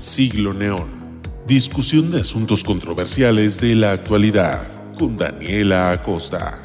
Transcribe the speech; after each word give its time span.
Siglo 0.00 0.54
Neón. 0.54 0.88
Discusión 1.46 2.10
de 2.10 2.22
asuntos 2.22 2.64
controversiales 2.64 3.60
de 3.60 3.74
la 3.74 3.92
actualidad 3.92 4.66
con 4.98 5.18
Daniela 5.18 5.90
Acosta. 5.90 6.58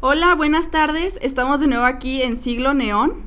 Hola, 0.00 0.34
buenas 0.36 0.70
tardes. 0.70 1.18
Estamos 1.20 1.60
de 1.60 1.66
nuevo 1.66 1.84
aquí 1.84 2.22
en 2.22 2.38
Siglo 2.38 2.72
Neón. 2.72 3.23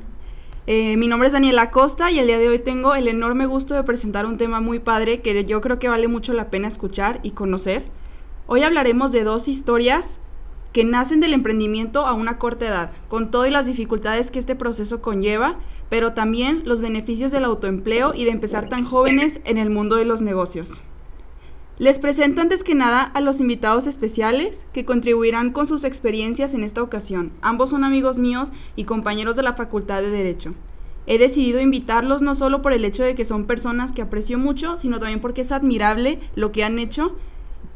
Eh, 0.70 0.98
mi 0.98 1.08
nombre 1.08 1.28
es 1.28 1.32
Daniela 1.32 1.70
Costa 1.70 2.10
y 2.10 2.18
el 2.18 2.26
día 2.26 2.36
de 2.36 2.46
hoy 2.46 2.58
tengo 2.58 2.94
el 2.94 3.08
enorme 3.08 3.46
gusto 3.46 3.72
de 3.72 3.84
presentar 3.84 4.26
un 4.26 4.36
tema 4.36 4.60
muy 4.60 4.80
padre 4.80 5.22
que 5.22 5.46
yo 5.46 5.62
creo 5.62 5.78
que 5.78 5.88
vale 5.88 6.08
mucho 6.08 6.34
la 6.34 6.50
pena 6.50 6.68
escuchar 6.68 7.20
y 7.22 7.30
conocer. 7.30 7.86
Hoy 8.46 8.62
hablaremos 8.64 9.10
de 9.10 9.24
dos 9.24 9.48
historias 9.48 10.20
que 10.74 10.84
nacen 10.84 11.20
del 11.20 11.32
emprendimiento 11.32 12.04
a 12.04 12.12
una 12.12 12.36
corta 12.36 12.68
edad, 12.68 12.90
con 13.08 13.30
todas 13.30 13.50
las 13.50 13.64
dificultades 13.64 14.30
que 14.30 14.40
este 14.40 14.56
proceso 14.56 15.00
conlleva, 15.00 15.56
pero 15.88 16.12
también 16.12 16.64
los 16.66 16.82
beneficios 16.82 17.32
del 17.32 17.44
autoempleo 17.44 18.12
y 18.12 18.26
de 18.26 18.30
empezar 18.32 18.68
tan 18.68 18.84
jóvenes 18.84 19.40
en 19.46 19.56
el 19.56 19.70
mundo 19.70 19.96
de 19.96 20.04
los 20.04 20.20
negocios. 20.20 20.82
Les 21.78 22.00
presento 22.00 22.40
antes 22.40 22.64
que 22.64 22.74
nada 22.74 23.02
a 23.02 23.20
los 23.20 23.38
invitados 23.38 23.86
especiales 23.86 24.66
que 24.72 24.84
contribuirán 24.84 25.52
con 25.52 25.68
sus 25.68 25.84
experiencias 25.84 26.52
en 26.54 26.64
esta 26.64 26.82
ocasión. 26.82 27.30
Ambos 27.40 27.70
son 27.70 27.84
amigos 27.84 28.18
míos 28.18 28.50
y 28.74 28.82
compañeros 28.82 29.36
de 29.36 29.44
la 29.44 29.52
Facultad 29.52 30.02
de 30.02 30.10
Derecho. 30.10 30.56
He 31.06 31.18
decidido 31.18 31.60
invitarlos 31.60 32.20
no 32.20 32.34
solo 32.34 32.62
por 32.62 32.72
el 32.72 32.84
hecho 32.84 33.04
de 33.04 33.14
que 33.14 33.24
son 33.24 33.46
personas 33.46 33.92
que 33.92 34.02
aprecio 34.02 34.38
mucho, 34.38 34.76
sino 34.76 34.98
también 34.98 35.20
porque 35.20 35.42
es 35.42 35.52
admirable 35.52 36.18
lo 36.34 36.50
que 36.50 36.64
han 36.64 36.80
hecho 36.80 37.16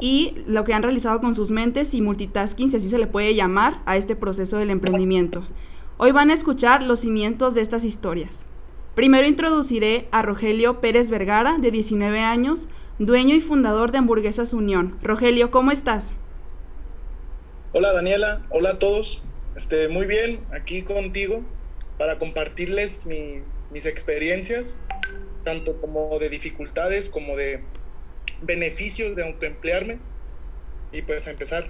y 0.00 0.34
lo 0.48 0.64
que 0.64 0.74
han 0.74 0.82
realizado 0.82 1.20
con 1.20 1.36
sus 1.36 1.52
mentes 1.52 1.94
y 1.94 2.02
multitasking, 2.02 2.70
si 2.70 2.78
así 2.78 2.88
se 2.88 2.98
le 2.98 3.06
puede 3.06 3.36
llamar, 3.36 3.82
a 3.86 3.96
este 3.96 4.16
proceso 4.16 4.56
del 4.56 4.70
emprendimiento. 4.70 5.44
Hoy 5.96 6.10
van 6.10 6.30
a 6.30 6.34
escuchar 6.34 6.82
los 6.82 6.98
cimientos 6.98 7.54
de 7.54 7.60
estas 7.60 7.84
historias. 7.84 8.44
Primero 8.96 9.28
introduciré 9.28 10.08
a 10.10 10.22
Rogelio 10.22 10.80
Pérez 10.80 11.08
Vergara, 11.08 11.56
de 11.58 11.70
19 11.70 12.18
años, 12.18 12.68
dueño 13.06 13.34
y 13.34 13.40
fundador 13.40 13.90
de 13.90 13.98
Hamburguesas 13.98 14.52
Unión. 14.52 14.98
Rogelio, 15.02 15.50
¿cómo 15.50 15.72
estás? 15.72 16.14
Hola 17.72 17.92
Daniela, 17.92 18.42
hola 18.50 18.70
a 18.70 18.78
todos. 18.78 19.22
Este, 19.56 19.88
muy 19.88 20.06
bien, 20.06 20.40
aquí 20.52 20.82
contigo 20.82 21.42
para 21.98 22.18
compartirles 22.18 23.06
mis 23.06 23.86
experiencias, 23.86 24.78
tanto 25.44 25.80
como 25.80 26.18
de 26.18 26.28
dificultades 26.28 27.08
como 27.08 27.36
de 27.36 27.62
beneficios 28.42 29.16
de 29.16 29.24
autoemplearme. 29.24 29.98
Y 30.92 31.02
pues 31.02 31.26
a 31.26 31.30
empezar. 31.30 31.68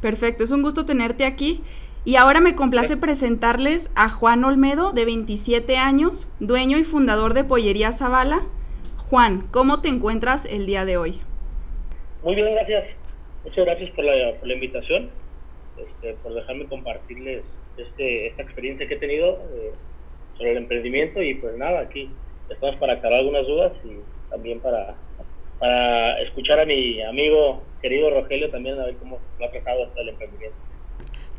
Perfecto, 0.00 0.44
es 0.44 0.50
un 0.50 0.62
gusto 0.62 0.86
tenerte 0.86 1.24
aquí. 1.24 1.62
Y 2.06 2.16
ahora 2.16 2.40
me 2.40 2.54
complace 2.54 2.96
presentarles 2.96 3.90
a 3.94 4.10
Juan 4.10 4.44
Olmedo, 4.44 4.92
de 4.92 5.06
27 5.06 5.78
años, 5.78 6.28
dueño 6.38 6.76
y 6.78 6.84
fundador 6.84 7.32
de 7.32 7.44
Pollería 7.44 7.92
Zavala, 7.92 8.42
Juan, 9.10 9.48
¿cómo 9.50 9.82
te 9.82 9.88
encuentras 9.88 10.46
el 10.46 10.64
día 10.64 10.84
de 10.84 10.96
hoy? 10.96 11.20
Muy 12.22 12.34
bien, 12.34 12.54
gracias. 12.54 12.84
Muchas 13.44 13.64
gracias 13.66 13.90
por 13.90 14.04
la, 14.04 14.54
invitación, 14.54 15.10
este, 15.76 16.14
por 16.22 16.32
dejarme 16.32 16.64
compartirles 16.64 17.44
este, 17.76 18.28
esta 18.28 18.42
experiencia 18.42 18.88
que 18.88 18.94
he 18.94 18.98
tenido 18.98 19.42
eh, 19.54 19.72
sobre 20.38 20.52
el 20.52 20.56
emprendimiento 20.56 21.22
y 21.22 21.34
pues 21.34 21.54
nada, 21.58 21.80
aquí 21.80 22.08
estamos 22.48 22.76
para 22.76 22.94
aclarar 22.94 23.20
algunas 23.20 23.46
dudas 23.46 23.72
y 23.84 23.98
también 24.30 24.60
para, 24.60 24.94
para 25.58 26.22
escuchar 26.22 26.60
a 26.60 26.64
mi 26.64 27.02
amigo 27.02 27.62
querido 27.82 28.08
Rogelio 28.08 28.50
también 28.50 28.80
a 28.80 28.86
ver 28.86 28.96
cómo 28.96 29.18
lo 29.38 29.46
ha 29.46 29.50
tratado 29.50 29.84
hasta 29.84 30.00
el 30.00 30.08
emprendimiento. 30.08 30.56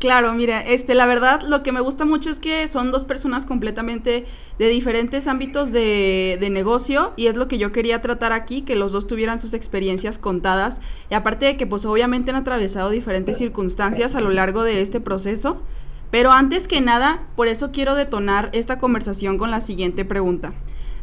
Claro, 0.05 0.35
mira, 0.35 0.61
este, 0.61 0.93
la 0.93 1.07
verdad, 1.07 1.41
lo 1.41 1.63
que 1.63 1.71
me 1.71 1.81
gusta 1.81 2.05
mucho 2.05 2.29
es 2.29 2.37
que 2.37 2.67
son 2.67 2.91
dos 2.91 3.05
personas 3.05 3.43
completamente 3.43 4.27
de 4.59 4.67
diferentes 4.67 5.27
ámbitos 5.27 5.71
de, 5.71 6.37
negocio 6.51 7.13
y 7.15 7.25
es 7.25 7.35
lo 7.35 7.47
que 7.47 7.57
yo 7.57 7.71
quería 7.71 8.03
tratar 8.03 8.31
aquí, 8.31 8.61
que 8.61 8.75
los 8.75 8.91
dos 8.91 9.07
tuvieran 9.07 9.41
sus 9.41 9.55
experiencias 9.55 10.19
contadas 10.19 10.79
y 11.09 11.15
aparte 11.15 11.47
de 11.47 11.57
que 11.57 11.65
pues 11.65 11.85
obviamente 11.85 12.29
han 12.29 12.37
atravesado 12.37 12.91
diferentes 12.91 13.39
circunstancias 13.39 14.13
a 14.13 14.21
lo 14.21 14.29
largo 14.29 14.63
de 14.63 14.83
este 14.83 14.99
proceso. 14.99 15.63
Pero 16.11 16.31
antes 16.31 16.67
que 16.67 16.81
nada, 16.81 17.23
por 17.35 17.47
eso 17.47 17.71
quiero 17.71 17.95
detonar 17.95 18.51
esta 18.53 18.77
conversación 18.77 19.39
con 19.39 19.49
la 19.49 19.59
siguiente 19.59 20.05
pregunta. 20.05 20.53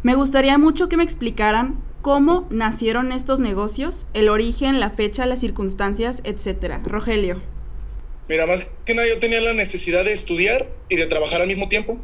Me 0.04 0.14
gustaría 0.14 0.58
mucho 0.58 0.88
que 0.88 0.96
me 0.96 1.02
explicaran 1.02 1.82
cómo 2.02 2.46
nacieron 2.50 3.10
estos 3.10 3.40
negocios, 3.40 4.06
el 4.14 4.28
origen, 4.28 4.78
la 4.78 4.90
fecha, 4.90 5.26
las 5.26 5.40
circunstancias, 5.40 6.20
etcétera. 6.22 6.82
Rogelio. 6.84 7.40
Mira, 8.32 8.46
más 8.46 8.66
que 8.86 8.94
nada 8.94 9.06
yo 9.06 9.18
tenía 9.18 9.42
la 9.42 9.52
necesidad 9.52 10.06
de 10.06 10.14
estudiar 10.14 10.66
y 10.88 10.96
de 10.96 11.06
trabajar 11.06 11.42
al 11.42 11.48
mismo 11.48 11.68
tiempo. 11.68 11.98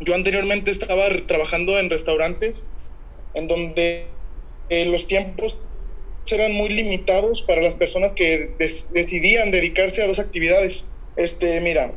Yo 0.00 0.14
anteriormente 0.14 0.70
estaba 0.70 1.08
trabajando 1.26 1.78
en 1.78 1.88
restaurantes 1.88 2.66
en 3.32 3.48
donde 3.48 4.04
eh, 4.68 4.84
los 4.84 5.06
tiempos 5.06 5.56
eran 6.30 6.52
muy 6.52 6.68
limitados 6.68 7.40
para 7.40 7.62
las 7.62 7.76
personas 7.76 8.12
que 8.12 8.56
decidían 8.90 9.50
dedicarse 9.50 10.02
a 10.02 10.06
dos 10.06 10.18
actividades. 10.18 10.84
Este, 11.16 11.58
mira, 11.62 11.94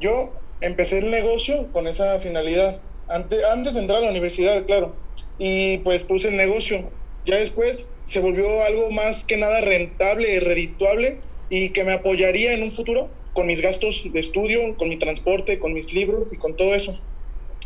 yo 0.00 0.32
empecé 0.60 0.98
el 0.98 1.12
negocio 1.12 1.70
con 1.72 1.86
esa 1.86 2.18
finalidad, 2.18 2.80
antes, 3.06 3.44
antes 3.44 3.74
de 3.74 3.80
entrar 3.82 3.98
a 3.98 4.06
la 4.06 4.10
universidad, 4.10 4.66
claro, 4.66 4.96
y 5.38 5.78
pues 5.78 6.02
puse 6.02 6.30
el 6.30 6.36
negocio. 6.36 6.90
Ya 7.26 7.36
después 7.36 7.92
se 8.06 8.18
volvió 8.18 8.64
algo 8.64 8.90
más 8.90 9.24
que 9.24 9.36
nada 9.36 9.60
rentable 9.60 10.34
y 10.34 10.40
redituable 10.40 11.20
y 11.48 11.70
que 11.70 11.84
me 11.84 11.92
apoyaría 11.92 12.54
en 12.54 12.64
un 12.64 12.72
futuro 12.72 13.19
con 13.32 13.46
mis 13.46 13.62
gastos 13.62 14.06
de 14.12 14.20
estudio, 14.20 14.76
con 14.76 14.88
mi 14.88 14.96
transporte, 14.96 15.58
con 15.58 15.72
mis 15.72 15.92
libros 15.92 16.32
y 16.32 16.36
con 16.36 16.56
todo 16.56 16.74
eso. 16.74 16.98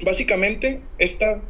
Básicamente, 0.02 0.80
esta, 0.98 1.42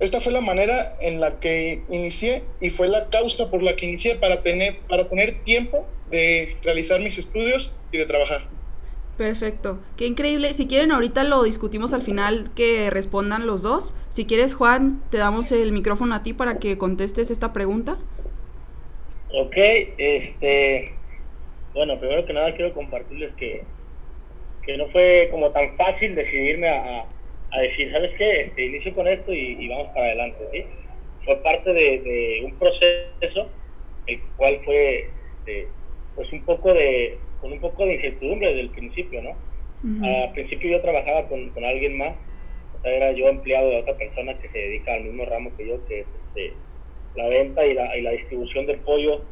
esta 0.00 0.20
fue 0.20 0.32
la 0.32 0.40
manera 0.40 0.74
en 1.00 1.20
la 1.20 1.40
que 1.40 1.82
inicié 1.88 2.42
y 2.60 2.70
fue 2.70 2.88
la 2.88 3.08
causa 3.10 3.50
por 3.50 3.62
la 3.62 3.76
que 3.76 3.86
inicié 3.86 4.16
para 4.16 4.42
tener, 4.42 4.80
para 4.88 5.08
tener 5.08 5.44
tiempo 5.44 5.86
de 6.10 6.56
realizar 6.62 7.00
mis 7.00 7.18
estudios 7.18 7.72
y 7.90 7.98
de 7.98 8.06
trabajar. 8.06 8.48
Perfecto, 9.16 9.78
qué 9.96 10.06
increíble. 10.06 10.52
Si 10.54 10.66
quieren, 10.66 10.90
ahorita 10.90 11.22
lo 11.24 11.42
discutimos 11.44 11.92
al 11.92 12.02
final 12.02 12.50
que 12.54 12.90
respondan 12.90 13.46
los 13.46 13.62
dos. 13.62 13.94
Si 14.08 14.24
quieres, 14.24 14.54
Juan, 14.54 15.02
te 15.10 15.18
damos 15.18 15.52
el 15.52 15.72
micrófono 15.72 16.14
a 16.14 16.22
ti 16.22 16.32
para 16.32 16.58
que 16.58 16.78
contestes 16.78 17.30
esta 17.30 17.52
pregunta. 17.52 17.98
Ok, 19.34 19.54
este, 19.56 20.92
bueno, 21.74 21.98
primero 21.98 22.24
que 22.26 22.32
nada 22.32 22.54
quiero 22.54 22.74
compartirles 22.74 23.34
que, 23.34 23.62
que 24.62 24.76
no 24.76 24.88
fue 24.88 25.28
como 25.30 25.50
tan 25.50 25.76
fácil 25.76 26.14
decidirme 26.14 26.68
a, 26.68 27.06
a 27.52 27.60
decir, 27.60 27.92
¿sabes 27.92 28.12
qué? 28.16 28.42
Este, 28.42 28.66
inicio 28.66 28.94
con 28.94 29.06
esto 29.06 29.32
y, 29.32 29.68
vamos 29.68 29.88
para 29.88 30.06
adelante, 30.06 30.38
¿sí? 30.52 30.64
Fue 31.24 31.36
parte 31.36 31.72
de, 31.72 32.42
un 32.44 32.54
proceso 32.58 33.48
el 34.06 34.20
cual 34.36 34.58
fue 34.64 35.08
este, 35.38 35.68
pues 36.16 36.32
un 36.32 36.44
poco 36.44 36.74
de 36.74 37.18
con 37.40 37.52
un 37.52 37.60
poco 37.60 37.86
de 37.86 37.94
incertidumbre 37.94 38.48
desde 38.48 38.60
el 38.62 38.70
principio, 38.70 39.22
¿no? 39.22 39.36
Al 40.06 40.32
principio 40.32 40.70
yo 40.70 40.80
trabajaba 40.80 41.26
con, 41.26 41.50
con 41.50 41.64
alguien 41.64 41.98
más, 41.98 42.14
o 42.78 42.82
sea, 42.82 42.92
era 42.92 43.12
yo 43.12 43.28
empleado 43.28 43.68
de 43.68 43.80
otra 43.80 43.96
persona 43.96 44.38
que 44.38 44.48
se 44.48 44.58
dedica 44.58 44.94
al 44.94 45.02
mismo 45.02 45.24
ramo 45.24 45.50
que 45.56 45.66
yo, 45.66 45.84
que 45.88 46.00
es 46.00 46.06
este, 46.28 46.52
la 47.16 47.26
venta 47.28 47.66
y 47.66 47.74
la, 47.74 47.96
y 47.96 48.02
la 48.02 48.12
distribución 48.12 48.66
del 48.66 48.78
pollo 48.78 49.22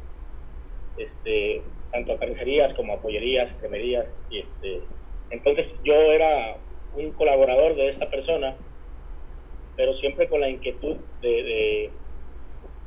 este, 0.97 1.63
tanto 1.91 2.13
a 2.13 2.19
carnicerías 2.19 2.75
como 2.75 2.95
a 2.95 3.03
pollerías, 3.03 3.53
cremerías. 3.61 4.07
Y 4.31 4.41
este, 4.41 4.81
entonces 5.31 5.67
yo 5.85 5.95
era 5.95 6.57
un 6.97 7.13
colaborador 7.13 7.75
de 7.77 7.91
esta 7.91 8.11
persona, 8.11 8.57
pero 9.77 9.95
siempre 9.95 10.29
con 10.29 10.41
la 10.41 10.49
inquietud 10.49 10.97
de, 11.21 11.29
de 11.29 11.91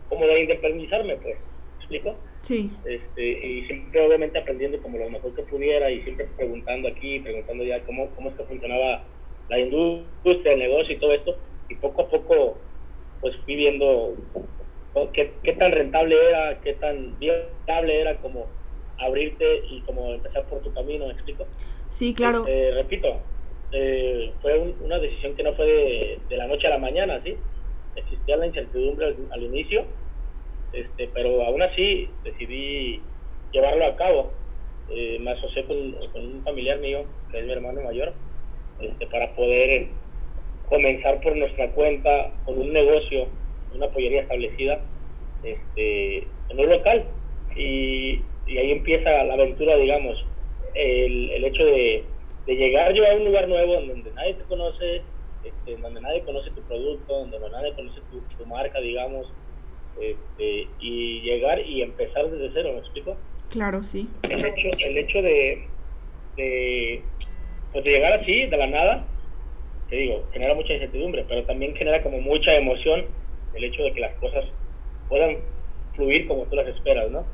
como 0.10 0.26
de 0.26 0.42
independizarme, 0.42 1.16
pues, 1.18 1.38
explico? 1.80 2.16
Sí. 2.42 2.72
Este, 2.86 3.24
y 3.24 3.66
siempre 3.66 4.06
obviamente 4.06 4.38
aprendiendo 4.38 4.82
como 4.82 4.98
lo 4.98 5.10
mejor 5.10 5.34
que 5.34 5.44
pudiera 5.44 5.90
y 5.90 6.02
siempre 6.04 6.28
preguntando 6.36 6.90
aquí, 6.90 7.20
preguntando 7.20 7.64
ya 7.64 7.82
cómo, 7.84 8.10
cómo 8.16 8.30
es 8.30 8.36
que 8.36 8.44
funcionaba 8.44 9.04
la 9.50 9.60
industria, 9.60 10.54
el 10.54 10.60
negocio 10.60 10.96
y 10.96 11.00
todo 11.00 11.14
esto. 11.14 11.38
Y 11.70 11.76
poco 11.76 12.02
a 12.02 12.10
poco, 12.10 12.58
pues 13.22 13.36
fui 13.46 13.56
viendo 13.56 14.16
qué, 15.14 15.32
qué 15.42 15.54
tan 15.54 15.72
rentable 15.72 16.16
era, 16.30 16.60
qué 16.62 16.74
tan 16.74 17.18
viable 17.18 18.02
era 18.02 18.18
como 18.18 18.48
abrirte 19.06 19.64
y 19.70 19.82
como 19.82 20.14
empezar 20.14 20.46
por 20.46 20.62
tu 20.62 20.74
camino, 20.74 21.08
¿me 21.08 21.14
explico? 21.14 21.46
Sí, 21.90 22.14
claro. 22.14 22.46
Eh, 22.48 22.72
repito, 22.74 23.20
eh, 23.72 24.32
fue 24.42 24.60
una 24.82 25.00
decisión 25.00 25.36
que 25.36 25.44
no 25.44 25.54
fue 25.54 26.20
de, 26.30 26.38
la 26.38 26.48
noche 26.48 26.68
a 26.68 26.72
la 26.72 26.78
mañana, 26.78 27.22
¿sí? 27.24 27.36
Existía 27.96 28.38
la 28.38 28.48
incertidumbre 28.48 29.16
al, 29.32 29.44
inicio, 29.44 29.86
este, 30.74 31.10
pero 31.14 31.44
aún 31.44 31.62
así 31.62 32.10
decidí 32.24 33.02
llevarlo 33.52 33.86
a 33.86 33.96
cabo. 33.96 34.32
Eh, 34.90 35.18
me 35.20 35.32
asocié 35.32 35.66
con, 35.66 36.24
un 36.24 36.44
familiar 36.44 36.80
mío, 36.80 37.06
que 37.32 37.40
es 37.40 37.46
mi 37.46 37.52
hermano 37.52 37.82
mayor, 37.82 38.14
este, 38.80 39.08
para 39.08 39.34
poder 39.36 39.88
comenzar 40.70 41.22
por 41.22 41.36
nuestra 41.36 41.72
cuenta 41.72 42.32
con 42.46 42.60
un 42.60 42.74
negocio, 42.74 43.28
una 43.76 43.88
pollería 43.88 44.22
establecida 44.22 44.82
este, 45.44 46.28
en 46.50 46.60
un 46.60 46.70
local. 46.70 47.06
Y, 47.56 48.22
ahí 48.48 48.72
empieza 48.72 49.24
la 49.24 49.34
aventura, 49.34 49.76
digamos, 49.78 50.26
el, 50.76 51.30
el 51.32 51.46
hecho 51.46 51.64
de, 51.66 52.04
de, 52.46 52.56
llegar 52.56 52.94
yo 52.94 53.08
a 53.08 53.16
un 53.16 53.26
lugar 53.26 53.48
nuevo 53.48 53.76
donde 53.82 54.12
nadie 54.12 54.34
te 54.34 54.44
conoce, 54.46 55.02
este, 55.44 55.78
donde 55.78 56.02
nadie 56.02 56.24
conoce 56.24 56.52
tu 56.52 56.62
producto, 56.64 57.20
donde 57.20 57.40
nadie 57.52 57.74
conoce 57.76 58.02
tu, 58.38 58.46
marca, 58.46 58.80
digamos, 58.80 59.28
este, 60.00 60.68
y 60.80 61.22
llegar 61.22 61.60
y 61.66 61.82
empezar 61.82 62.30
desde 62.30 62.52
cero, 62.54 62.72
¿me 62.74 62.80
explico? 62.80 63.16
Claro, 63.50 63.84
sí. 63.84 64.10
El 64.24 64.46
hecho, 64.46 64.70
el 64.86 64.98
hecho 64.98 65.22
de, 65.22 65.68
de, 66.36 67.02
pues 67.72 67.84
de 67.84 67.92
llegar 67.92 68.14
así, 68.14 68.46
de 68.46 68.58
la 68.58 68.68
nada, 68.68 69.06
te 69.90 69.96
digo, 69.96 70.24
genera 70.34 70.56
mucha 70.56 70.74
incertidumbre, 70.74 71.26
pero 71.28 71.44
también 71.44 71.76
genera 71.76 72.02
como 72.02 72.20
mucha 72.20 72.56
emoción 72.56 73.06
el 73.54 73.64
hecho 73.64 73.84
de 73.84 73.94
que 73.94 74.00
las 74.00 74.14
cosas 74.16 74.46
puedan 75.08 75.38
fluir 75.96 76.28
como 76.28 76.46
tú 76.46 76.56
las 76.56 76.68
esperas, 76.68 77.12
¿no? 77.12 77.26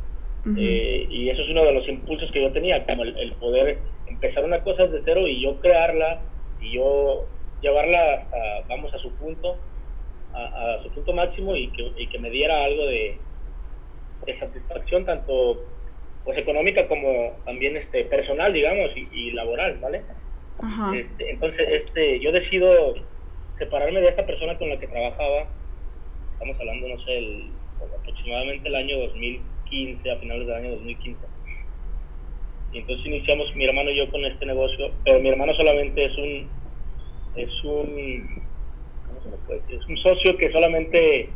Eh, 0.58 1.06
y 1.10 1.30
eso 1.30 1.42
es 1.42 1.50
uno 1.50 1.66
de 1.66 1.74
los 1.74 1.88
impulsos 1.88 2.32
que 2.32 2.42
yo 2.42 2.52
tenía, 2.52 2.86
como 2.86 3.04
el, 3.04 3.34
poder 3.34 3.80
empezar 4.08 4.46
una 4.46 4.64
cosa 4.64 4.88
desde 4.88 5.04
cero 5.06 5.28
y 5.28 5.42
yo 5.42 5.60
crearla 5.60 6.22
y 6.62 6.72
yo 6.72 7.26
llevarla, 7.62 8.26
vamos, 8.68 8.94
a 8.94 9.00
su 9.00 9.12
punto, 9.16 9.58
a, 10.34 10.80
su 10.84 10.90
punto 10.92 11.14
máximo 11.14 11.56
y 11.56 11.68
que, 11.70 11.92
y 11.98 12.08
que, 12.08 12.20
me 12.20 12.30
diera 12.30 12.64
algo 12.64 12.86
de, 12.86 13.18
de, 14.26 14.40
satisfacción, 14.40 15.06
tanto 15.06 15.62
pues 16.24 16.38
económica 16.38 16.88
como 16.88 17.34
también 17.46 17.76
este 17.78 18.06
personal, 18.06 18.54
digamos, 18.54 18.92
y, 18.96 19.32
laboral, 19.32 19.78
¿vale? 19.80 20.04
Este, 20.94 21.32
entonces, 21.32 21.68
este, 21.70 22.20
yo 22.20 22.32
decido 22.32 22.96
separarme 23.58 24.02
de 24.02 24.10
esta 24.10 24.26
persona 24.26 24.58
con 24.58 24.70
la 24.70 24.80
que 24.80 24.88
trabajaba, 24.88 25.48
estamos 26.34 26.60
hablando, 26.60 26.88
no 26.88 27.00
sé, 27.04 27.18
el, 27.18 27.52
aproximadamente 28.00 28.68
el 28.68 28.76
año 28.76 28.98
2015, 29.69 30.12
a 30.12 30.18
finales 30.18 30.48
del 30.48 30.56
año 30.56 30.71
2015. 30.71 31.19
Y 32.71 32.77
entonces 32.80 33.06
iniciamos 33.06 33.56
mi 33.56 33.66
hermano 33.66 33.89
y 33.92 33.98
yo 33.98 34.10
con 34.12 34.24
este 34.25 34.45
negocio, 34.45 34.92
pero 35.04 35.19
mi 35.19 35.30
hermano 35.30 35.54
solamente 35.56 36.06
es 36.06 36.18
un, 36.18 36.48
es 37.36 37.63
un, 37.63 38.44
¿cómo 39.07 39.21
se 39.21 39.45
puede 39.45 39.62
decir? 39.62 39.80
Es 39.80 39.88
un 39.88 39.98
socio 39.98 40.38
que 40.38 40.51
solamente 40.51 41.30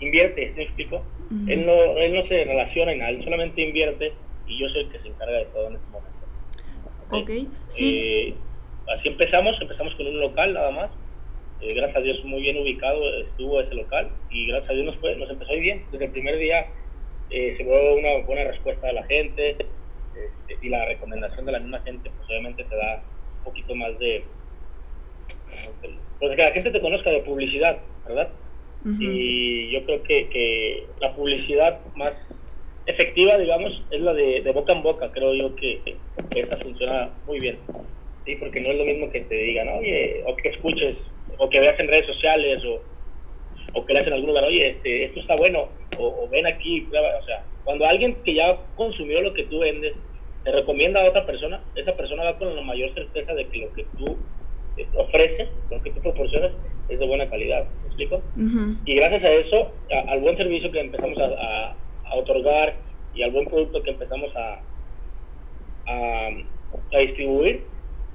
invierte, 0.00 0.52
¿me 0.56 0.64
explico? 0.64 1.02
él, 1.46 1.64
no, 1.64 1.72
él 1.96 2.14
no 2.14 2.28
se 2.28 2.44
relaciona 2.44 2.92
en 2.92 2.98
nada, 2.98 3.10
él 3.10 3.24
solamente 3.24 3.62
invierte 3.62 4.12
y 4.46 4.58
yo 4.58 4.68
soy 4.68 4.82
el 4.82 4.90
que 4.90 4.98
se 4.98 5.08
encarga 5.08 5.38
de 5.38 5.44
todo 5.46 5.68
en 5.68 5.76
este 5.76 5.90
momento. 5.90 6.12
Ok, 7.10 7.30
sí. 7.68 7.96
Eh, 7.96 8.34
así 8.98 9.08
empezamos, 9.08 9.56
empezamos 9.60 9.94
con 9.94 10.06
un 10.06 10.20
local 10.20 10.52
nada 10.52 10.70
más. 10.72 10.90
Eh, 11.62 11.72
gracias 11.74 11.96
a 11.96 12.00
Dios 12.00 12.24
muy 12.24 12.42
bien 12.42 12.58
ubicado 12.58 13.00
estuvo 13.18 13.60
ese 13.60 13.74
local 13.74 14.10
y 14.30 14.48
gracias 14.48 14.70
a 14.70 14.74
Dios 14.74 14.86
nos, 14.86 14.96
fue, 14.96 15.16
nos 15.16 15.30
empezó 15.30 15.54
bien. 15.54 15.86
Desde 15.90 16.06
el 16.06 16.10
primer 16.10 16.36
día 16.38 16.66
eh, 17.32 17.54
se 17.56 17.64
dio 17.64 17.94
una 17.94 18.24
buena 18.26 18.44
respuesta 18.44 18.86
de 18.86 18.92
la 18.92 19.04
gente 19.04 19.50
este, 19.50 20.58
y 20.60 20.68
la 20.68 20.84
recomendación 20.84 21.46
de 21.46 21.52
la 21.52 21.60
misma 21.60 21.80
gente 21.80 22.10
pues 22.10 22.28
obviamente 22.28 22.64
te 22.64 22.76
da 22.76 23.02
un 23.38 23.44
poquito 23.44 23.74
más 23.74 23.98
de... 23.98 24.22
Pues 26.18 26.36
que 26.36 26.42
la 26.42 26.52
gente 26.52 26.70
te 26.70 26.80
conozca 26.80 27.10
de 27.10 27.20
publicidad, 27.20 27.78
¿verdad? 28.06 28.28
Y 28.84 29.70
yo 29.70 29.84
creo 29.84 30.02
que, 30.02 30.28
que, 30.28 30.86
la 31.00 31.14
publicidad 31.14 31.78
más 31.94 32.14
efectiva, 32.86 33.38
digamos, 33.38 33.84
es 33.90 34.00
la 34.00 34.12
de, 34.12 34.40
de, 34.40 34.52
boca 34.52 34.72
en 34.72 34.82
boca. 34.82 35.10
Creo 35.12 35.34
yo 35.34 35.54
que, 35.54 35.80
esa 36.34 36.56
funciona 36.56 37.10
muy 37.26 37.38
bien. 37.38 37.58
Sí, 38.24 38.36
porque 38.36 38.60
no 38.60 38.70
es 38.70 38.78
lo 38.78 38.84
mismo 38.84 39.10
que 39.10 39.20
te 39.20 39.34
digan, 39.34 39.68
oye, 39.68 40.22
o 40.26 40.34
que 40.36 40.48
escuches, 40.48 40.96
o 41.38 41.48
que 41.48 41.60
veas 41.60 41.78
en 41.78 41.88
redes 41.88 42.06
sociales, 42.06 42.62
o, 42.64 42.82
o 43.74 43.86
que 43.86 43.92
leas 43.92 44.06
en 44.06 44.14
algún 44.14 44.28
lugar, 44.28 44.44
oye, 44.44 44.70
este, 44.70 45.04
esto 45.04 45.20
está 45.20 45.36
bueno, 45.36 45.68
o, 45.98 46.28
ven 46.28 46.46
aquí, 46.46 46.82
prueba. 46.82 47.18
O 47.18 47.24
sea, 47.24 47.44
cuando 47.64 47.86
alguien 47.86 48.16
que 48.24 48.34
ya 48.34 48.58
consumió 48.76 49.20
lo 49.20 49.34
que 49.34 49.44
tú 49.44 49.60
vendes 49.60 49.94
te 50.44 50.52
recomienda 50.52 51.00
a 51.00 51.08
otra 51.08 51.24
persona, 51.24 51.62
esa 51.76 51.96
persona 51.96 52.24
va 52.24 52.38
con 52.38 52.54
la 52.54 52.62
mayor 52.62 52.92
certeza 52.94 53.32
de 53.34 53.46
que 53.46 53.58
lo 53.58 53.72
que 53.72 53.86
tú 53.96 54.16
eh, 54.76 54.86
ofreces, 54.96 55.48
lo 55.70 55.80
que 55.82 55.90
tú 55.90 56.00
proporcionas, 56.00 56.52
es 56.88 56.98
de 56.98 57.06
buena 57.06 57.28
calidad. 57.28 57.66
¿Me 57.82 57.86
explico? 57.86 58.22
Y 58.84 58.94
gracias 58.94 59.22
a 59.22 59.30
eso, 59.30 59.72
al 60.08 60.20
buen 60.20 60.36
servicio 60.36 60.70
que 60.72 60.80
empezamos 60.80 61.18
a, 61.18 61.76
otorgar 62.14 62.74
y 63.14 63.22
al 63.22 63.30
buen 63.30 63.46
producto 63.46 63.82
que 63.82 63.90
empezamos 63.90 64.30
a, 64.36 64.60
a, 65.86 66.98
distribuir, 66.98 67.62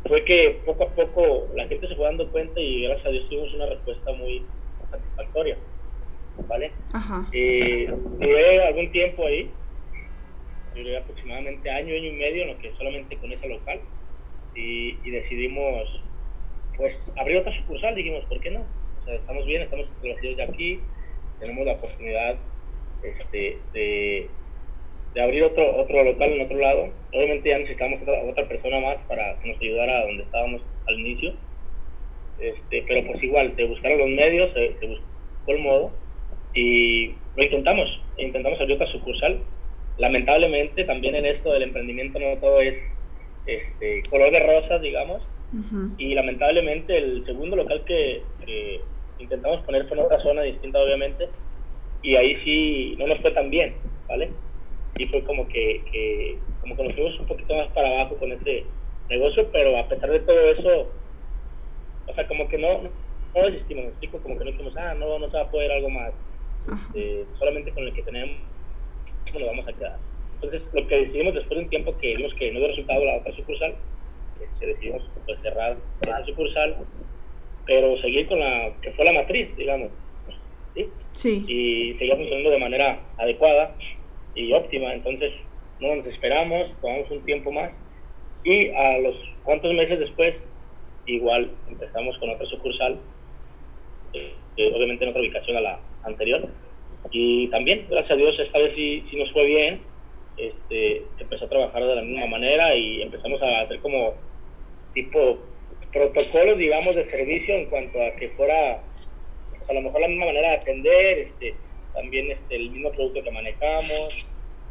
fue 0.06 0.24
que 0.24 0.62
poco 0.68 0.84
a 0.84 0.90
poco 0.90 1.48
la 1.56 1.68
gente 1.68 1.88
se 1.88 1.96
fue 1.96 2.06
dando 2.06 2.30
cuenta 2.30 2.60
y 2.60 2.84
gracias 2.84 3.08
a 3.08 3.10
Dios 3.10 3.28
tuvimos 3.28 3.54
una 3.56 3.66
respuesta 3.66 4.14
muy 4.14 4.44
satisfactoria. 4.92 5.58
¿Vale? 6.48 6.72
Ajá. 6.94 7.28
Eh, 7.32 7.88
duré 8.20 8.64
algún 8.64 8.92
tiempo 8.92 9.26
ahí, 9.26 9.50
duré 10.76 10.98
aproximadamente 10.98 11.70
año, 11.70 11.94
año 11.96 12.08
y 12.08 12.12
medio 12.12 12.44
en 12.44 12.50
lo 12.50 12.58
que 12.60 12.72
solamente 12.78 13.18
con 13.18 13.32
ese 13.32 13.48
local 13.48 13.80
y, 14.56 14.98
y 15.04 15.12
decidimos 15.12 16.02
pues 16.78 16.96
abrir 17.18 17.38
otra 17.38 17.56
sucursal, 17.58 17.96
dijimos, 17.96 18.24
¿por 18.26 18.40
qué 18.40 18.52
no? 18.52 18.62
O 19.02 19.06
sea, 19.06 19.16
estamos 19.16 19.46
bien, 19.46 19.64
estamos 19.64 19.88
establecidos 19.88 20.38
ya 20.38 20.44
aquí, 20.44 20.80
tenemos 21.40 21.66
la 21.66 21.74
oportunidad 21.74 22.38
este, 23.04 23.58
de, 23.74 24.30
de, 25.14 25.22
abrir 25.22 25.44
otro, 25.44 25.76
otro 25.78 26.04
local 26.04 26.32
en 26.32 26.46
otro 26.46 26.58
lado. 26.58 26.90
Obviamente 27.14 27.50
ya 27.50 27.58
necesitamos 27.58 28.02
otra, 28.02 28.22
otra 28.24 28.48
persona 28.48 28.80
más 28.80 28.98
para 29.08 29.40
que 29.40 29.50
nos 29.50 29.62
ayudara 29.62 30.00
a 30.00 30.06
donde 30.06 30.24
estábamos 30.24 30.62
al 30.88 31.00
inicio. 31.00 31.34
Este, 32.40 32.84
pero 32.88 33.08
pues 33.08 33.24
igual, 33.24 33.56
te 33.56 33.66
buscaron 33.66 33.98
los 33.98 34.10
medios, 34.10 34.54
se, 34.54 34.86
buscó 34.86 35.04
el 35.48 35.60
modo 35.60 35.92
y 36.54 37.14
lo 37.36 37.44
intentamos, 37.44 38.02
intentamos 38.18 38.60
abrir 38.60 38.76
otra 38.76 38.92
sucursal. 38.92 39.40
Lamentablemente 39.98 40.84
también 40.86 41.16
en 41.16 41.26
esto 41.26 41.52
del 41.52 41.64
emprendimiento 41.64 42.20
no 42.20 42.38
todo 42.40 42.62
es 42.62 42.76
este, 43.46 44.04
color 44.10 44.32
de 44.32 44.40
rosas, 44.40 44.82
digamos, 44.82 45.26
y 45.98 46.14
lamentablemente 46.14 46.98
el 46.98 47.26
segundo 47.26 47.56
local 47.56 47.82
que, 47.86 48.22
intentamos 49.20 49.62
poner 49.62 49.88
fue 49.88 49.98
en 49.98 50.04
otra 50.04 50.20
zona 50.20 50.42
distinta, 50.44 50.80
obviamente, 50.80 51.30
y 52.04 52.16
ahí 52.16 52.36
sí 52.44 52.96
no 53.00 53.08
nos 53.08 53.20
fue 53.20 53.32
tan 53.32 53.50
bien, 53.50 53.74
¿vale? 54.08 54.30
Y 54.98 55.06
fue 55.08 55.24
como 55.24 55.48
que, 55.48 56.38
como 56.62 56.76
que 56.76 56.84
nos 56.84 56.94
fuimos 56.94 57.20
un 57.20 57.26
poquito 57.26 57.56
más 57.56 57.68
para 57.70 57.90
abajo 57.90 58.18
con 58.18 58.32
este 58.32 58.66
negocio, 59.10 59.50
pero 59.52 59.78
a 59.78 59.88
pesar 59.88 60.12
de 60.12 60.20
todo 60.20 60.52
eso, 60.52 60.92
o 62.08 62.14
sea, 62.14 62.28
como 62.28 62.48
que 62.50 62.58
no, 62.58 62.82
no 63.34 63.46
desistimos, 63.46 63.86
me 63.86 63.90
explico, 63.92 64.20
como 64.20 64.38
que 64.38 64.46
no 64.46 64.52
dijimos, 64.52 64.74
ah, 64.78 64.94
no, 64.94 65.18
no 65.18 65.32
se 65.32 65.38
va 65.38 65.44
a 65.44 65.52
poder 65.52 65.72
algo 65.72 65.90
más, 65.90 66.12
este, 66.68 67.26
solamente 67.40 67.72
con 67.72 67.84
el 67.84 67.94
que 67.94 68.04
tenemos 68.04 68.38
nos 69.34 69.44
vamos 69.44 69.68
a 69.68 69.74
quedar. 69.74 69.98
Entonces, 70.36 70.62
lo 70.74 70.88
que 70.88 70.96
decidimos 70.96 71.34
después 71.34 71.58
de 71.58 71.64
un 71.64 71.70
tiempo 71.70 71.98
que 71.98 72.16
vimos 72.16 72.34
que 72.36 72.52
no 72.52 72.60
dio 72.60 72.68
resultado 72.70 73.04
la 73.04 73.18
otra 73.18 73.36
sucursal, 73.36 73.76
se 74.60 74.66
decidimos 74.66 75.02
pues, 75.26 75.40
cerrar 75.42 75.78
esa 76.02 76.26
sucursal, 76.26 76.78
pero 77.66 78.00
seguir 78.02 78.28
con 78.28 78.40
la 78.40 78.72
que 78.82 78.92
fue 78.92 79.06
la 79.06 79.14
matriz, 79.14 79.56
digamos. 79.58 79.90
¿sí? 80.76 81.44
Y 81.48 81.98
seguir 81.98 82.16
funcionando 82.16 82.52
de 82.52 82.60
manera 82.60 83.00
adecuada 83.18 83.76
y 84.36 84.54
óptima. 84.54 84.94
Entonces, 84.94 85.34
no 85.80 85.96
nos 85.96 86.06
esperamos, 86.06 86.72
tomamos 86.82 87.10
un 87.12 87.24
tiempo 87.26 87.52
más 87.52 87.72
y 88.44 88.70
a 88.70 89.00
los 89.00 89.16
cuantos 89.44 89.74
meses 89.74 90.00
después, 90.00 90.36
igual 91.06 91.52
empezamos 91.68 92.18
con 92.18 92.30
otra 92.30 92.46
sucursal, 92.46 92.98
eh, 94.14 94.34
obviamente 94.74 95.04
en 95.04 95.10
otra 95.10 95.22
ubicación 95.22 95.58
a 95.58 95.62
la 95.62 95.80
anterior. 96.04 96.48
Y 97.12 97.48
también, 97.50 97.86
gracias 97.90 98.12
a 98.12 98.16
Dios, 98.16 98.40
esta 98.40 98.60
vez 98.60 98.74
sí, 98.76 99.04
nos 99.14 99.32
fue 99.32 99.46
bien. 99.46 99.82
Este, 100.38 101.04
empezó 101.20 101.46
a 101.46 101.50
trabajar 101.50 101.84
de 101.84 101.96
la 101.96 102.02
misma 102.02 102.28
manera 102.28 102.76
y 102.76 103.02
empezamos 103.02 103.42
a 103.42 103.62
hacer 103.62 103.80
como 103.80 104.14
tipo 104.94 105.40
protocolos, 105.92 106.58
digamos, 106.58 106.96
de 106.96 107.10
servicio 107.10 107.56
en 107.56 107.66
cuanto 107.68 108.02
a 108.02 108.12
que 108.12 108.30
fuera 108.30 108.82
pues, 108.94 109.10
a 109.70 109.74
lo 109.74 109.82
mejor 109.82 110.02
la 110.02 110.08
misma 110.08 110.26
manera 110.26 110.50
de 110.50 110.56
atender, 110.56 111.20
este, 111.20 111.56
también 111.94 112.32
este, 112.32 112.56
el 112.56 112.70
mismo 112.72 112.92
producto 112.92 113.24
que 113.24 113.32
manejamos, 113.32 114.28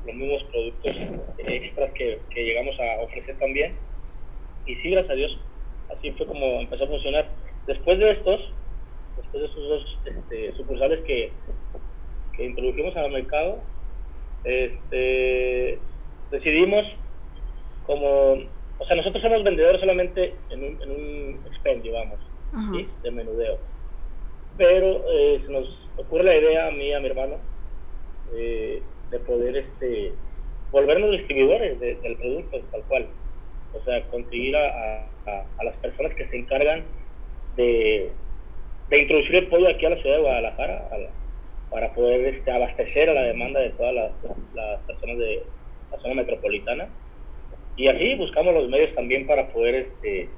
los 0.07 0.15
mismos 0.15 0.45
productos 0.45 0.97
extras 1.39 1.93
que, 1.95 2.19
que 2.31 2.45
llegamos 2.45 2.79
a 2.79 3.03
ofrecer 3.03 3.37
también. 3.39 3.75
Y 4.67 4.75
sí, 4.77 4.91
gracias 4.91 5.11
a 5.11 5.17
Dios, 5.17 5.39
así 5.97 6.13
fue 6.13 6.27
como 6.27 6.61
empezó 6.61 6.85
a 6.85 6.89
funcionar. 6.89 7.29
Después 7.67 7.99
de 7.99 8.11
estos, 8.13 8.53
después 9.17 9.43
de 9.43 9.47
esos 9.47 9.69
dos 9.69 9.99
este, 10.05 10.53
sucursales 10.57 11.01
que, 11.05 11.33
que 12.37 12.45
introdujimos 12.45 12.97
al 12.97 13.11
mercado, 13.11 13.59
este, 14.45 15.79
decidimos 16.31 16.85
como 17.87 18.39
o 18.79 18.87
sea, 18.87 18.97
nosotros 18.97 19.23
somos 19.23 19.43
vendedores 19.43 19.81
solamente 19.81 20.35
en 20.51 20.63
un, 20.63 20.83
en 20.83 20.91
un 20.91 21.41
expendio, 21.47 21.93
vamos, 21.95 22.19
de 23.03 23.11
menudeo. 23.11 23.59
Pero 24.59 25.03
eh, 25.11 25.41
se 25.45 25.53
nos 25.53 25.67
ocurre 25.97 26.25
la 26.25 26.37
idea 26.37 26.69
a 26.69 26.71
mí 26.71 26.85
y 26.89 26.93
a 26.93 27.01
mi 27.01 27.07
hermano 27.07 27.37
eh, 28.35 28.83
de 29.11 29.19
poder 29.21 29.57
este, 29.57 30.13
volvernos 30.71 31.11
distribuidores 31.13 31.81
del 31.81 32.17
producto 32.17 32.61
tal 32.71 32.83
cual. 32.83 33.07
O 33.73 33.85
sea, 33.85 34.03
conseguir 34.09 34.57
a, 34.57 35.07
a, 35.27 35.65
las 35.65 35.77
personas 35.77 36.15
que 36.15 36.27
se 36.29 36.37
encargan 36.37 36.85
de, 37.57 38.11
introducir 38.91 39.35
el 39.35 39.47
pollo 39.49 39.69
aquí 39.69 39.85
a 39.87 39.91
la 39.91 39.97
ciudad 39.97 40.17
de 40.17 40.23
Guadalajara 40.23 40.89
para 41.71 41.93
poder 41.93 42.35
este, 42.35 42.51
abastecer 42.51 43.11
a 43.11 43.15
la 43.15 43.23
demanda 43.23 43.61
de 43.61 43.71
todas 43.71 43.95
las, 43.95 44.81
personas 44.87 45.19
de 45.19 45.43
la 45.91 45.99
zona 45.99 46.15
metropolitana. 46.15 46.89
Y 47.77 47.89
así 47.89 48.15
buscamos 48.15 48.55
los 48.55 48.69
medios 48.69 48.95
también 48.95 49.27
para 49.27 49.49
poder 49.49 49.75
este, 49.75 50.29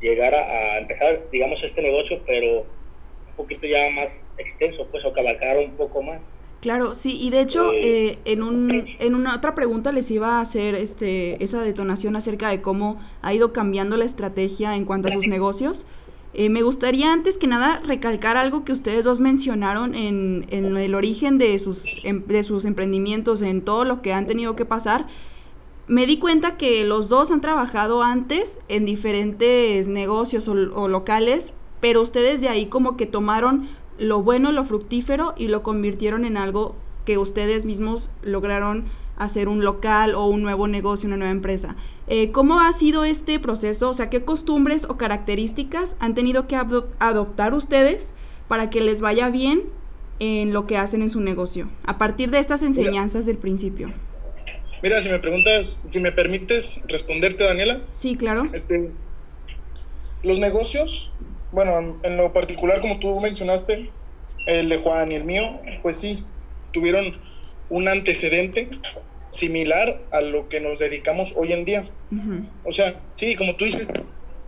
llegar 0.00 0.34
a, 0.34 0.78
empezar, 0.78 1.20
digamos, 1.30 1.62
este 1.62 1.82
negocio, 1.82 2.20
pero 2.26 2.60
un 2.60 3.36
poquito 3.36 3.66
ya 3.66 3.90
más 3.90 4.08
extenso, 4.38 4.86
pues, 4.90 5.04
o 5.04 5.12
cabalgar 5.12 5.58
un 5.58 5.72
poco 5.72 6.02
más. 6.02 6.20
Claro, 6.62 6.94
sí, 6.94 7.20
y 7.20 7.30
de 7.30 7.40
hecho, 7.40 7.72
eh, 7.72 7.80
eh, 7.82 8.18
en, 8.24 8.42
un, 8.44 8.86
en 9.00 9.14
una 9.16 9.34
otra 9.34 9.52
pregunta 9.52 9.90
les 9.90 10.08
iba 10.12 10.38
a 10.38 10.40
hacer 10.40 10.76
este, 10.76 11.42
esa 11.42 11.60
detonación 11.60 12.14
acerca 12.14 12.50
de 12.50 12.62
cómo 12.62 13.00
ha 13.20 13.34
ido 13.34 13.52
cambiando 13.52 13.96
la 13.96 14.04
estrategia 14.04 14.76
en 14.76 14.84
cuanto 14.84 15.08
a 15.08 15.12
sus 15.12 15.26
negocios. 15.26 15.88
Eh, 16.34 16.48
me 16.48 16.62
gustaría 16.62 17.12
antes 17.12 17.36
que 17.36 17.46
nada 17.46 17.80
recalcar 17.84 18.36
algo 18.36 18.64
que 18.64 18.72
ustedes 18.72 19.04
dos 19.04 19.20
mencionaron 19.20 19.94
en, 19.94 20.46
en 20.48 20.76
el 20.76 20.94
origen 20.94 21.36
de 21.36 21.58
sus, 21.58 22.02
em, 22.04 22.24
de 22.26 22.42
sus 22.42 22.64
emprendimientos, 22.64 23.42
en 23.42 23.62
todo 23.62 23.84
lo 23.84 24.00
que 24.00 24.14
han 24.14 24.26
tenido 24.26 24.56
que 24.56 24.64
pasar. 24.64 25.06
Me 25.88 26.06
di 26.06 26.18
cuenta 26.18 26.56
que 26.56 26.84
los 26.84 27.08
dos 27.08 27.30
han 27.30 27.42
trabajado 27.42 28.02
antes 28.02 28.60
en 28.68 28.86
diferentes 28.86 29.88
negocios 29.88 30.48
o 30.48 30.88
locales, 30.88 31.54
pero 31.80 32.00
ustedes 32.00 32.40
de 32.40 32.48
ahí 32.48 32.66
como 32.66 32.96
que 32.96 33.06
tomaron 33.06 33.68
lo 33.98 34.22
bueno, 34.22 34.52
lo 34.52 34.64
fructífero 34.64 35.34
y 35.36 35.48
lo 35.48 35.62
convirtieron 35.62 36.24
en 36.24 36.36
algo 36.36 36.76
que 37.04 37.18
ustedes 37.18 37.64
mismos 37.64 38.10
lograron 38.22 38.86
hacer 39.16 39.48
un 39.48 39.64
local 39.64 40.14
o 40.14 40.26
un 40.26 40.42
nuevo 40.42 40.68
negocio, 40.68 41.06
una 41.06 41.16
nueva 41.16 41.32
empresa. 41.32 41.76
Eh, 42.06 42.32
¿Cómo 42.32 42.60
ha 42.60 42.72
sido 42.72 43.04
este 43.04 43.38
proceso? 43.38 43.90
O 43.90 43.94
sea, 43.94 44.10
¿qué 44.10 44.22
costumbres 44.22 44.84
o 44.84 44.96
características 44.96 45.96
han 46.00 46.14
tenido 46.14 46.46
que 46.46 46.56
adoptar 46.56 47.54
ustedes 47.54 48.14
para 48.48 48.70
que 48.70 48.80
les 48.80 49.00
vaya 49.00 49.28
bien 49.28 49.62
en 50.18 50.52
lo 50.52 50.66
que 50.66 50.76
hacen 50.76 51.02
en 51.02 51.10
su 51.10 51.20
negocio? 51.20 51.68
A 51.84 51.98
partir 51.98 52.30
de 52.30 52.38
estas 52.38 52.62
enseñanzas 52.62 53.26
del 53.26 53.38
principio. 53.38 53.92
Mira, 54.82 55.00
si 55.00 55.08
me 55.08 55.20
preguntas, 55.20 55.82
si 55.90 56.00
me 56.00 56.10
permites 56.10 56.82
responderte, 56.88 57.44
Daniela. 57.44 57.82
Sí, 57.92 58.16
claro. 58.16 58.48
Este, 58.52 58.90
los 60.24 60.40
negocios 60.40 61.12
bueno, 61.52 61.98
en 62.02 62.16
lo 62.16 62.32
particular, 62.32 62.80
como 62.80 62.98
tú 62.98 63.20
mencionaste, 63.20 63.90
el 64.46 64.68
de 64.70 64.78
Juan 64.78 65.12
y 65.12 65.14
el 65.14 65.24
mío, 65.24 65.60
pues 65.82 65.98
sí, 65.98 66.24
tuvieron 66.72 67.20
un 67.72 67.88
antecedente 67.88 68.68
similar 69.30 69.98
a 70.10 70.20
lo 70.20 70.50
que 70.50 70.60
nos 70.60 70.78
dedicamos 70.78 71.32
hoy 71.36 71.54
en 71.54 71.64
día. 71.64 71.88
O 72.64 72.72
sea, 72.72 73.00
sí, 73.14 73.34
como 73.34 73.56
tú 73.56 73.64
dices, 73.64 73.88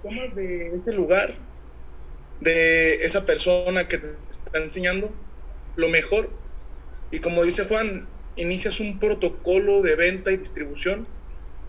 tomas 0.02 0.34
de 0.34 0.76
ese 0.76 0.92
lugar, 0.92 1.34
de 2.40 2.96
esa 2.96 3.24
persona 3.24 3.88
que 3.88 3.96
te 3.96 4.08
está 4.28 4.58
enseñando 4.58 5.10
lo 5.76 5.88
mejor, 5.88 6.28
y 7.10 7.20
como 7.20 7.42
dice 7.42 7.64
Juan, 7.64 8.06
inicias 8.36 8.78
un 8.80 8.98
protocolo 8.98 9.80
de 9.80 9.96
venta 9.96 10.30
y 10.30 10.36
distribución 10.36 11.08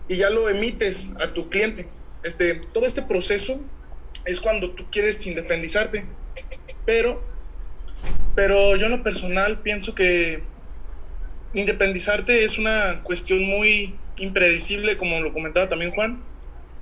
y 0.09 0.17
ya 0.17 0.29
lo 0.29 0.49
emites 0.49 1.09
a 1.21 1.33
tu 1.33 1.49
cliente. 1.49 1.87
Este, 2.23 2.55
todo 2.73 2.85
este 2.85 3.03
proceso 3.03 3.61
es 4.25 4.41
cuando 4.41 4.71
tú 4.71 4.87
quieres 4.91 5.25
independizarte. 5.25 6.03
Pero, 6.85 7.23
pero 8.35 8.75
yo 8.75 8.87
en 8.87 8.91
lo 8.91 9.03
personal 9.03 9.61
pienso 9.61 9.95
que 9.95 10.43
independizarte 11.55 12.43
es 12.43 12.57
una 12.57 13.01
cuestión 13.03 13.43
muy 13.43 13.95
impredecible, 14.17 14.97
como 14.97 15.19
lo 15.19 15.33
comentaba 15.33 15.69
también 15.69 15.91
Juan, 15.91 16.23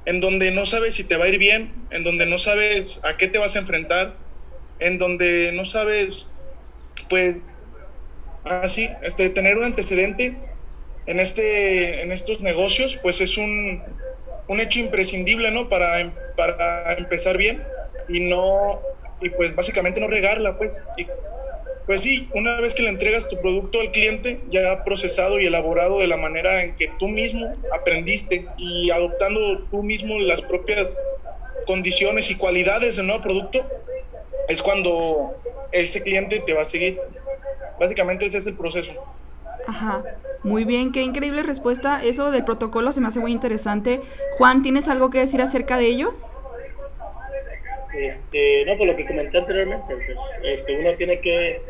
en 0.05 0.19
donde 0.19 0.51
no 0.51 0.65
sabes 0.65 0.95
si 0.95 1.03
te 1.03 1.15
va 1.17 1.25
a 1.25 1.29
ir 1.29 1.37
bien, 1.37 1.73
en 1.91 2.03
donde 2.03 2.25
no 2.25 2.37
sabes 2.37 2.99
a 3.03 3.17
qué 3.17 3.27
te 3.27 3.39
vas 3.39 3.55
a 3.55 3.59
enfrentar, 3.59 4.17
en 4.79 4.97
donde 4.97 5.51
no 5.53 5.65
sabes, 5.65 6.31
pues, 7.09 7.37
así, 8.43 8.89
este, 9.01 9.29
tener 9.29 9.57
un 9.57 9.63
antecedente 9.63 10.37
en, 11.05 11.19
este, 11.19 12.01
en 12.01 12.11
estos 12.11 12.41
negocios, 12.41 12.99
pues 13.01 13.21
es 13.21 13.37
un, 13.37 13.81
un 14.47 14.59
hecho 14.59 14.79
imprescindible, 14.79 15.51
¿no? 15.51 15.69
Para, 15.69 16.13
para 16.35 16.93
empezar 16.93 17.37
bien 17.37 17.63
y 18.09 18.19
no, 18.21 18.81
y 19.21 19.29
pues 19.29 19.55
básicamente 19.55 20.01
no 20.01 20.07
regarla, 20.07 20.57
pues. 20.57 20.83
Pues 21.85 22.01
sí, 22.01 22.29
una 22.33 22.59
vez 22.61 22.75
que 22.75 22.83
le 22.83 22.89
entregas 22.89 23.27
tu 23.27 23.39
producto 23.41 23.81
al 23.81 23.91
cliente, 23.91 24.39
ya 24.49 24.83
procesado 24.85 25.39
y 25.39 25.47
elaborado 25.47 25.99
de 25.99 26.07
la 26.07 26.17
manera 26.17 26.63
en 26.63 26.75
que 26.75 26.89
tú 26.99 27.07
mismo 27.07 27.51
aprendiste 27.73 28.45
y 28.57 28.89
adoptando 28.89 29.59
tú 29.69 29.83
mismo 29.83 30.17
las 30.19 30.41
propias 30.41 30.97
condiciones 31.65 32.31
y 32.31 32.35
cualidades 32.35 32.95
del 32.95 33.07
nuevo 33.07 33.21
producto, 33.21 33.65
es 34.47 34.61
cuando 34.61 35.35
ese 35.71 36.01
cliente 36.03 36.39
te 36.39 36.53
va 36.53 36.61
a 36.61 36.65
seguir. 36.65 36.97
Básicamente 37.79 38.25
ese 38.25 38.37
es 38.37 38.47
el 38.47 38.55
proceso. 38.55 38.93
Ajá. 39.67 40.03
Muy 40.43 40.65
bien, 40.65 40.91
qué 40.91 41.01
increíble 41.01 41.41
respuesta. 41.43 42.03
Eso 42.03 42.31
del 42.31 42.43
protocolo 42.43 42.91
se 42.91 43.01
me 43.01 43.07
hace 43.07 43.19
muy 43.19 43.31
interesante. 43.31 44.01
Juan, 44.37 44.61
¿tienes 44.61 44.87
algo 44.87 45.09
que 45.09 45.19
decir 45.19 45.41
acerca 45.41 45.77
de 45.77 45.87
ello? 45.87 46.13
Este, 47.93 48.65
no, 48.65 48.77
por 48.77 48.87
lo 48.87 48.95
que 48.95 49.05
comenté 49.05 49.37
anteriormente, 49.37 49.85
pues, 49.87 50.17
este, 50.43 50.79
uno 50.79 50.95
tiene 50.95 51.21
que 51.21 51.61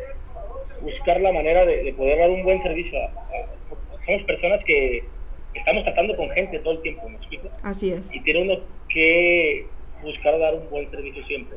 buscar 0.84 1.20
la 1.20 1.32
manera 1.32 1.64
de, 1.66 1.92
poder 1.94 2.18
dar 2.18 2.30
un 2.30 2.44
buen 2.44 2.62
servicio. 2.62 2.98
somos 4.06 4.22
personas 4.24 4.62
que 4.64 5.02
estamos 5.54 5.84
tratando 5.84 6.16
con 6.16 6.30
gente 6.30 6.58
todo 6.60 6.74
el 6.74 6.82
tiempo, 6.82 7.08
¿me 7.08 7.16
explico? 7.16 7.48
Así 7.62 7.92
es. 7.92 8.14
Y 8.14 8.20
tiene 8.20 8.42
uno 8.42 8.60
que 8.88 9.66
buscar 10.02 10.38
dar 10.38 10.54
un 10.54 10.68
buen 10.70 10.90
servicio 10.90 11.24
siempre. 11.26 11.56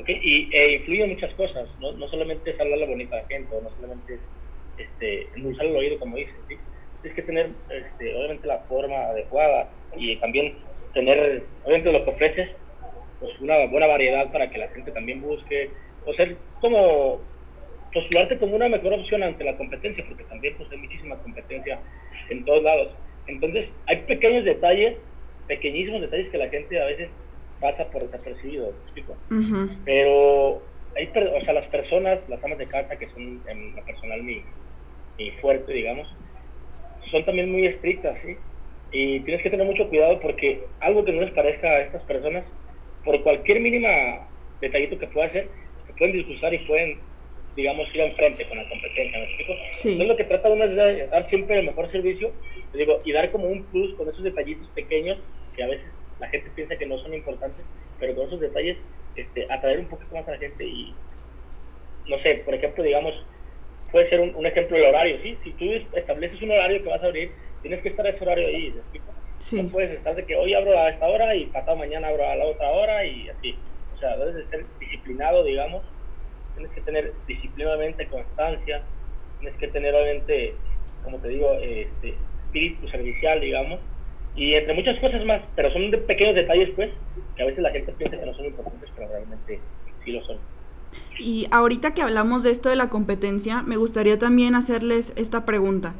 ¿okay? 0.00 0.18
Y 0.22 0.48
e 0.54 0.74
influye 0.76 1.06
muchas 1.06 1.32
cosas, 1.34 1.68
no, 1.80 1.92
no 1.92 2.08
solamente 2.08 2.50
es 2.50 2.60
hablarle 2.60 2.86
bonita 2.86 3.16
a 3.16 3.22
la 3.22 3.28
gente, 3.28 3.54
no 3.62 3.70
solamente 3.70 4.14
es 4.14 4.20
este, 4.78 5.28
endulzar 5.34 5.66
el 5.66 5.76
oído, 5.76 5.98
como 5.98 6.16
dicen, 6.16 6.34
¿sí? 6.48 6.56
Tienes 7.02 7.16
que 7.16 7.22
tener, 7.22 7.50
este, 7.68 8.14
obviamente, 8.16 8.46
la 8.46 8.60
forma 8.60 8.96
adecuada 9.08 9.68
y 9.96 10.16
también 10.16 10.54
tener, 10.94 11.42
obviamente, 11.64 11.92
lo 11.92 12.04
que 12.04 12.10
ofreces, 12.10 12.50
pues 13.20 13.38
una 13.40 13.66
buena 13.66 13.86
variedad 13.86 14.30
para 14.32 14.50
que 14.50 14.58
la 14.58 14.68
gente 14.68 14.92
también 14.92 15.20
busque, 15.20 15.70
o 16.06 16.14
ser 16.14 16.36
como 16.60 17.20
postularte 17.92 18.38
como 18.38 18.56
una 18.56 18.68
mejor 18.68 18.94
opción 18.94 19.22
ante 19.22 19.44
la 19.44 19.56
competencia, 19.56 20.04
porque 20.08 20.24
también 20.24 20.54
pues, 20.56 20.70
hay 20.70 20.78
muchísima 20.78 21.16
competencia 21.18 21.78
en 22.30 22.44
todos 22.44 22.62
lados. 22.62 22.88
Entonces, 23.26 23.68
hay 23.86 23.96
pequeños 23.98 24.44
detalles, 24.44 24.96
pequeñísimos 25.46 26.00
detalles 26.00 26.30
que 26.30 26.38
la 26.38 26.48
gente 26.48 26.80
a 26.80 26.86
veces 26.86 27.08
pasa 27.60 27.84
por 27.90 28.02
desapercibido, 28.02 28.70
explico? 28.84 29.16
Pero 29.84 30.62
hay, 30.96 31.08
o 31.14 31.44
sea, 31.44 31.54
las 31.54 31.66
personas, 31.68 32.18
las 32.28 32.42
amas 32.42 32.58
de 32.58 32.66
casa, 32.66 32.96
que 32.96 33.08
son 33.10 33.40
en 33.46 33.74
personal 33.86 34.22
mi, 34.22 34.42
y 35.18 35.30
fuerte, 35.40 35.72
digamos, 35.72 36.08
son 37.10 37.24
también 37.24 37.50
muy 37.50 37.66
estrictas, 37.66 38.18
¿sí? 38.24 38.36
Y 38.90 39.20
tienes 39.20 39.42
que 39.42 39.50
tener 39.50 39.66
mucho 39.66 39.88
cuidado 39.88 40.20
porque 40.20 40.62
algo 40.80 41.04
que 41.04 41.12
no 41.12 41.22
les 41.22 41.30
parezca 41.30 41.68
a 41.68 41.82
estas 41.82 42.02
personas, 42.02 42.44
por 43.04 43.22
cualquier 43.22 43.60
mínima 43.60 44.28
detallito 44.60 44.98
que 44.98 45.06
pueda 45.06 45.26
hacer, 45.26 45.48
se 45.78 45.92
pueden 45.94 46.14
disgustar 46.14 46.52
y 46.54 46.58
pueden, 46.58 46.98
digamos, 47.56 47.94
ir 47.94 48.00
enfrente 48.00 48.46
con 48.48 48.58
la 48.58 48.68
competencia, 48.68 49.18
¿me 49.18 49.24
explico? 49.24 49.52
Entonces 49.52 50.08
lo 50.08 50.16
que 50.16 50.24
trata 50.24 50.50
uno 50.50 50.64
es 50.64 50.70
de 50.74 51.06
dar 51.08 51.28
siempre 51.28 51.58
el 51.58 51.66
mejor 51.66 51.90
servicio, 51.90 52.32
digo, 52.72 53.00
y 53.04 53.12
dar 53.12 53.30
como 53.30 53.46
un 53.46 53.64
plus 53.64 53.94
con 53.96 54.08
esos 54.08 54.22
detallitos 54.22 54.68
pequeños 54.70 55.18
que 55.54 55.62
a 55.62 55.68
veces 55.68 55.86
la 56.18 56.28
gente 56.28 56.50
piensa 56.54 56.76
que 56.76 56.86
no 56.86 56.98
son 56.98 57.14
importantes, 57.14 57.64
pero 57.98 58.14
con 58.14 58.26
esos 58.26 58.40
detalles 58.40 58.78
este, 59.16 59.46
atraer 59.50 59.80
un 59.80 59.88
poquito 59.88 60.14
más 60.14 60.26
a 60.28 60.32
la 60.32 60.38
gente 60.38 60.64
y, 60.64 60.94
no 62.06 62.18
sé, 62.20 62.36
por 62.44 62.54
ejemplo, 62.54 62.82
digamos, 62.82 63.14
puede 63.90 64.08
ser 64.08 64.20
un, 64.20 64.46
ejemplo 64.46 64.76
el 64.76 64.84
horario, 64.84 65.18
¿sí? 65.22 65.36
Si 65.42 65.52
tú 65.52 65.64
estableces 65.94 66.40
un 66.40 66.52
horario 66.52 66.82
que 66.82 66.88
vas 66.88 67.02
a 67.02 67.06
abrir, 67.06 67.30
tienes 67.60 67.82
que 67.82 67.90
estar 67.90 68.06
ese 68.06 68.24
horario 68.24 68.48
ahí, 68.48 68.74
Sí. 69.38 69.60
No 69.60 69.70
puedes 69.70 69.90
estar 69.90 70.14
de 70.14 70.24
que 70.24 70.36
hoy 70.36 70.54
abro 70.54 70.78
a 70.78 70.90
esta 70.90 71.08
hora 71.08 71.34
y 71.34 71.46
pasado 71.46 71.76
mañana 71.76 72.06
abro 72.06 72.24
a 72.24 72.36
la 72.36 72.44
otra 72.44 72.70
hora 72.70 73.04
y 73.04 73.28
así. 73.28 73.56
O 73.92 73.98
sea, 73.98 74.16
debes 74.16 74.36
de 74.36 74.46
ser 74.46 74.64
disciplinado, 74.78 75.42
digamos. 75.42 75.82
Tienes 76.54 76.72
que 76.72 76.80
tener 76.82 77.12
disciplinadamente 77.26 78.06
constancia. 78.06 78.82
Tienes 79.40 79.58
que 79.58 79.68
tener, 79.68 79.94
obviamente, 79.94 80.54
como 81.04 81.18
te 81.18 81.28
digo, 81.28 81.52
este, 81.60 82.14
espíritu 82.46 82.88
servicial, 82.88 83.40
digamos. 83.40 83.80
Y 84.34 84.54
entre 84.54 84.74
muchas 84.74 84.98
cosas 85.00 85.24
más, 85.24 85.42
pero 85.56 85.72
son 85.72 85.90
de 85.90 85.98
pequeños 85.98 86.34
detalles, 86.34 86.70
pues, 86.74 86.90
que 87.36 87.42
a 87.42 87.46
veces 87.46 87.62
la 87.62 87.70
gente 87.70 87.92
piensa 87.92 88.18
que 88.18 88.26
no 88.26 88.34
son 88.34 88.46
importantes, 88.46 88.90
pero 88.96 89.08
realmente 89.08 89.60
sí 90.04 90.12
lo 90.12 90.24
son. 90.24 90.38
Y 91.18 91.46
ahorita 91.50 91.94
que 91.94 92.02
hablamos 92.02 92.42
de 92.42 92.50
esto 92.50 92.68
de 92.68 92.76
la 92.76 92.88
competencia, 92.88 93.62
me 93.62 93.76
gustaría 93.76 94.18
también 94.18 94.54
hacerles 94.54 95.12
esta 95.16 95.44
pregunta. 95.44 95.94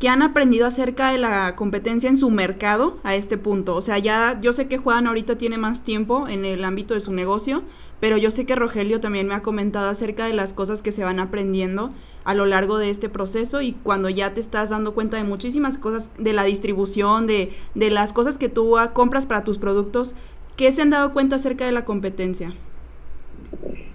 ¿Qué 0.00 0.08
han 0.08 0.22
aprendido 0.22 0.66
acerca 0.66 1.12
de 1.12 1.18
la 1.18 1.54
competencia 1.54 2.10
en 2.10 2.16
su 2.16 2.28
mercado 2.30 2.98
a 3.04 3.14
este 3.14 3.38
punto? 3.38 3.76
O 3.76 3.80
sea, 3.80 3.98
ya 3.98 4.38
yo 4.40 4.52
sé 4.52 4.66
que 4.66 4.78
Juan 4.78 5.06
ahorita 5.06 5.38
tiene 5.38 5.58
más 5.58 5.84
tiempo 5.84 6.26
en 6.28 6.44
el 6.44 6.64
ámbito 6.64 6.94
de 6.94 7.00
su 7.00 7.12
negocio, 7.12 7.62
pero 8.02 8.16
yo 8.16 8.32
sé 8.32 8.46
que 8.46 8.56
Rogelio 8.56 9.00
también 9.00 9.28
me 9.28 9.34
ha 9.34 9.42
comentado 9.42 9.88
acerca 9.88 10.26
de 10.26 10.32
las 10.32 10.52
cosas 10.52 10.82
que 10.82 10.90
se 10.90 11.04
van 11.04 11.20
aprendiendo 11.20 11.94
a 12.24 12.34
lo 12.34 12.46
largo 12.46 12.78
de 12.78 12.90
este 12.90 13.08
proceso 13.08 13.62
y 13.62 13.74
cuando 13.74 14.08
ya 14.08 14.34
te 14.34 14.40
estás 14.40 14.70
dando 14.70 14.92
cuenta 14.92 15.18
de 15.18 15.22
muchísimas 15.22 15.78
cosas, 15.78 16.10
de 16.18 16.32
la 16.32 16.42
distribución, 16.42 17.28
de, 17.28 17.52
de 17.76 17.90
las 17.90 18.12
cosas 18.12 18.38
que 18.38 18.48
tú 18.48 18.74
compras 18.92 19.24
para 19.26 19.44
tus 19.44 19.56
productos, 19.56 20.16
¿qué 20.56 20.72
se 20.72 20.82
han 20.82 20.90
dado 20.90 21.12
cuenta 21.12 21.36
acerca 21.36 21.64
de 21.64 21.70
la 21.70 21.84
competencia? 21.84 22.52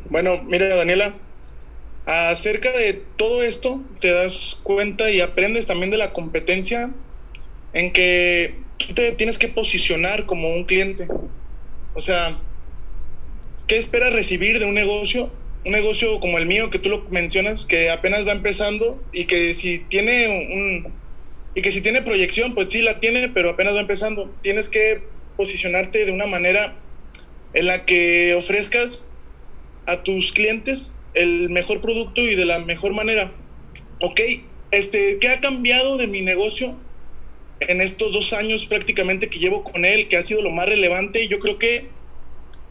Bueno, 0.09 0.41
mira, 0.45 0.73
Daniela, 0.73 1.13
acerca 2.05 2.71
de 2.71 3.03
todo 3.17 3.43
esto 3.43 3.81
te 3.99 4.13
das 4.13 4.57
cuenta 4.63 5.11
y 5.11 5.19
aprendes 5.19 5.67
también 5.67 5.91
de 5.91 5.97
la 5.97 6.13
competencia 6.13 6.91
en 7.73 7.91
que 7.91 8.55
tú 8.77 8.93
te 8.93 9.11
tienes 9.11 9.37
que 9.37 9.49
posicionar 9.49 10.25
como 10.25 10.53
un 10.53 10.63
cliente. 10.63 11.09
O 11.93 11.99
sea, 11.99 12.39
¿qué 13.67 13.77
esperas 13.77 14.13
recibir 14.13 14.59
de 14.59 14.65
un 14.65 14.73
negocio? 14.73 15.31
Un 15.65 15.73
negocio 15.73 16.19
como 16.19 16.37
el 16.37 16.45
mío, 16.45 16.69
que 16.69 16.79
tú 16.79 16.89
lo 16.89 17.05
mencionas, 17.09 17.65
que 17.65 17.89
apenas 17.89 18.25
va 18.25 18.31
empezando 18.31 19.03
y 19.11 19.25
que 19.25 19.53
si 19.53 19.79
tiene 19.79 20.27
un... 20.27 20.93
Y 21.53 21.61
que 21.61 21.71
si 21.71 21.81
tiene 21.81 22.03
proyección, 22.03 22.53
pues 22.53 22.71
sí 22.71 22.81
la 22.81 22.99
tiene, 22.99 23.29
pero 23.29 23.49
apenas 23.49 23.75
va 23.75 23.81
empezando. 23.81 24.33
Tienes 24.41 24.69
que 24.69 25.01
posicionarte 25.35 26.05
de 26.05 26.11
una 26.11 26.27
manera 26.27 26.75
en 27.53 27.65
la 27.65 27.85
que 27.85 28.35
ofrezcas 28.35 29.07
a 29.87 30.03
tus 30.03 30.31
clientes 30.31 30.93
el 31.15 31.49
mejor 31.49 31.81
producto 31.81 32.21
y 32.21 32.35
de 32.35 32.45
la 32.45 32.59
mejor 32.59 32.93
manera. 32.93 33.31
Ok, 34.01 34.21
este, 34.69 35.17
¿qué 35.19 35.29
ha 35.29 35.41
cambiado 35.41 35.97
de 35.97 36.05
mi 36.07 36.21
negocio 36.21 36.77
en 37.59 37.81
estos 37.81 38.13
dos 38.13 38.33
años 38.33 38.67
prácticamente 38.67 39.27
que 39.27 39.39
llevo 39.39 39.63
con 39.63 39.83
él, 39.83 40.07
que 40.07 40.17
ha 40.17 40.21
sido 40.21 40.43
lo 40.43 40.51
más 40.51 40.69
relevante? 40.69 41.27
Yo 41.27 41.39
creo 41.39 41.57
que 41.57 41.96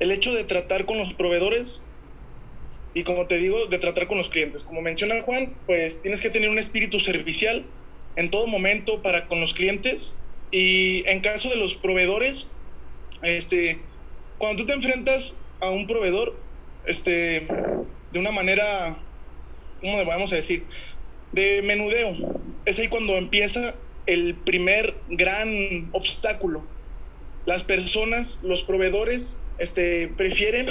el 0.00 0.11
hecho 0.11 0.35
de 0.35 0.45
tratar 0.45 0.85
con 0.85 0.99
los 0.99 1.15
proveedores 1.15 1.83
y 2.95 3.03
como 3.03 3.26
te 3.26 3.37
digo, 3.37 3.67
de 3.67 3.79
tratar 3.79 4.07
con 4.07 4.17
los 4.17 4.31
clientes. 4.31 4.65
Como 4.65 4.81
menciona 4.81 5.21
Juan, 5.21 5.55
pues 5.67 6.00
tienes 6.00 6.23
que 6.23 6.31
tener 6.31 6.49
un 6.49 6.59
espíritu 6.59 6.99
servicial 6.99 7.67
en 8.17 8.31
todo 8.31 8.47
momento 8.47 9.03
para 9.03 9.26
con 9.26 9.38
los 9.38 9.53
clientes 9.53 10.17
y 10.50 11.07
en 11.07 11.21
caso 11.21 11.50
de 11.50 11.57
los 11.57 11.75
proveedores, 11.75 12.50
este, 13.23 13.81
cuando 14.38 14.62
tú 14.62 14.67
te 14.67 14.73
enfrentas 14.73 15.37
a 15.61 15.71
un 15.71 15.87
proveedor, 15.87 16.35
este, 16.87 17.47
de 18.12 18.19
una 18.19 18.31
manera, 18.31 18.99
¿cómo 19.83 19.99
le 19.99 20.05
vamos 20.05 20.33
a 20.33 20.37
decir? 20.37 20.65
De 21.33 21.61
menudeo. 21.62 22.17
Es 22.65 22.79
ahí 22.79 22.88
cuando 22.88 23.19
empieza 23.19 23.75
el 24.07 24.35
primer 24.37 24.95
gran 25.09 25.91
obstáculo. 25.93 26.65
Las 27.45 27.62
personas, 27.62 28.41
los 28.43 28.62
proveedores, 28.62 29.38
este, 29.58 30.08
prefieren 30.08 30.66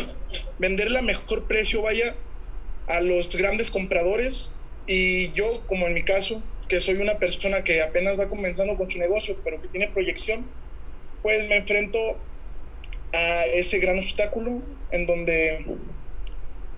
vender 0.59 0.95
a 0.95 1.01
mejor 1.01 1.47
precio, 1.47 1.81
vaya, 1.81 2.15
a 2.87 3.01
los 3.01 3.35
grandes 3.35 3.71
compradores. 3.71 4.53
Y 4.87 5.31
yo, 5.33 5.65
como 5.67 5.87
en 5.87 5.93
mi 5.93 6.03
caso, 6.03 6.43
que 6.67 6.79
soy 6.79 6.95
una 6.95 7.17
persona 7.17 7.63
que 7.63 7.81
apenas 7.81 8.19
va 8.19 8.29
comenzando 8.29 8.77
con 8.77 8.89
su 8.89 8.97
negocio, 8.97 9.39
pero 9.43 9.61
que 9.61 9.67
tiene 9.67 9.87
proyección, 9.87 10.45
pues 11.21 11.47
me 11.49 11.57
enfrento 11.57 12.17
a 13.13 13.45
ese 13.45 13.79
gran 13.79 13.97
obstáculo 13.97 14.61
en 14.91 15.05
donde 15.05 15.65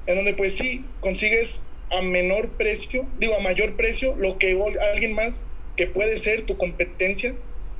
en 0.06 0.16
donde 0.16 0.34
pues 0.34 0.54
sí, 0.54 0.86
consigues 1.02 1.64
a 1.92 2.02
menor 2.02 2.52
precio, 2.52 3.06
digo 3.20 3.36
a 3.36 3.42
mayor 3.42 3.76
precio, 3.76 4.16
lo 4.16 4.38
que 4.38 4.58
alguien 4.94 5.14
más 5.14 5.46
que 5.76 5.88
puede 5.88 6.18
ser 6.18 6.44
tu 6.44 6.58
competencia 6.58 7.36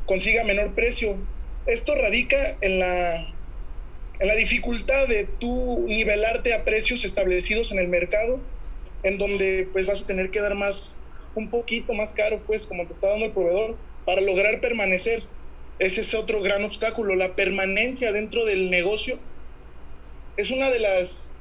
consiga 0.06 0.44
menor 0.44 0.76
precio. 0.76 1.18
Esto 1.66 1.96
radica 1.96 2.58
en 2.62 2.80
la, 2.80 3.34
en 4.20 4.28
la 4.28 4.36
dificultad 4.36 5.08
de 5.08 5.26
tú 5.26 5.86
nivelarte 5.88 6.54
a 6.54 6.64
precios 6.64 7.04
establecidos 7.04 7.72
en 7.72 7.80
el 7.80 7.88
mercado, 7.88 8.40
en 9.04 9.18
donde 9.18 9.68
pues 9.72 9.86
vas 9.86 10.04
a 10.04 10.08
tener 10.08 10.32
que 10.32 10.42
dar 10.42 10.56
más, 10.56 10.98
un 11.36 11.50
poquito 11.50 11.94
más 11.94 12.14
caro, 12.14 12.42
pues 12.46 12.66
como 12.66 12.86
te 12.86 12.94
está 12.94 13.10
dando 13.10 13.26
el 13.26 13.32
proveedor, 13.32 13.78
para 14.06 14.22
lograr 14.22 14.60
permanecer. 14.62 15.24
Ese 15.80 16.02
es 16.02 16.14
otro 16.16 16.42
gran 16.42 16.64
obstáculo, 16.64 17.16
la 17.16 17.36
permanencia 17.36 18.12
dentro 18.12 18.46
del 18.46 18.72
negocio. 18.72 19.20
Es 20.36 20.50
una 20.50 20.72
de 20.72 20.80
las 20.80 21.36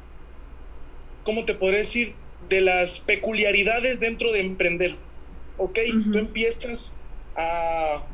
¿cómo 1.27 1.45
te 1.45 1.55
podré 1.55 1.79
decir? 1.79 2.15
De 2.49 2.63
las 2.63 3.01
peculiaridades 3.01 4.01
dentro 4.01 4.33
de 4.33 4.41
emprender. 4.41 4.97
¿Ok? 5.59 5.79
Tú 6.13 6.19
empiezas 6.19 6.95
a, 7.35 8.07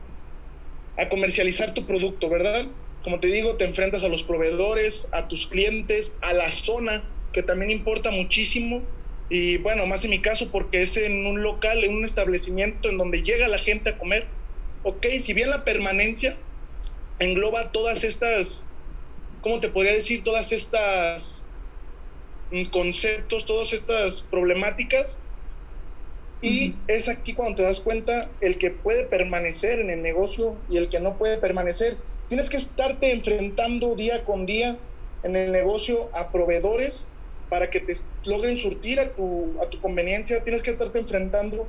a 0.96 1.08
comercializar 1.08 1.74
tu 1.74 1.86
producto, 1.86 2.28
¿verdad? 2.28 2.66
Como 3.02 3.18
te 3.20 3.28
digo, 3.28 3.56
te 3.56 3.64
enfrentas 3.64 4.04
a 4.04 4.08
los 4.08 4.22
proveedores, 4.22 5.08
a 5.12 5.28
tus 5.28 5.46
clientes, 5.46 6.12
a 6.20 6.32
la 6.32 6.50
zona, 6.50 7.02
que 7.32 7.42
también 7.42 7.70
importa 7.70 8.10
muchísimo. 8.10 8.82
Y 9.28 9.56
bueno, 9.58 9.86
más 9.86 10.04
en 10.04 10.10
mi 10.10 10.20
caso, 10.20 10.50
porque 10.52 10.82
es 10.82 10.96
en 10.96 11.26
un 11.26 11.42
local, 11.42 11.84
en 11.84 11.94
un 11.94 12.04
establecimiento 12.04 12.88
en 12.88 12.98
donde 12.98 13.22
llega 13.22 13.48
la 13.48 13.58
gente 13.58 13.90
a 13.90 13.98
comer. 13.98 14.26
Ok, 14.84 15.06
si 15.20 15.32
bien 15.32 15.50
la 15.50 15.64
permanencia 15.64 16.36
engloba 17.18 17.72
todas 17.72 18.04
estas, 18.04 18.64
¿cómo 19.40 19.58
te 19.60 19.68
podría 19.68 19.94
decir? 19.94 20.22
Todas 20.22 20.52
estas 20.52 21.44
conceptos, 22.70 23.46
todas 23.46 23.72
estas 23.72 24.22
problemáticas. 24.22 25.20
Y 26.40 26.74
es 26.88 27.08
aquí 27.08 27.34
cuando 27.34 27.56
te 27.56 27.62
das 27.62 27.80
cuenta 27.80 28.28
el 28.40 28.58
que 28.58 28.70
puede 28.70 29.04
permanecer 29.04 29.78
en 29.78 29.90
el 29.90 30.02
negocio 30.02 30.56
y 30.68 30.76
el 30.76 30.88
que 30.88 30.98
no 30.98 31.16
puede 31.16 31.38
permanecer. 31.38 31.96
Tienes 32.32 32.48
que 32.48 32.56
estarte 32.56 33.10
enfrentando 33.12 33.94
día 33.94 34.24
con 34.24 34.46
día 34.46 34.78
en 35.22 35.36
el 35.36 35.52
negocio 35.52 36.08
a 36.14 36.32
proveedores 36.32 37.06
para 37.50 37.68
que 37.68 37.80
te 37.80 37.92
logren 38.24 38.56
surtir 38.56 38.98
a 39.00 39.14
tu, 39.14 39.60
a 39.60 39.68
tu 39.68 39.78
conveniencia. 39.82 40.42
Tienes 40.42 40.62
que 40.62 40.70
estarte 40.70 40.98
enfrentando 40.98 41.68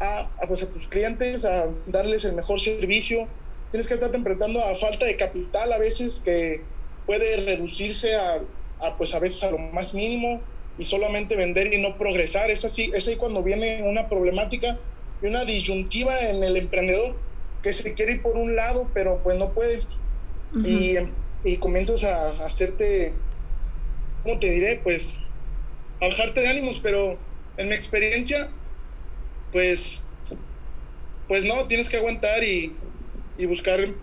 a, 0.00 0.28
pues 0.48 0.64
a 0.64 0.72
tus 0.72 0.88
clientes, 0.88 1.44
a 1.44 1.72
darles 1.86 2.24
el 2.24 2.34
mejor 2.34 2.58
servicio. 2.60 3.28
Tienes 3.70 3.86
que 3.86 3.94
estarte 3.94 4.16
enfrentando 4.16 4.64
a 4.64 4.74
falta 4.74 5.06
de 5.06 5.16
capital 5.16 5.72
a 5.72 5.78
veces 5.78 6.20
que 6.24 6.64
puede 7.06 7.36
reducirse 7.36 8.16
a 8.16 8.40
a, 8.80 8.98
pues 8.98 9.14
a 9.14 9.20
veces 9.20 9.44
a 9.44 9.52
lo 9.52 9.58
más 9.58 9.94
mínimo 9.94 10.42
y 10.78 10.84
solamente 10.84 11.36
vender 11.36 11.72
y 11.72 11.80
no 11.80 11.96
progresar. 11.96 12.50
Es 12.50 12.64
así, 12.64 12.90
es 12.92 13.06
ahí 13.06 13.14
cuando 13.14 13.44
viene 13.44 13.84
una 13.84 14.08
problemática 14.08 14.80
y 15.22 15.28
una 15.28 15.44
disyuntiva 15.44 16.18
en 16.28 16.42
el 16.42 16.56
emprendedor 16.56 17.16
que 17.62 17.72
se 17.72 17.94
quiere 17.94 18.12
ir 18.12 18.22
por 18.22 18.36
un 18.36 18.56
lado, 18.56 18.90
pero 18.94 19.22
pues 19.22 19.36
no 19.36 19.54
puede. 19.54 19.88
y, 20.64 20.94
y, 21.44 21.56
comienzas 21.58 22.04
a, 22.04 22.46
hacerte, 22.46 23.14
¿cómo 24.22 24.38
te 24.38 24.50
diré? 24.50 24.80
Pues 24.82 25.18
a 26.00 26.06
bajarte 26.06 26.40
de 26.40 26.48
ánimos, 26.48 26.80
pero 26.80 27.18
en 27.56 27.68
mi 27.68 27.74
experiencia, 27.74 28.50
pues, 29.50 30.04
pues 31.28 31.44
no, 31.44 31.68
tienes 31.68 31.88
que 31.88 31.96
aguantar 31.98 32.42
y, 32.42 32.80
y 33.36 33.46
buscar 33.46 33.94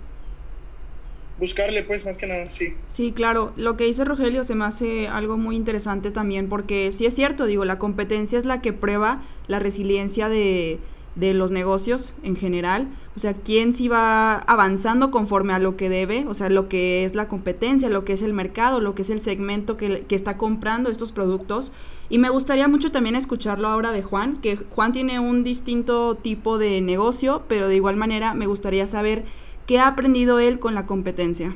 buscarle 1.39 1.83
pues 1.83 2.05
más 2.05 2.17
que 2.17 2.27
nada, 2.27 2.49
sí. 2.49 2.77
Sí, 2.87 3.13
claro, 3.13 3.53
lo 3.55 3.77
que 3.77 3.85
dice 3.85 4.03
Rogelio 4.03 4.43
se 4.43 4.55
me 4.55 4.65
hace 4.65 5.07
algo 5.07 5.37
muy 5.37 5.55
interesante 5.55 6.11
también 6.11 6.49
porque 6.49 6.91
sí 6.91 7.05
es 7.05 7.15
cierto, 7.15 7.45
digo, 7.45 7.63
la 7.63 7.79
competencia 7.79 8.37
es 8.37 8.45
la 8.45 8.61
que 8.61 8.73
prueba 8.73 9.23
la 9.47 9.59
resiliencia 9.59 10.27
de, 10.27 10.81
de 11.19 11.33
los 11.33 11.51
negocios 11.51 12.15
en 12.23 12.35
general, 12.35 12.87
o 13.15 13.19
sea, 13.19 13.33
quién 13.33 13.73
sí 13.73 13.87
va 13.87 14.39
avanzando 14.39 15.11
conforme 15.11 15.53
a 15.53 15.59
lo 15.59 15.75
que 15.77 15.89
debe, 15.89 16.25
o 16.27 16.33
sea, 16.33 16.49
lo 16.49 16.69
que 16.69 17.03
es 17.03 17.15
la 17.15 17.27
competencia, 17.27 17.89
lo 17.89 18.05
que 18.05 18.13
es 18.13 18.21
el 18.21 18.33
mercado, 18.33 18.79
lo 18.79 18.95
que 18.95 19.01
es 19.01 19.09
el 19.09 19.21
segmento 19.21 19.77
que, 19.77 20.05
que 20.07 20.15
está 20.15 20.37
comprando 20.37 20.89
estos 20.89 21.11
productos. 21.11 21.71
Y 22.09 22.17
me 22.17 22.29
gustaría 22.29 22.67
mucho 22.67 22.91
también 22.91 23.15
escucharlo 23.15 23.67
ahora 23.67 23.91
de 23.91 24.01
Juan, 24.01 24.37
que 24.41 24.55
Juan 24.55 24.93
tiene 24.93 25.19
un 25.19 25.43
distinto 25.43 26.15
tipo 26.15 26.57
de 26.57 26.81
negocio, 26.81 27.43
pero 27.47 27.67
de 27.67 27.75
igual 27.75 27.97
manera 27.97 28.33
me 28.33 28.47
gustaría 28.47 28.87
saber 28.87 29.25
¿Qué 29.69 29.77
ha 29.77 29.85
aprendido 29.85 30.39
él 30.39 30.59
con 30.59 30.73
la 30.73 30.87
competencia? 30.87 31.53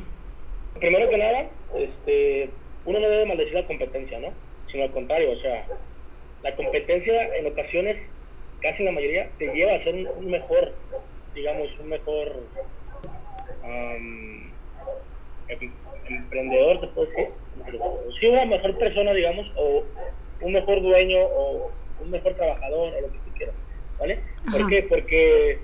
Primero 0.80 1.10
que 1.10 1.18
nada, 1.18 1.50
este, 1.76 2.48
uno 2.86 3.00
no 3.00 3.10
debe 3.10 3.26
maldecir 3.26 3.56
la 3.56 3.66
competencia, 3.66 4.20
¿no? 4.20 4.28
Sino 4.72 4.84
al 4.84 4.92
contrario, 4.92 5.32
o 5.32 5.36
sea, 5.38 5.66
la 6.44 6.56
competencia 6.56 7.36
en 7.38 7.48
ocasiones, 7.48 7.98
casi 8.64 8.84
la 8.84 8.92
mayoría, 8.92 9.30
te 9.38 9.54
lleva 9.54 9.76
a 9.76 9.84
ser 9.84 9.94
un, 9.94 10.32
mejor, 10.32 10.74
digamos, 11.36 11.68
un 11.80 11.90
mejor 11.90 12.32
em, 13.64 14.52
emprendedor, 16.10 16.82
te 16.82 16.88
puedo 16.88 17.08
decir. 17.10 17.28
Sí, 18.20 18.28
una 18.28 18.46
mejor 18.46 18.78
persona, 18.80 19.14
digamos, 19.14 19.52
o 19.56 19.84
un 20.42 20.54
mejor 20.54 20.82
dueño, 20.82 21.20
o 21.22 21.72
un 22.02 22.10
mejor 22.10 22.34
trabajador, 22.36 22.94
o 22.96 23.02
lo 23.02 23.12
que 23.12 23.20
tú 23.20 23.32
quieras, 23.38 23.56
¿vale? 24.00 24.24
¿Por 24.52 24.68
qué? 24.70 24.84
Porque 24.84 25.60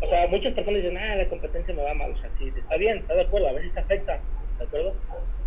o 0.00 0.08
sea, 0.08 0.26
muchas 0.28 0.54
personas 0.54 0.82
dicen, 0.82 0.96
ah, 0.96 1.16
la 1.16 1.28
competencia 1.28 1.74
me 1.74 1.82
va 1.82 1.94
mal. 1.94 2.12
O 2.12 2.18
sea, 2.18 2.30
sí, 2.38 2.52
está 2.56 2.76
bien, 2.76 2.98
está 2.98 3.14
de 3.14 3.22
acuerdo, 3.22 3.48
a 3.48 3.52
veces 3.52 3.74
te 3.74 3.80
afecta, 3.80 4.20
¿de 4.58 4.64
acuerdo? 4.64 4.94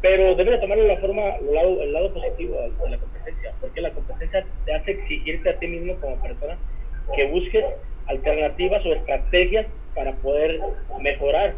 Pero 0.01 0.35
debes 0.35 0.59
tomarlo 0.59 0.87
la 0.87 0.97
forma, 0.97 1.35
el 1.35 1.93
lado, 1.93 2.13
positivo 2.13 2.55
de 2.59 2.89
la 2.89 2.97
competencia, 2.97 3.53
porque 3.61 3.81
la 3.81 3.91
competencia 3.91 4.45
te 4.65 4.73
hace 4.73 4.91
exigirte 4.91 5.49
a 5.49 5.59
ti 5.59 5.67
mismo 5.67 5.95
como 6.01 6.15
persona 6.21 6.57
que 7.15 7.27
busques 7.27 7.63
alternativas 8.07 8.85
o 8.85 8.93
estrategias 8.93 9.67
para 9.93 10.13
poder 10.17 10.59
mejorar. 10.99 11.53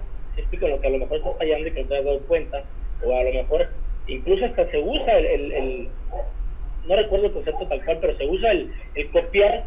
con 0.60 0.70
lo 0.70 0.82
que 0.82 0.88
a 0.88 0.90
lo 0.90 0.98
mejor 1.00 1.18
estás 1.18 1.38
fallando 1.38 1.68
y 1.68 1.72
que 1.72 1.84
no 1.84 1.90
te 1.90 1.98
has 1.98 2.06
dado 2.06 2.20
cuenta, 2.22 2.64
o 3.06 3.16
a 3.16 3.24
lo 3.24 3.34
mejor 3.34 3.70
incluso 4.08 4.46
hasta 4.46 4.70
se 4.72 4.80
usa 4.80 5.18
el, 5.20 5.52
el, 5.52 5.90
no 6.86 6.96
recuerdo 6.96 7.28
el 7.28 7.34
concepto 7.34 7.68
tal 7.68 7.86
cual, 7.86 7.98
pero 8.02 8.18
se 8.18 8.26
usa 8.26 8.52
el, 8.52 8.74
el 8.96 9.10
copiar 9.12 9.66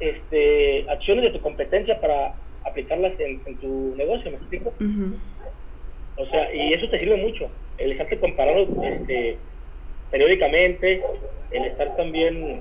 este, 0.00 0.88
acciones 0.90 1.24
de 1.24 1.30
tu 1.30 1.40
competencia 1.40 2.00
para 2.00 2.34
aplicarlas 2.64 3.12
en, 3.18 3.56
tu 3.58 3.94
negocio, 3.96 4.30
¿me 4.30 4.36
explico? 4.36 4.74
O 6.18 6.26
sea, 6.26 6.52
y 6.52 6.72
eso 6.72 6.88
te 6.88 6.98
sirve 6.98 7.16
mucho, 7.16 7.48
el 7.78 7.92
estarte 7.92 8.18
comparando 8.18 8.82
este, 8.82 9.36
periódicamente, 10.10 11.00
el 11.52 11.64
estar 11.64 11.96
también 11.96 12.60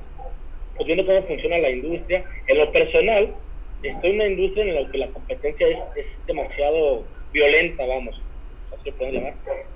pues, 0.76 0.86
viendo 0.86 1.06
cómo 1.06 1.24
funciona 1.24 1.58
la 1.58 1.72
industria. 1.72 2.24
En 2.48 2.58
lo 2.60 2.72
personal, 2.72 3.34
estoy 3.82 4.10
en 4.12 4.16
una 4.16 4.28
industria 4.28 4.64
en 4.64 4.76
la 4.76 4.92
que 4.92 4.98
la 5.00 5.08
competencia 5.08 5.68
es, 5.68 5.78
es 5.96 6.06
demasiado 6.28 7.04
violenta, 7.34 7.86
vamos, 7.86 8.22
así 8.80 8.94
lo 9.00 9.12
llamar, 9.12 9.34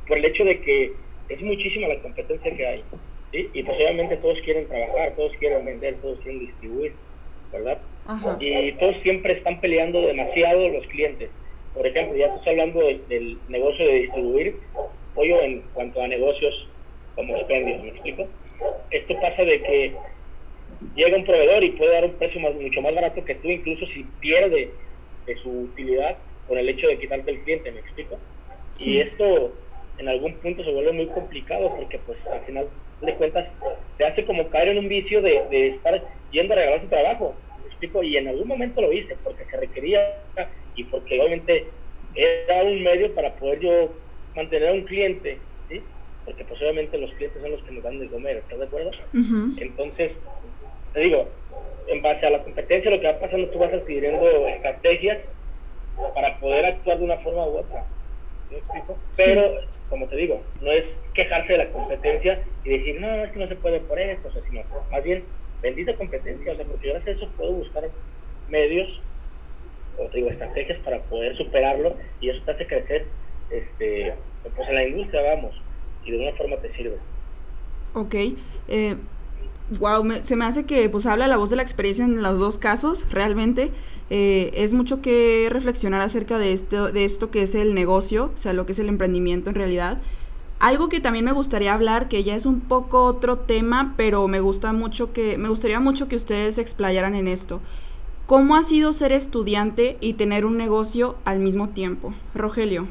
por 0.07 0.17
el 0.17 0.25
hecho 0.25 0.45
de 0.45 0.61
que 0.61 0.93
es 1.29 1.41
muchísima 1.41 1.87
la 1.87 1.99
competencia 2.01 2.55
que 2.55 2.67
hay. 2.67 2.83
¿sí? 3.31 3.49
Y 3.53 3.63
pues 3.63 3.77
obviamente 3.77 4.17
todos 4.17 4.39
quieren 4.41 4.67
trabajar, 4.67 5.15
todos 5.15 5.31
quieren 5.39 5.65
vender, 5.65 5.95
todos 6.01 6.19
quieren 6.19 6.39
distribuir, 6.39 6.93
¿verdad? 7.51 7.79
Y 8.39 8.71
todos 8.73 8.95
siempre 9.03 9.33
están 9.33 9.59
peleando 9.59 10.01
demasiado 10.01 10.67
los 10.69 10.85
clientes. 10.87 11.29
Por 11.73 11.87
ejemplo, 11.87 12.17
ya 12.17 12.25
estás 12.27 12.47
hablando 12.47 12.81
del 12.81 13.39
negocio 13.47 13.85
de 13.85 13.93
distribuir 13.93 14.59
pollo 15.13 15.41
en 15.41 15.61
cuanto 15.73 16.01
a 16.01 16.07
negocios 16.07 16.53
como 17.15 17.35
expendios, 17.35 17.81
¿me 17.81 17.89
explico? 17.89 18.27
Esto 18.89 19.19
pasa 19.21 19.43
de 19.43 19.61
que 19.61 19.95
llega 20.95 21.17
un 21.17 21.25
proveedor 21.25 21.63
y 21.63 21.71
puede 21.71 21.93
dar 21.93 22.05
un 22.05 22.17
precio 22.17 22.39
más, 22.41 22.53
mucho 22.55 22.81
más 22.81 22.95
barato 22.95 23.23
que 23.23 23.35
tú, 23.35 23.49
incluso 23.49 23.85
si 23.87 24.03
pierde 24.19 24.73
de 25.25 25.35
su 25.37 25.49
utilidad 25.49 26.17
por 26.47 26.57
el 26.57 26.69
hecho 26.69 26.87
de 26.87 26.99
quitarte 26.99 27.31
el 27.31 27.43
cliente, 27.43 27.71
¿me 27.71 27.79
explico? 27.79 28.19
Y 28.79 28.99
esto 28.99 29.53
en 29.97 30.07
algún 30.07 30.39
punto 30.39 30.63
se 30.63 30.71
vuelve 30.71 30.91
muy 30.93 31.07
complicado 31.07 31.75
porque 31.75 31.99
pues 31.99 32.17
al 32.27 32.41
final 32.45 32.69
de 33.01 33.15
cuentas 33.15 33.47
te 33.97 34.05
hace 34.05 34.25
como 34.25 34.49
caer 34.49 34.69
en 34.69 34.79
un 34.79 34.87
vicio 34.87 35.21
de, 35.21 35.43
de 35.49 35.67
estar 35.69 36.03
yendo 36.31 36.53
a 36.53 36.57
regalar 36.57 36.81
su 36.81 36.87
trabajo, 36.87 37.35
¿me 37.59 37.67
explico? 37.67 38.01
Y 38.03 38.17
en 38.17 38.27
algún 38.27 38.47
momento 38.47 38.81
lo 38.81 38.91
hice 38.91 39.15
porque 39.23 39.45
se 39.45 39.57
requería 39.57 39.99
y 40.75 40.83
porque 40.85 41.19
obviamente 41.19 41.65
era 42.15 42.63
un 42.63 42.83
medio 42.83 43.13
para 43.13 43.33
poder 43.35 43.59
yo 43.59 43.93
mantener 44.35 44.69
a 44.69 44.73
un 44.73 44.83
cliente, 44.83 45.37
¿sí? 45.69 45.81
Porque 46.25 46.43
pues 46.45 46.61
obviamente 46.61 46.97
los 46.97 47.11
clientes 47.13 47.41
son 47.41 47.51
los 47.51 47.63
que 47.63 47.71
nos 47.71 47.83
dan 47.83 47.99
de 47.99 48.07
comer, 48.07 48.37
¿estás 48.37 48.59
de 48.59 48.65
acuerdo? 48.65 48.91
Entonces, 49.57 50.11
te 50.93 50.99
digo, 50.99 51.29
en 51.87 52.01
base 52.01 52.25
a 52.25 52.29
la 52.29 52.43
competencia, 52.43 52.91
lo 52.91 52.99
que 52.99 53.07
va 53.07 53.19
pasando, 53.19 53.49
tú 53.49 53.59
vas 53.59 53.73
adquiriendo 53.73 54.47
estrategias 54.47 55.19
para 56.13 56.39
poder 56.39 56.65
actuar 56.65 56.99
de 56.99 57.05
una 57.05 57.17
forma 57.17 57.47
u 57.47 57.57
otra. 57.57 57.85
Pero, 59.17 59.59
como 59.89 60.07
te 60.07 60.15
digo, 60.15 60.41
no 60.61 60.71
es 60.71 60.85
quejarse 61.13 61.53
de 61.53 61.57
la 61.59 61.69
competencia 61.69 62.43
y 62.63 62.69
decir, 62.69 62.99
no, 62.99 63.23
es 63.23 63.31
que 63.31 63.39
no 63.39 63.47
se 63.47 63.55
puede 63.55 63.79
por 63.81 63.99
esto, 63.99 64.27
o 64.27 64.31
sea, 64.31 64.41
sino 64.49 64.61
más 64.91 65.03
bien, 65.03 65.23
bendita 65.61 65.95
competencia, 65.95 66.53
o 66.53 66.55
sea, 66.55 66.65
porque 66.65 66.89
gracias 66.89 67.07
a 67.07 67.19
eso 67.19 67.31
puedo 67.37 67.53
buscar 67.53 67.89
medios, 68.49 69.01
o 69.97 70.09
digo, 70.13 70.29
estrategias 70.29 70.79
para 70.79 71.01
poder 71.03 71.35
superarlo 71.37 71.97
y 72.19 72.29
eso 72.29 72.43
te 72.45 72.51
hace 72.51 72.67
crecer 72.67 73.07
este, 73.49 74.13
pues 74.43 74.69
en 74.69 74.75
la 74.75 74.87
industria, 74.87 75.21
vamos, 75.21 75.53
y 76.03 76.11
de 76.11 76.17
una 76.19 76.37
forma 76.37 76.57
te 76.57 76.73
sirve. 76.75 76.97
Ok. 77.93 78.15
Eh, 78.67 78.95
wow, 79.79 80.03
se 80.23 80.35
me 80.35 80.45
hace 80.45 80.65
que 80.65 80.89
pues 80.89 81.05
habla 81.05 81.27
la 81.27 81.37
voz 81.37 81.49
de 81.49 81.57
la 81.57 81.61
experiencia 81.61 82.05
en 82.05 82.21
los 82.21 82.39
dos 82.39 82.57
casos, 82.57 83.11
realmente. 83.11 83.71
Eh, 84.09 84.51
es 84.53 84.73
mucho 84.73 85.01
que 85.01 85.47
reflexionar 85.49 86.01
acerca 86.01 86.37
de 86.37 86.53
esto, 86.53 86.91
de 86.91 87.05
esto 87.05 87.31
que 87.31 87.43
es 87.43 87.55
el 87.55 87.73
negocio, 87.73 88.31
o 88.33 88.37
sea, 88.37 88.53
lo 88.53 88.65
que 88.65 88.71
es 88.71 88.79
el 88.79 88.89
emprendimiento 88.89 89.49
en 89.49 89.55
realidad. 89.55 90.01
Algo 90.59 90.89
que 90.89 90.99
también 90.99 91.25
me 91.25 91.31
gustaría 91.31 91.73
hablar, 91.73 92.07
que 92.07 92.23
ya 92.23 92.35
es 92.35 92.45
un 92.45 92.61
poco 92.61 93.05
otro 93.05 93.39
tema, 93.39 93.95
pero 93.97 94.27
me 94.27 94.39
gusta 94.39 94.73
mucho 94.73 95.11
que, 95.11 95.37
me 95.37 95.49
gustaría 95.49 95.79
mucho 95.79 96.07
que 96.07 96.15
ustedes 96.15 96.59
explayaran 96.59 97.15
en 97.15 97.27
esto. 97.27 97.61
¿Cómo 98.31 98.55
ha 98.55 98.63
sido 98.63 98.93
ser 98.93 99.11
estudiante 99.11 99.97
y 99.99 100.13
tener 100.13 100.45
un 100.45 100.55
negocio 100.57 101.17
al 101.25 101.39
mismo 101.39 101.73
tiempo? 101.73 102.15
Rogelio. 102.33 102.87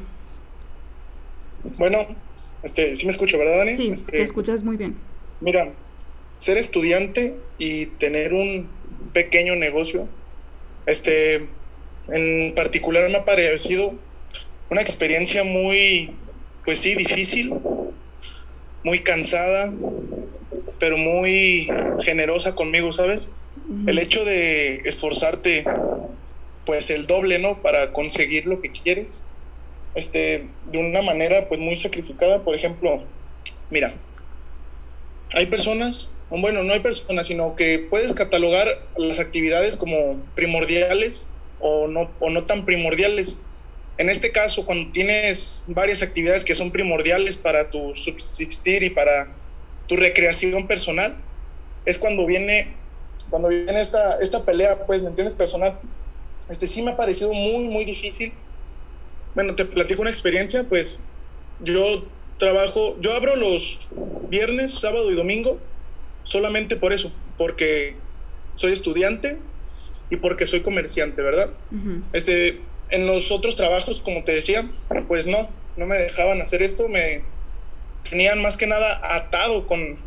Bueno, 1.79 2.21
este, 2.61 2.95
sí 2.95 3.07
me 3.07 3.11
escucho, 3.11 3.39
¿verdad, 3.39 3.57
Dani? 3.57 3.75
Sí, 3.75 3.89
este, 3.91 4.11
te 4.11 4.21
escuchas 4.21 4.63
muy 4.63 4.77
bien. 4.77 5.01
Mira, 5.39 5.75
ser 6.37 6.59
estudiante 6.59 7.41
y 7.57 7.97
tener 7.97 8.35
un 8.35 9.09
pequeño 9.15 9.55
negocio, 9.55 10.09
este, 10.85 11.55
en 12.09 12.53
particular 12.53 13.09
me 13.09 13.17
ha 13.17 13.25
parecido 13.25 13.99
una 14.69 14.81
experiencia 14.81 15.43
muy, 15.43 16.19
pues 16.63 16.81
sí, 16.81 16.93
difícil, 16.93 17.51
muy 18.83 18.99
cansada, 18.99 19.73
pero 20.79 20.97
muy 20.99 21.67
generosa 21.99 22.53
conmigo, 22.53 22.91
¿sabes? 22.91 23.40
El 23.87 23.99
hecho 23.99 24.25
de 24.25 24.81
esforzarte, 24.85 25.63
pues 26.65 26.89
el 26.89 27.07
doble, 27.07 27.39
¿no? 27.39 27.61
Para 27.61 27.91
conseguir 27.93 28.45
lo 28.45 28.61
que 28.61 28.71
quieres, 28.71 29.25
este, 29.95 30.47
de 30.71 30.77
una 30.77 31.01
manera, 31.01 31.47
pues 31.47 31.59
muy 31.59 31.75
sacrificada. 31.75 32.43
Por 32.43 32.55
ejemplo, 32.55 33.03
mira, 33.69 33.93
hay 35.33 35.45
personas 35.47 36.09
bueno, 36.39 36.63
no 36.63 36.71
hay 36.71 36.79
personas, 36.79 37.27
sino 37.27 37.57
que 37.57 37.77
puedes 37.77 38.13
catalogar 38.13 38.79
las 38.95 39.19
actividades 39.19 39.75
como 39.75 40.17
primordiales 40.33 41.29
o 41.59 41.89
no, 41.89 42.09
o 42.19 42.29
no 42.29 42.45
tan 42.45 42.63
primordiales. 42.63 43.41
En 43.97 44.09
este 44.09 44.31
caso, 44.31 44.65
cuando 44.65 44.91
tienes 44.93 45.65
varias 45.67 46.01
actividades 46.01 46.45
que 46.45 46.55
son 46.55 46.71
primordiales 46.71 47.35
para 47.35 47.69
tu 47.69 47.93
subsistir 47.95 48.83
y 48.83 48.89
para 48.89 49.27
tu 49.87 49.97
recreación 49.97 50.67
personal, 50.67 51.17
es 51.85 51.99
cuando 51.99 52.25
viene, 52.25 52.69
cuando 53.31 53.49
viene 53.49 53.81
esta, 53.81 54.19
esta 54.19 54.43
pelea, 54.43 54.85
pues, 54.85 55.01
¿me 55.01 55.09
entiendes? 55.09 55.33
Personal. 55.33 55.79
Este 56.49 56.67
sí 56.67 56.83
me 56.83 56.91
ha 56.91 56.97
parecido 56.97 57.33
muy, 57.33 57.63
muy 57.63 57.85
difícil. 57.85 58.33
Bueno, 59.33 59.55
te 59.55 59.65
platico 59.65 60.01
una 60.01 60.11
experiencia, 60.11 60.65
pues 60.67 60.99
yo 61.61 62.03
trabajo, 62.37 62.97
yo 62.99 63.13
abro 63.13 63.35
los 63.35 63.87
viernes, 64.29 64.73
sábado 64.73 65.09
y 65.11 65.15
domingo 65.15 65.57
solamente 66.23 66.75
por 66.75 66.93
eso, 66.93 67.11
porque 67.37 67.95
soy 68.55 68.73
estudiante 68.73 69.39
y 70.09 70.17
porque 70.17 70.45
soy 70.45 70.61
comerciante, 70.61 71.21
¿verdad? 71.21 71.49
Este, 72.11 72.59
en 72.89 73.07
los 73.07 73.31
otros 73.31 73.55
trabajos, 73.55 74.01
como 74.01 74.23
te 74.23 74.33
decía, 74.33 74.69
pues 75.07 75.27
no, 75.27 75.49
no 75.77 75.87
me 75.87 75.97
dejaban 75.97 76.41
hacer 76.41 76.61
esto, 76.61 76.89
me 76.89 77.23
tenían 78.09 78.41
más 78.41 78.57
que 78.57 78.67
nada 78.67 78.99
atado 79.15 79.67
con, 79.67 79.97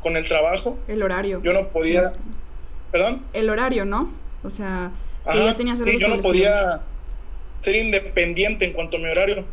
con 0.00 0.16
el 0.16 0.26
trabajo. 0.26 0.78
El 0.86 1.02
horario. 1.02 1.40
Yo 1.42 1.52
no 1.52 1.68
podía, 1.68 2.12
¿perdón? 2.94 3.26
El 3.32 3.50
horario, 3.50 3.84
¿no? 3.84 4.08
O 4.44 4.50
sea, 4.50 4.92
sí, 5.32 5.98
yo 5.98 6.06
no 6.06 6.20
podía 6.20 6.80
ser 7.58 7.74
independiente 7.74 8.66
en 8.66 8.72
cuanto 8.72 8.98
a 8.98 9.00
mi 9.00 9.10
horario. 9.10 9.44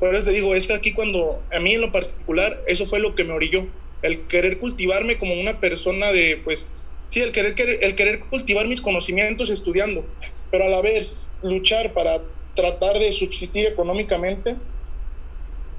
Por 0.00 0.14
eso 0.14 0.24
te 0.24 0.30
digo, 0.30 0.54
es 0.54 0.66
que 0.66 0.72
aquí 0.72 0.94
cuando, 0.94 1.42
a 1.52 1.60
mí 1.60 1.74
en 1.74 1.82
lo 1.82 1.92
particular, 1.92 2.58
eso 2.66 2.86
fue 2.86 2.98
lo 2.98 3.14
que 3.14 3.24
me 3.24 3.34
orilló 3.34 3.66
el 4.00 4.26
querer 4.28 4.58
cultivarme 4.58 5.18
como 5.18 5.34
una 5.34 5.60
persona 5.60 6.10
de, 6.10 6.40
pues, 6.42 6.66
sí, 7.08 7.20
el 7.20 7.32
querer, 7.32 7.54
el 7.82 7.94
querer 7.96 8.20
cultivar 8.30 8.66
mis 8.66 8.80
conocimientos 8.80 9.50
estudiando, 9.50 10.02
pero 10.50 10.64
a 10.64 10.68
la 10.68 10.80
vez 10.80 11.30
luchar 11.42 11.92
para 11.92 12.22
tratar 12.54 12.98
de 12.98 13.12
subsistir 13.12 13.66
económicamente. 13.66 14.56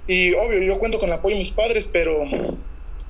Y 0.05 0.33
obvio, 0.35 0.61
yo 0.61 0.77
cuento 0.77 0.99
con 0.99 1.09
el 1.09 1.15
apoyo 1.15 1.35
de 1.35 1.41
mis 1.41 1.51
padres, 1.51 1.87
pero 1.87 2.25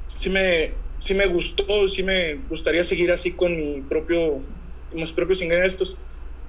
sí 0.07 0.29
me, 0.29 0.71
sí 0.99 1.13
me 1.13 1.27
gustó, 1.27 1.87
sí 1.87 2.03
me 2.03 2.35
gustaría 2.47 2.83
seguir 2.83 3.11
así 3.11 3.35
con 3.35 3.55
mi 3.55 3.81
propio, 3.81 4.45
mis 4.91 5.11
propios 5.13 5.41
ingresos. 5.41 5.97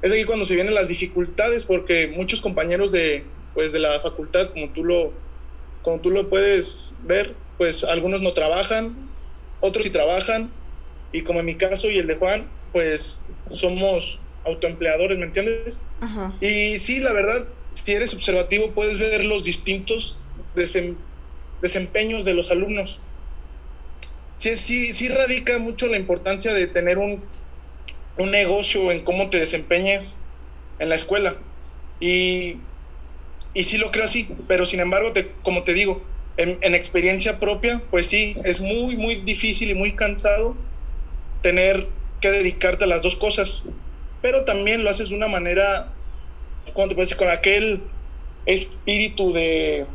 Es 0.03 0.13
aquí 0.13 0.25
cuando 0.25 0.45
se 0.45 0.55
vienen 0.55 0.75
las 0.75 0.89
dificultades, 0.89 1.65
porque 1.65 2.09
muchos 2.09 2.41
compañeros 2.41 2.93
de, 2.93 3.33
pues, 3.53 3.73
de 3.73 3.81
la 3.81 4.01
facultad, 4.01 4.53
como 4.53 4.73
tú 4.73 4.85
lo, 4.85 5.13
como 5.83 6.01
tú 6.01 6.11
lo 6.11 6.31
puedes 6.31 6.97
ver, 7.01 7.37
pues 7.57 7.83
algunos 7.85 8.23
no 8.23 8.33
trabajan, 8.33 9.11
otros 9.61 9.85
sí 9.85 9.91
trabajan, 9.91 10.53
y 11.13 11.23
como 11.23 11.41
en 11.41 11.47
mi 11.47 11.57
caso 11.57 11.91
y 11.91 11.99
el 11.99 12.07
de 12.07 12.17
Juan, 12.17 12.49
pues 12.73 13.25
somos 13.51 14.21
autoempleadores, 14.45 15.19
¿me 15.19 15.25
entiendes? 15.25 15.81
Y 16.41 16.79
sí, 16.79 17.01
la 17.01 17.13
verdad, 17.13 17.49
si 17.73 17.93
eres 17.93 18.15
observativo, 18.15 18.75
puedes 18.75 19.01
ver 19.01 19.25
los 19.25 19.43
distintos 19.43 20.23
desempeños 21.61 22.25
de 22.25 22.35
los 22.35 22.51
alumnos. 22.51 23.01
Sí, 24.39 24.57
sí, 24.57 24.93
sí 24.95 25.09
radica 25.09 25.59
mucho 25.59 25.89
la 25.89 25.97
importancia 25.97 26.55
de 26.55 26.67
tener 26.69 26.99
un, 26.99 27.23
un 28.19 28.31
negocio 28.31 28.93
en 28.93 29.01
cómo 29.01 29.31
te 29.31 29.39
desempeñes 29.39 30.17
en 30.79 30.89
la 30.89 30.95
escuela. 30.95 31.37
Y, 32.01 32.57
y 33.55 33.65
sí 33.65 33.79
lo 33.79 33.91
creo 33.91 34.05
así, 34.05 34.29
pero 34.47 34.65
sin 34.65 34.81
embargo, 34.81 35.13
te, 35.13 35.33
como 35.43 35.65
te 35.65 35.75
digo, 35.75 36.03
en, 36.37 36.75
experiencia 36.75 37.41
propia, 37.41 37.83
pues 37.91 38.07
sí, 38.07 38.37
es 38.45 38.61
muy, 38.61 38.97
muy 38.97 39.17
difícil 39.17 39.71
y 39.71 39.75
muy 39.75 39.97
cansado 39.97 40.57
tener 41.43 41.89
que 42.21 42.31
dedicarte 42.31 42.85
a 42.85 42.87
las 42.87 43.03
dos 43.03 43.17
cosas, 43.17 43.65
pero 44.23 44.45
también 44.45 44.85
lo 44.85 44.91
haces 44.91 45.09
de 45.09 45.17
una 45.17 45.27
manera, 45.27 45.93
¿cómo 46.75 46.87
te 46.87 46.95
decir? 46.95 47.17
Con 47.17 47.29
aquel 47.29 47.81
espíritu 48.47 49.33
de, 49.33 49.87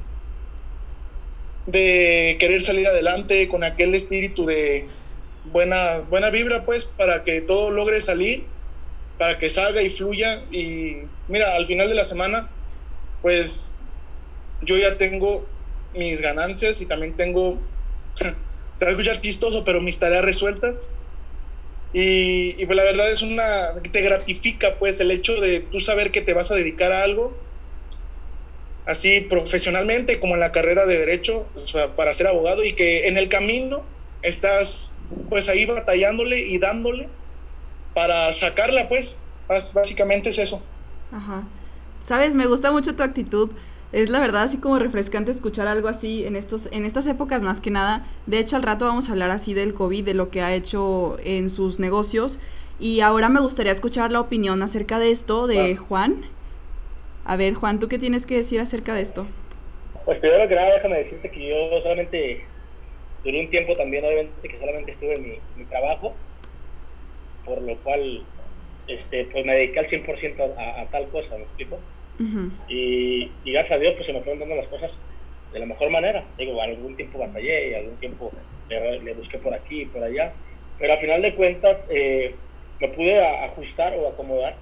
de 1.66 2.38
querer 2.40 2.62
salir 2.62 2.88
adelante, 2.88 3.48
con 3.48 3.64
aquel 3.64 3.96
espíritu 3.96 4.46
de 4.46 4.88
buena, 5.46 6.00
buena 6.00 6.30
vibra, 6.30 6.66
pues, 6.66 6.86
para 6.86 7.24
que 7.24 7.42
todo 7.42 7.72
logre 7.72 8.02
salir, 8.02 8.46
para 9.18 9.40
que 9.40 9.50
salga 9.50 9.82
y 9.82 9.90
fluya. 9.90 10.44
Y 10.52 10.98
mira, 11.28 11.56
al 11.56 11.68
final 11.68 11.88
de 11.88 11.96
la 11.96 12.06
semana, 12.06 12.50
pues 13.22 13.76
yo 14.62 14.78
ya 14.78 14.98
tengo 14.98 15.46
mis 15.94 16.22
ganancias 16.22 16.82
y 16.82 16.86
también 16.86 17.14
tengo, 17.14 17.58
te 18.18 18.86
va 18.86 18.88
a 18.88 18.90
escuchar 18.90 19.22
chistoso, 19.22 19.64
pero 19.64 19.82
mis 19.82 20.00
tareas 20.00 20.26
resueltas. 20.26 20.92
Y, 21.94 22.56
y, 22.62 22.66
pues 22.66 22.76
la 22.76 22.84
verdad 22.84 23.12
es 23.12 23.22
una, 23.22 23.76
te 23.92 24.02
gratifica 24.02 24.80
pues 24.80 25.00
el 25.00 25.12
hecho 25.12 25.40
de 25.40 25.60
tú 25.60 25.80
saber 25.80 26.12
que 26.12 26.22
te 26.22 26.34
vas 26.34 26.50
a 26.50 26.56
dedicar 26.56 26.92
a 26.92 27.04
algo, 27.04 27.38
así 28.86 29.22
profesionalmente 29.22 30.20
como 30.20 30.34
en 30.34 30.40
la 30.40 30.52
carrera 30.52 30.86
de 30.86 30.98
derecho, 30.98 31.46
o 31.56 31.66
sea, 31.66 31.96
para 31.96 32.14
ser 32.14 32.28
abogado 32.28 32.64
y 32.64 32.74
que 32.74 33.08
en 33.08 33.18
el 33.18 33.30
camino 33.30 33.84
estás 34.22 34.92
pues 35.30 35.50
ahí 35.50 35.66
batallándole 35.66 36.40
y 36.40 36.58
dándole 36.60 37.08
para 37.94 38.32
sacarla 38.34 38.90
pues, 38.90 39.18
básicamente 39.48 40.30
es 40.30 40.40
eso. 40.40 40.62
Ajá. 41.12 41.44
Sabes, 42.04 42.36
me 42.36 42.48
gusta 42.48 42.72
mucho 42.72 42.96
tu 42.96 43.04
actitud 43.04 43.52
es 43.94 44.10
la 44.10 44.20
verdad 44.20 44.42
así 44.42 44.58
como 44.58 44.80
refrescante 44.80 45.32
escuchar 45.32 45.68
algo 45.68 45.88
así 45.88 46.26
en 46.26 46.36
estos 46.36 46.68
en 46.72 46.84
estas 46.84 47.06
épocas 47.06 47.44
más 47.44 47.62
que 47.62 47.70
nada. 47.70 48.06
De 48.26 48.40
hecho, 48.40 48.56
al 48.56 48.64
rato 48.64 48.86
vamos 48.86 49.08
a 49.08 49.12
hablar 49.12 49.30
así 49.30 49.54
del 49.54 49.76
COVID, 49.76 50.04
de 50.04 50.16
lo 50.16 50.32
que 50.32 50.42
ha 50.42 50.54
hecho 50.54 51.18
en 51.24 51.52
sus 51.52 51.80
negocios 51.80 52.40
y 52.80 53.02
ahora 53.02 53.30
me 53.30 53.40
gustaría 53.40 53.72
escuchar 53.72 54.12
la 54.12 54.20
opinión 54.20 54.64
acerca 54.64 54.98
de 54.98 55.12
esto 55.12 55.46
de 55.46 55.78
Juan. 55.78 56.26
A 57.26 57.38
ver, 57.38 57.54
Juan, 57.54 57.80
¿tú 57.80 57.88
qué 57.88 57.98
tienes 58.00 58.26
que 58.26 58.36
decir 58.36 58.60
acerca 58.60 58.94
de 58.94 59.02
esto? 59.02 59.26
Pues 60.06 60.20
primero 60.20 60.48
que 60.48 60.56
nada, 60.56 60.74
déjame 60.74 61.04
decirte 61.04 61.32
que 61.32 61.48
yo 61.48 61.82
solamente 61.82 62.46
duré 63.24 63.40
un 63.40 63.50
tiempo 63.50 63.74
también, 63.76 64.04
obviamente, 64.04 64.50
que 64.50 64.60
solamente 64.60 64.92
estuve 64.92 65.14
en 65.14 65.42
mi, 65.56 65.66
trabajo, 65.66 66.18
por 67.46 67.62
lo 67.62 67.82
cual 67.82 68.28
este, 68.88 69.26
pues 69.26 69.46
me 69.46 69.54
dediqué 69.54 69.80
al 69.80 69.90
100% 69.90 70.56
a, 70.58 70.82
a 70.82 70.90
tal 70.90 71.10
cosa, 71.10 71.38
¿me 71.38 71.44
explico? 71.44 71.80
y, 72.68 73.52
gracias 73.52 73.78
a 73.78 73.80
Dios 73.80 73.94
pues 73.96 74.06
se 74.06 74.14
me 74.14 74.22
fueron 74.22 74.40
dando 74.40 74.56
las 74.56 74.68
cosas 74.68 74.92
de 75.52 75.60
la 75.60 75.66
mejor 75.66 75.90
manera. 75.90 76.26
Digo, 76.38 76.62
algún 76.62 76.96
tiempo 76.96 77.20
batallé 77.20 77.70
y 77.70 77.74
algún 77.74 77.98
tiempo 78.00 78.32
le, 78.68 79.14
busqué 79.14 79.38
por 79.40 79.54
aquí 79.54 79.82
y 79.82 79.86
por 79.86 80.04
allá, 80.04 80.36
pero 80.78 80.94
al 80.94 81.00
final 81.00 81.22
de 81.22 81.36
cuentas 81.36 81.78
eh, 81.90 82.36
me 82.80 82.90
pude 82.90 83.20
ajustar 83.20 83.98
o 83.98 84.08
acomodar 84.08 84.58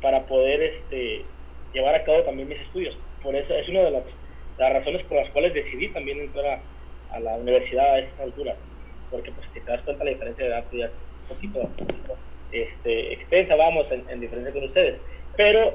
para 0.00 0.26
poder 0.26 0.62
este, 0.62 1.26
llevar 1.72 1.94
a 1.94 2.04
cabo 2.04 2.22
también 2.22 2.48
mis 2.48 2.60
estudios. 2.60 2.96
Por 3.22 3.34
eso 3.34 3.54
es 3.54 3.68
una 3.68 3.82
de 3.82 3.90
las, 3.90 4.04
razones 4.58 5.02
por 5.04 5.18
las 5.18 5.30
cuales 5.30 5.54
decidí 5.54 5.88
también 5.88 6.20
entrar 6.20 6.60
a, 7.12 7.20
la 7.20 7.36
universidad 7.36 7.94
a 7.94 7.98
esta 8.00 8.22
altura, 8.22 8.56
porque 9.10 9.30
pues 9.32 9.46
te 9.52 9.60
das 9.60 9.82
cuenta 9.82 10.04
la 10.04 10.10
diferencia 10.10 10.44
de 10.44 10.50
edad 10.50 10.64
pues, 10.64 10.80
ya 10.80 10.86
es 10.86 10.92
un 11.30 11.36
poquito, 11.36 12.16
este, 12.52 13.12
extensa, 13.12 13.56
vamos, 13.56 13.86
en, 13.90 14.04
en 14.08 14.20
diferencia 14.20 14.52
con 14.52 14.64
ustedes. 14.64 14.98
Pero 15.36 15.74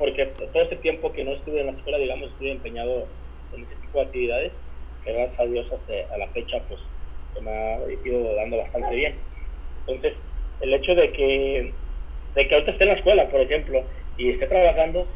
porque 0.00 0.24
todo 0.26 0.62
este 0.62 0.76
tiempo 0.76 1.12
que 1.12 1.24
no 1.24 1.32
estuve 1.32 1.60
en 1.60 1.66
la 1.66 1.72
escuela, 1.72 1.98
digamos, 1.98 2.30
estuve 2.30 2.52
empeñado 2.52 3.06
en 3.54 3.62
este 3.62 3.74
tipo 3.76 3.98
de 3.98 4.04
actividades, 4.06 4.52
que 5.04 5.12
gracias 5.12 5.40
a 5.40 5.44
Dios 5.44 5.66
hasta 5.70 6.14
a 6.14 6.18
la 6.18 6.26
fecha, 6.28 6.58
pues, 6.68 6.80
se 7.34 7.40
me 7.42 7.50
ha 7.50 7.78
ido 8.04 8.34
dando 8.34 8.56
bastante 8.56 8.94
bien. 8.94 9.14
Entonces, 9.86 10.14
el 10.62 10.72
hecho 10.72 10.94
de 10.94 11.12
que, 11.12 11.72
de 12.34 12.48
que 12.48 12.54
ahorita 12.54 12.72
esté 12.72 12.84
en 12.84 12.90
la 12.90 12.96
escuela, 12.96 13.28
por 13.28 13.40
ejemplo, 13.40 13.82
y 14.16 14.30
esté 14.30 14.46
trabajando, 14.46 15.06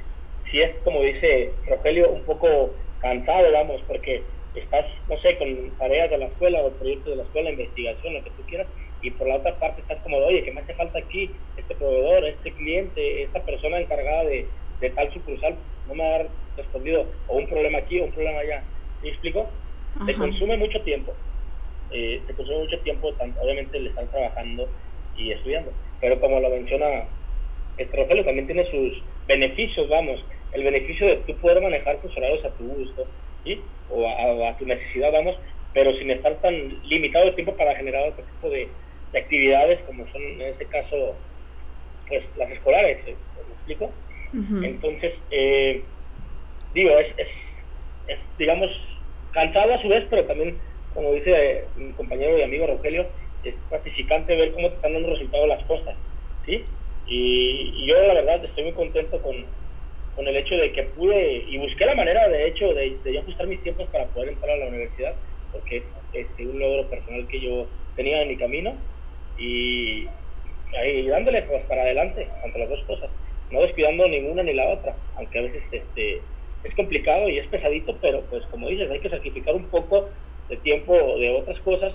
sí 0.50 0.61
es, 0.61 0.70
como 0.85 1.02
dice 1.02 1.50
Rogelio, 1.66 2.11
un 2.11 2.22
poco 2.24 2.70
cansado, 3.00 3.52
vamos, 3.52 3.83
porque 3.87 4.22
estás, 4.54 4.87
no 5.09 5.18
sé, 5.18 5.37
con 5.37 5.70
tareas 5.78 6.11
de 6.11 6.18
la 6.18 6.26
escuela 6.26 6.62
o 6.62 6.70
proyectos 6.72 7.11
de 7.11 7.16
la 7.16 7.22
escuela, 7.24 7.50
investigación, 7.50 8.14
lo 8.14 8.24
que 8.24 8.30
tú 8.30 8.42
quieras, 8.46 8.66
y 9.02 9.11
por 9.11 9.28
la 9.28 9.37
otra 9.37 9.59
parte 9.59 9.83
estás 9.83 9.98
como, 10.02 10.18
oye, 10.18 10.44
¿qué 10.44 10.52
me 10.52 10.61
hace 10.61 10.74
falta 10.74 10.98
aquí? 10.98 11.30
Este 11.57 11.74
proveedor, 11.74 12.24
este 12.24 12.52
cliente, 12.52 13.22
esta 13.22 13.44
persona 13.44 13.80
encargada 13.80 14.24
de, 14.24 14.46
de 14.80 14.90
tal 14.90 15.12
sucursal 15.12 15.57
no 15.87 15.94
me 15.94 16.04
ha 16.04 16.26
respondido, 16.57 17.07
o 17.26 17.37
un 17.37 17.48
problema 17.48 17.78
aquí 17.78 18.00
o 18.00 18.04
un 18.04 18.12
problema 18.12 18.40
allá. 18.40 18.64
¿Me 19.02 19.11
explico? 19.11 19.48
Te 20.07 20.14
consume 20.14 20.57
mucho 20.57 20.80
tiempo. 20.83 21.14
Eh, 21.90 22.20
te 22.26 22.35
consume 22.35 22.61
mucho 22.61 22.78
tiempo, 22.80 23.12
obviamente 23.42 23.78
le 23.78 23.90
están 23.90 24.11
trabajando 24.11 24.68
y 25.16 25.33
estudiando. 25.33 25.72
Pero 26.00 26.20
como 26.20 26.40
lo 26.40 26.50
menciona 26.50 27.04
este 27.76 27.96
Rogelio, 27.96 28.24
también 28.24 28.46
tiene 28.46 28.68
sus 28.70 29.02
beneficios, 29.26 29.88
vamos. 29.88 30.24
El 30.54 30.64
beneficio 30.64 31.06
de 31.06 31.16
tú 31.16 31.36
poder 31.38 31.60
manejar 31.60 32.00
tus 32.00 32.16
horarios 32.16 32.44
a 32.44 32.50
tu 32.50 32.64
gusto, 32.64 33.06
¿sí? 33.44 33.60
O 33.90 34.08
a, 34.08 34.56
tu 34.56 34.66
necesidad, 34.66 35.12
vamos, 35.12 35.36
pero 35.72 35.92
sin 35.96 36.10
estar 36.10 36.40
tan 36.40 36.54
limitado 36.84 37.26
de 37.26 37.32
tiempo 37.32 37.56
para 37.56 37.74
generar 37.76 38.08
otro 38.08 38.24
tipo 38.24 38.50
de, 38.50 38.68
actividades 39.14 39.78
como 39.86 40.04
son 40.10 40.22
en 40.22 40.42
este 40.42 40.66
caso 40.66 41.14
pues 42.08 42.24
las 42.36 42.50
escolares, 42.50 42.98
¿me 43.06 43.12
explico? 43.54 43.92
Entonces, 44.60 45.12
eh, 45.30 45.84
digo, 46.74 46.90
es, 46.98 47.06
es, 47.16 48.18
digamos, 48.36 48.70
cansado 49.30 49.74
a 49.74 49.82
su 49.82 49.88
vez, 49.88 50.04
pero 50.10 50.24
también, 50.24 50.58
como 50.92 51.12
dice 51.12 51.64
mi 51.76 51.92
compañero 51.92 52.38
y 52.38 52.42
amigo 52.42 52.66
Rogelio, 52.66 53.06
es 53.44 53.54
gratificante 53.70 54.36
ver 54.36 54.52
cómo 54.52 54.68
te 54.70 54.76
están 54.76 54.94
dando 54.94 55.10
resultados 55.10 55.48
las 55.48 55.64
cosas, 55.64 55.94
¿sí? 56.44 56.64
Y, 57.06 57.86
yo, 57.86 58.00
la 58.06 58.14
verdad, 58.14 58.44
estoy 58.44 58.64
muy 58.64 58.72
contento 58.72 59.20
con, 59.20 59.36
con, 60.14 60.27
el 60.27 60.37
hecho 60.37 60.57
de 60.57 60.72
que 60.72 60.85
pude, 60.85 61.44
y 61.48 61.59
busqué 61.59 61.87
la 61.87 61.94
manera, 61.94 62.29
de 62.29 62.48
hecho, 62.48 62.72
de, 62.74 62.96
de 63.03 63.18
ajustar 63.18 63.46
mis 63.46 63.62
tiempos 63.62 63.88
para 63.90 64.07
poder 64.07 64.31
entrar 64.31 64.50
a 64.50 64.57
la 64.57 64.66
universidad, 64.68 65.14
porque 65.53 65.79
es 65.79 65.85
este, 66.12 66.46
un 66.46 66.59
logro 66.59 66.88
personal 66.88 67.27
que 67.29 67.40
yo 67.40 67.66
tenía 67.96 68.22
en 68.22 68.29
mi 68.29 68.37
camino, 68.37 68.74
y 69.38 70.07
ahí 70.79 71.07
dándole 71.07 71.42
pues, 71.42 71.62
para 71.64 71.83
adelante 71.83 72.29
ante 72.44 72.59
las 72.59 72.68
dos 72.68 72.83
cosas 72.85 73.11
no 73.50 73.62
descuidando 73.62 74.09
ninguna 74.09 74.42
ni 74.42 74.53
la 74.53 74.68
otra, 74.68 74.96
aunque 75.16 75.38
a 75.38 75.42
veces 75.42 75.62
este, 75.70 76.20
es 76.64 76.74
complicado 76.74 77.29
y 77.29 77.38
es 77.38 77.46
pesadito, 77.46 77.96
pero 78.00 78.22
pues 78.22 78.44
como 78.46 78.68
dices, 78.68 78.90
hay 78.90 79.00
que 79.00 79.11
sacrificar 79.11 79.55
un 79.55 79.66
poco 79.66 80.09
de 80.48 80.57
tiempo 80.59 80.92
de 81.18 81.31
otras 81.31 81.59
cosas 81.61 81.92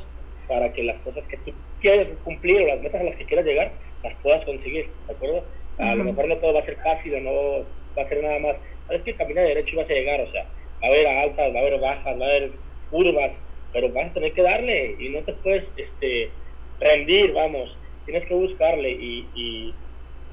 para 0.47 0.71
que 0.73 0.83
las 0.83 0.99
cosas 1.01 1.23
que 1.27 1.37
tú 1.37 1.51
quieres 1.81 2.07
cumplir 2.23 2.61
o 2.61 2.67
las 2.67 2.81
metas 2.81 3.01
a 3.01 3.03
las 3.03 3.15
que 3.17 3.25
quieras 3.25 3.45
llegar, 3.45 3.71
las 4.03 4.13
puedas 4.23 4.43
conseguir, 4.45 4.89
¿de 5.07 5.13
acuerdo? 5.13 5.43
A 5.77 5.95
lo 5.95 6.03
mejor 6.03 6.27
no 6.27 6.37
todo 6.37 6.53
va 6.53 6.61
a 6.61 6.65
ser 6.65 6.77
fácil 6.77 7.15
o 7.15 7.19
no 7.21 7.65
va 7.99 8.05
a 8.05 8.09
ser 8.09 8.23
nada 8.23 8.39
más. 8.39 8.55
Sabes 8.87 9.03
que 9.03 9.13
caminar 9.13 9.45
derecho 9.45 9.73
y 9.73 9.77
vas 9.77 9.89
a 9.89 9.93
llegar, 9.93 10.21
o 10.21 10.31
sea, 10.31 10.43
va 10.81 10.87
a 10.87 10.89
haber 10.89 11.07
altas, 11.07 11.53
va 11.53 11.59
a 11.59 11.61
haber 11.61 11.79
bajas, 11.79 12.19
va 12.19 12.25
a 12.25 12.29
haber 12.29 12.51
curvas, 12.89 13.31
pero 13.73 13.91
vas 13.93 14.09
a 14.09 14.13
tener 14.13 14.33
que 14.33 14.41
darle 14.41 14.95
y 14.99 15.09
no 15.09 15.19
te 15.19 15.33
puedes 15.33 15.65
este, 15.77 16.29
rendir, 16.79 17.33
vamos, 17.33 17.75
tienes 18.05 18.25
que 18.27 18.33
buscarle 18.33 18.89
y, 18.89 19.27
y, 19.35 19.73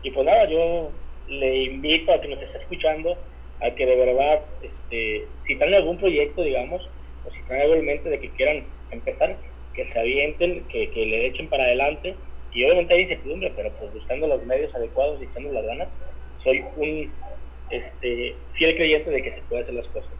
y 0.02 0.10
pues 0.10 0.26
nada, 0.26 0.48
yo 0.48 0.90
le 1.28 1.64
invito 1.64 2.12
a 2.12 2.20
que 2.20 2.28
nos 2.28 2.42
esté 2.42 2.58
escuchando 2.58 3.16
a 3.60 3.70
que 3.70 3.86
de 3.86 3.96
verdad, 3.96 4.40
este, 4.62 5.26
si 5.46 5.56
tienen 5.56 5.74
algún 5.74 5.98
proyecto, 5.98 6.42
digamos, 6.42 6.82
o 7.24 7.30
si 7.30 7.40
tienen 7.42 7.62
algo 7.62 7.74
en 7.74 7.86
mente 7.86 8.08
de 8.08 8.20
que 8.20 8.30
quieran 8.30 8.64
empezar, 8.90 9.36
que 9.74 9.90
se 9.92 9.98
avienten, 9.98 10.64
que, 10.68 10.90
que 10.90 11.06
le 11.06 11.26
echen 11.26 11.48
para 11.48 11.64
adelante. 11.64 12.14
Y 12.52 12.64
obviamente 12.64 12.94
hay 12.94 13.02
incertidumbre, 13.02 13.52
pero 13.54 13.70
pues 13.72 13.92
buscando 13.92 14.26
los 14.26 14.44
medios 14.44 14.74
adecuados 14.74 15.20
y 15.20 15.24
echando 15.24 15.52
las 15.52 15.64
ganas, 15.64 15.88
soy 16.42 16.64
un 16.76 17.12
este, 17.70 18.36
fiel 18.52 18.76
creyente 18.76 19.10
de 19.10 19.22
que 19.22 19.30
se 19.32 19.42
puede 19.48 19.62
hacer 19.62 19.74
las 19.74 19.86
cosas. 19.88 20.10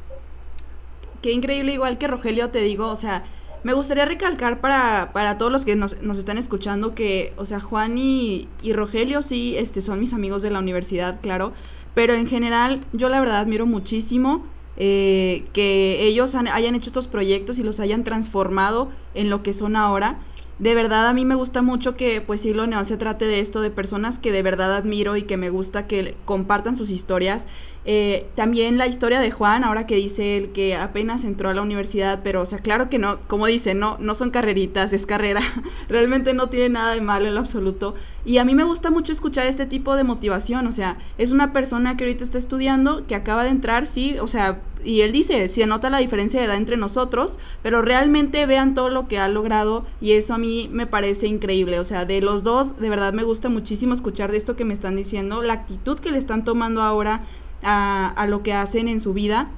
Qué 1.23 1.33
increíble, 1.33 1.73
igual 1.73 1.99
que 1.99 2.07
Rogelio, 2.07 2.51
te 2.51 2.61
digo, 2.61 2.87
o 2.89 2.97
sea, 2.97 3.25
me 3.65 3.73
gustaría 3.73 4.05
recalcar 4.05 4.61
para, 4.61 5.11
para 5.13 5.39
todos 5.39 5.51
los 5.51 5.65
que 5.65 5.75
nos, 5.75 6.01
nos, 6.03 6.19
están 6.19 6.39
escuchando 6.39 6.95
que, 6.95 7.33
o 7.37 7.47
sea, 7.47 7.59
Juan 7.59 7.99
y, 7.99 8.49
y, 8.63 8.73
Rogelio 8.73 9.23
sí 9.23 9.57
este, 9.57 9.81
son 9.81 9.99
mis 9.99 10.13
amigos 10.13 10.43
de 10.43 10.51
la 10.51 10.61
universidad, 10.61 11.21
claro, 11.21 11.53
pero 11.95 12.15
en 12.15 12.29
general 12.29 12.81
yo 12.93 13.09
la 13.09 13.19
verdad 13.19 13.39
admiro 13.39 13.67
muchísimo 13.67 14.47
eh, 14.79 15.45
que 15.55 16.03
ellos 16.03 16.35
hayan 16.35 16.75
hecho 16.75 16.91
estos 16.91 17.09
proyectos 17.09 17.59
y 17.59 17.63
los 17.63 17.81
hayan 17.81 18.05
transformado 18.05 18.91
en 19.15 19.31
lo 19.31 19.43
que 19.43 19.55
son 19.55 19.75
ahora. 19.75 20.21
De 20.59 20.75
verdad 20.75 21.07
a 21.07 21.13
mí 21.13 21.27
me 21.27 21.35
gusta 21.35 21.61
mucho 21.61 21.97
que 21.97 22.23
pues 22.23 22.41
Siglo 22.41 22.67
Neón 22.67 22.87
se 22.87 22.97
trate 22.97 23.27
de 23.27 23.41
esto, 23.41 23.61
de 23.61 23.71
personas 23.71 24.19
que 24.19 24.33
de 24.33 24.43
verdad 24.43 24.75
admiro 24.75 25.17
y 25.17 25.25
que 25.25 25.37
me 25.37 25.51
gusta 25.51 25.87
que 25.87 26.17
compartan 26.25 26.77
sus 26.77 26.91
historias 26.91 27.47
eh, 27.89 28.27
también 28.35 28.79
la 28.79 28.89
historia 28.89 29.21
de 29.21 29.31
Juan, 29.31 29.63
ahora 29.63 29.87
que 29.87 29.95
dice 29.95 30.37
él 30.37 30.51
que 30.51 30.75
apenas 30.75 31.25
entró 31.25 31.51
a 31.51 31.55
la 31.55 31.63
universidad, 31.63 32.21
pero 32.25 32.43
o 32.43 32.47
sea, 32.47 32.59
claro 32.59 32.91
que 32.91 32.99
no, 32.99 33.21
como 33.29 33.47
dice, 33.47 33.75
no, 33.75 33.97
no 34.01 34.15
son 34.15 34.33
carreritas, 34.33 34.93
es 34.93 35.07
carrera, 35.07 35.41
realmente 35.89 36.35
no 36.35 36.49
tiene 36.49 36.69
nada 36.71 36.95
de 36.95 37.01
malo 37.01 37.29
en 37.29 37.35
lo 37.35 37.41
absoluto. 37.41 37.95
Y 38.25 38.39
a 38.39 38.45
mí 38.45 38.57
me 38.57 38.65
gusta 38.65 38.91
mucho 38.91 39.13
escuchar 39.13 39.47
este 39.47 39.67
tipo 39.67 39.95
de 39.95 40.03
motivación, 40.03 40.67
o 40.67 40.73
sea, 40.73 40.99
es 41.17 41.31
una 41.31 41.53
persona 41.53 41.97
que 41.97 42.03
ahorita 42.03 42.25
está 42.25 42.39
estudiando, 42.39 43.07
que 43.07 43.15
acaba 43.15 43.45
de 43.45 43.51
entrar, 43.51 43.87
sí, 43.87 44.17
o 44.19 44.27
sea, 44.27 44.61
y 44.83 45.03
él 45.03 45.13
dice, 45.13 45.49
se 45.49 45.65
nota 45.67 45.89
la 45.89 45.99
diferencia 45.99 46.41
de 46.41 46.47
edad 46.47 46.57
entre 46.57 46.77
nosotros, 46.77 47.39
pero 47.63 47.83
realmente 47.83 48.47
vean 48.47 48.75
todo 48.75 48.89
lo 48.89 49.07
que 49.07 49.19
ha 49.19 49.29
logrado 49.29 49.85
y 50.01 50.13
eso 50.13 50.35
a 50.35 50.39
mí 50.39 50.69
me 50.73 50.89
parece 50.89 51.29
increíble, 51.29 51.79
o 51.79 51.85
sea, 51.85 52.05
de 52.05 52.21
los 52.21 52.43
dos, 52.43 52.79
de 52.81 52.91
verdad 52.91 53.13
me 53.13 53.23
gusta 53.23 53.49
muchísimo 53.49 53.95
escuchar 53.95 54.33
de 54.33 54.39
esto 54.39 54.57
que 54.57 54.65
me 54.65 54.75
están 54.75 54.97
diciendo, 54.97 55.41
la 55.43 55.53
actitud 55.53 56.01
que 56.01 56.11
le 56.11 56.19
están 56.19 56.45
tomando 56.45 56.83
ahora 56.83 57.23
a, 57.63 58.27
lo 58.29 58.43
que 58.43 58.53
hacen 58.53 58.89
en 58.89 59.01
su 59.01 59.13
vida. 59.13 59.51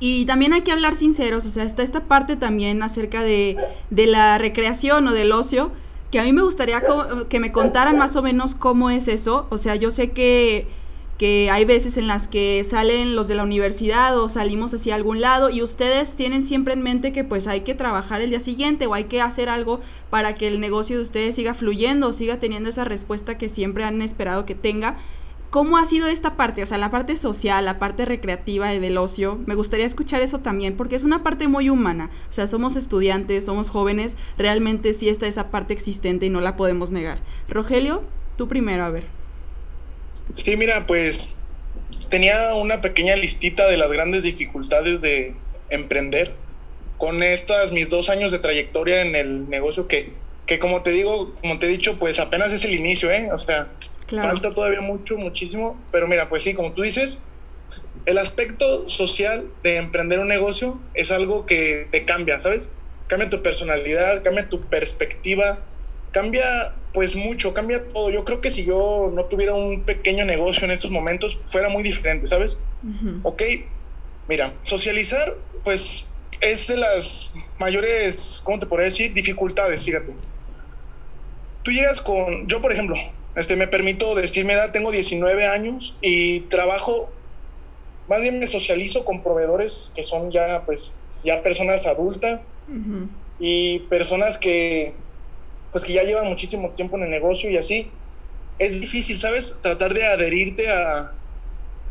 Y 0.00 0.26
también 0.26 0.52
hay 0.52 0.62
que 0.62 0.72
hablar 0.72 0.96
sinceros, 0.96 1.46
o 1.46 1.50
sea, 1.50 1.64
está 1.64 1.82
esta 1.82 2.00
parte 2.00 2.36
también 2.36 2.82
acerca 2.82 3.22
de, 3.22 3.56
de 3.90 4.06
la 4.06 4.38
recreación 4.38 5.06
o 5.08 5.12
del 5.12 5.32
ocio, 5.32 5.70
que 6.10 6.20
a 6.20 6.24
mí 6.24 6.32
me 6.32 6.42
gustaría 6.42 6.82
que 7.28 7.40
me 7.40 7.52
contaran 7.52 7.96
más 7.98 8.14
o 8.16 8.22
menos 8.22 8.54
cómo 8.54 8.90
es 8.90 9.08
eso. 9.08 9.46
O 9.50 9.58
sea, 9.58 9.76
yo 9.76 9.90
sé 9.90 10.10
que 10.10 10.68
que 11.18 11.48
hay 11.50 11.64
veces 11.64 11.96
en 11.96 12.08
las 12.08 12.26
que 12.26 12.64
salen 12.68 13.14
los 13.14 13.28
de 13.28 13.36
la 13.36 13.44
universidad 13.44 14.18
o 14.18 14.28
salimos 14.28 14.74
hacia 14.74 14.96
algún 14.96 15.20
lado 15.20 15.48
y 15.48 15.62
ustedes 15.62 16.16
tienen 16.16 16.42
siempre 16.42 16.74
en 16.74 16.82
mente 16.82 17.12
que 17.12 17.22
pues 17.22 17.46
hay 17.46 17.60
que 17.60 17.74
trabajar 17.74 18.20
el 18.20 18.30
día 18.30 18.40
siguiente 18.40 18.86
o 18.86 18.94
hay 18.94 19.04
que 19.04 19.20
hacer 19.20 19.48
algo 19.48 19.80
para 20.10 20.34
que 20.34 20.48
el 20.48 20.60
negocio 20.60 20.96
de 20.96 21.02
ustedes 21.02 21.36
siga 21.36 21.54
fluyendo, 21.54 22.12
siga 22.12 22.40
teniendo 22.40 22.68
esa 22.68 22.84
respuesta 22.84 23.38
que 23.38 23.48
siempre 23.48 23.84
han 23.84 24.02
esperado 24.02 24.44
que 24.44 24.56
tenga. 24.56 24.96
¿Cómo 25.54 25.78
ha 25.78 25.86
sido 25.86 26.08
esta 26.08 26.36
parte? 26.36 26.64
O 26.64 26.66
sea, 26.66 26.78
la 26.78 26.90
parte 26.90 27.16
social, 27.16 27.64
la 27.64 27.78
parte 27.78 28.04
recreativa 28.04 28.70
del 28.70 28.98
ocio. 28.98 29.38
Me 29.46 29.54
gustaría 29.54 29.86
escuchar 29.86 30.20
eso 30.20 30.40
también, 30.40 30.76
porque 30.76 30.96
es 30.96 31.04
una 31.04 31.22
parte 31.22 31.46
muy 31.46 31.70
humana. 31.70 32.10
O 32.28 32.32
sea, 32.32 32.48
somos 32.48 32.74
estudiantes, 32.74 33.44
somos 33.44 33.70
jóvenes, 33.70 34.16
realmente 34.36 34.92
sí 34.94 35.08
está 35.08 35.28
esa 35.28 35.52
parte 35.52 35.72
existente 35.72 36.26
y 36.26 36.28
no 36.28 36.40
la 36.40 36.56
podemos 36.56 36.90
negar. 36.90 37.20
Rogelio, 37.48 38.02
tú 38.36 38.48
primero, 38.48 38.82
a 38.82 38.90
ver. 38.90 39.04
Sí, 40.32 40.56
mira, 40.56 40.88
pues 40.88 41.36
tenía 42.08 42.56
una 42.56 42.80
pequeña 42.80 43.14
listita 43.14 43.68
de 43.68 43.76
las 43.76 43.92
grandes 43.92 44.24
dificultades 44.24 45.02
de 45.02 45.36
emprender 45.70 46.34
con 46.98 47.22
estas 47.22 47.70
mis 47.70 47.88
dos 47.90 48.10
años 48.10 48.32
de 48.32 48.40
trayectoria 48.40 49.02
en 49.02 49.14
el 49.14 49.48
negocio 49.48 49.86
que, 49.86 50.14
que 50.46 50.58
como 50.58 50.82
te 50.82 50.90
digo, 50.90 51.32
como 51.40 51.60
te 51.60 51.66
he 51.66 51.68
dicho, 51.68 51.96
pues 52.00 52.18
apenas 52.18 52.52
es 52.52 52.64
el 52.64 52.74
inicio, 52.74 53.12
¿eh? 53.12 53.30
O 53.32 53.38
sea, 53.38 53.68
falta 54.08 54.54
todavía 54.54 54.80
mucho, 54.80 55.16
muchísimo, 55.16 55.82
pero 55.90 56.06
mira, 56.06 56.28
pues 56.28 56.42
sí, 56.42 56.54
como 56.54 56.72
tú 56.72 56.82
dices, 56.82 57.22
el 58.06 58.18
aspecto 58.18 58.88
social 58.88 59.50
de 59.62 59.76
emprender 59.76 60.18
un 60.18 60.28
negocio 60.28 60.80
es 60.94 61.10
algo 61.10 61.46
que 61.46 61.88
te 61.90 62.04
cambia, 62.04 62.38
¿sabes? 62.38 62.72
Cambia 63.06 63.30
tu 63.30 63.42
personalidad, 63.42 64.22
cambia 64.22 64.48
tu 64.48 64.68
perspectiva, 64.68 65.64
cambia 66.10 66.74
pues 66.92 67.16
mucho, 67.16 67.54
cambia 67.54 67.92
todo. 67.92 68.10
Yo 68.10 68.24
creo 68.24 68.40
que 68.40 68.50
si 68.50 68.64
yo 68.64 69.10
no 69.12 69.24
tuviera 69.24 69.54
un 69.54 69.84
pequeño 69.84 70.24
negocio 70.24 70.64
en 70.64 70.70
estos 70.70 70.90
momentos, 70.90 71.40
fuera 71.46 71.68
muy 71.68 71.82
diferente, 71.82 72.26
¿sabes? 72.26 72.58
Ok, 73.22 73.42
mira, 74.28 74.54
socializar 74.62 75.34
pues 75.64 76.10
es 76.40 76.66
de 76.66 76.76
las 76.76 77.32
mayores, 77.58 78.40
¿cómo 78.44 78.58
te 78.58 78.66
podría 78.66 78.86
decir? 78.86 79.14
Dificultades, 79.14 79.84
fíjate. 79.84 80.14
Tú 81.62 81.72
llegas 81.72 82.00
con, 82.00 82.46
yo 82.46 82.60
por 82.60 82.72
ejemplo, 82.72 82.96
este, 83.36 83.56
me 83.56 83.68
permito 83.68 84.14
decir 84.14 84.44
mi 84.44 84.52
edad, 84.52 84.72
tengo 84.72 84.90
19 84.90 85.46
años 85.46 85.96
y 86.00 86.40
trabajo, 86.40 87.10
más 88.08 88.20
bien 88.20 88.38
me 88.38 88.46
socializo 88.46 89.04
con 89.04 89.22
proveedores 89.22 89.92
que 89.94 90.04
son 90.04 90.30
ya, 90.30 90.64
pues, 90.64 90.94
ya 91.24 91.42
personas 91.42 91.86
adultas 91.86 92.48
y 93.38 93.80
personas 93.90 94.38
que 94.38 94.94
pues 95.74 95.84
que 95.84 95.92
ya 95.92 96.04
llevan 96.04 96.28
muchísimo 96.28 96.70
tiempo 96.70 96.96
en 96.96 97.02
el 97.02 97.10
negocio 97.10 97.50
y 97.50 97.56
así, 97.56 97.90
es 98.60 98.80
difícil, 98.80 99.18
¿sabes? 99.18 99.58
Tratar 99.60 99.92
de 99.92 100.06
adherirte 100.06 100.70
a, 100.70 101.14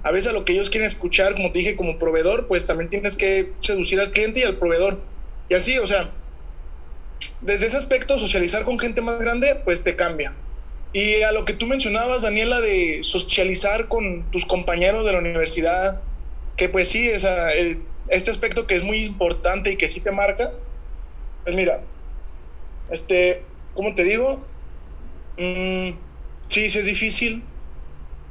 a 0.04 0.12
veces 0.12 0.30
a 0.30 0.34
lo 0.34 0.46
que 0.46 0.54
ellos 0.54 0.70
quieren 0.70 0.88
escuchar, 0.88 1.36
como 1.36 1.52
te 1.52 1.60
dije, 1.60 1.76
como 1.76 2.00
proveedor, 2.00 2.48
pues 2.48 2.66
también 2.66 2.90
tienes 2.90 3.18
que 3.18 3.52
seducir 3.60 4.00
al 4.00 4.12
cliente 4.14 4.40
y 4.40 4.44
al 4.44 4.58
proveedor. 4.58 5.02
Y 5.50 5.56
así, 5.56 5.80
o 5.80 5.86
sea, 5.86 6.12
desde 7.42 7.68
ese 7.68 7.76
aspecto, 7.76 8.18
socializar 8.18 8.64
con 8.64 8.80
gente 8.80 9.02
más 9.02 9.20
grande, 9.20 9.56
pues 9.66 9.84
te 9.84 9.98
cambia. 9.98 10.34
Y 10.94 11.24
a 11.24 11.32
lo 11.32 11.44
que 11.44 11.54
tú 11.54 11.66
mencionabas, 11.66 12.22
Daniela, 12.22 12.62
de 12.62 13.00
socializar 13.02 13.88
con 13.88 14.30
tus 14.32 14.46
compañeros 14.46 15.06
de 15.08 15.14
la 15.14 15.18
universidad, 15.18 16.02
que 16.56 16.70
pues 16.70 16.90
sí, 16.90 17.10
esa, 17.10 17.52
este 18.10 18.30
aspecto 18.30 18.68
que 18.68 18.76
es 18.76 18.84
muy 18.84 19.04
importante 19.04 19.72
y 19.72 19.78
que 19.78 19.90
sí 19.90 20.02
te 20.02 20.12
marca, 20.12 20.52
pues 21.44 21.56
mira, 21.56 21.82
este, 22.92 23.42
¿cómo 23.74 23.96
te 23.96 24.04
digo? 24.04 24.46
Mm, 25.40 25.98
sí, 26.48 26.70
sí 26.70 26.80
es 26.80 26.86
difícil. 26.86 27.44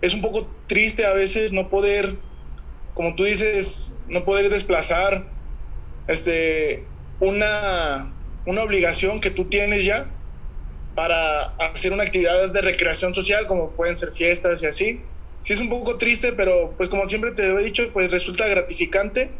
Es 0.00 0.14
un 0.14 0.22
poco 0.22 0.48
triste 0.68 1.04
a 1.04 1.12
veces 1.14 1.52
no 1.52 1.68
poder, 1.68 2.16
como 2.94 3.16
tú 3.16 3.24
dices, 3.24 3.92
no 4.06 4.24
poder 4.24 4.50
desplazar 4.50 5.26
este, 6.06 6.84
una, 7.18 8.14
una 8.46 8.62
obligación 8.62 9.20
que 9.20 9.30
tú 9.30 9.46
tienes 9.46 9.84
ya 9.84 10.08
para 10.94 11.46
hacer 11.56 11.92
una 11.92 12.04
actividad 12.04 12.50
de 12.50 12.60
recreación 12.60 13.14
social, 13.14 13.46
como 13.46 13.70
pueden 13.70 13.96
ser 13.96 14.12
fiestas 14.12 14.62
y 14.62 14.66
así. 14.66 15.00
Sí 15.40 15.52
es 15.52 15.60
un 15.60 15.68
poco 15.68 15.96
triste, 15.96 16.32
pero 16.32 16.74
pues 16.76 16.88
como 16.88 17.06
siempre 17.08 17.32
te 17.32 17.48
he 17.48 17.64
dicho, 17.64 17.90
pues 17.92 18.12
resulta 18.12 18.46
gratificante. 18.46 19.30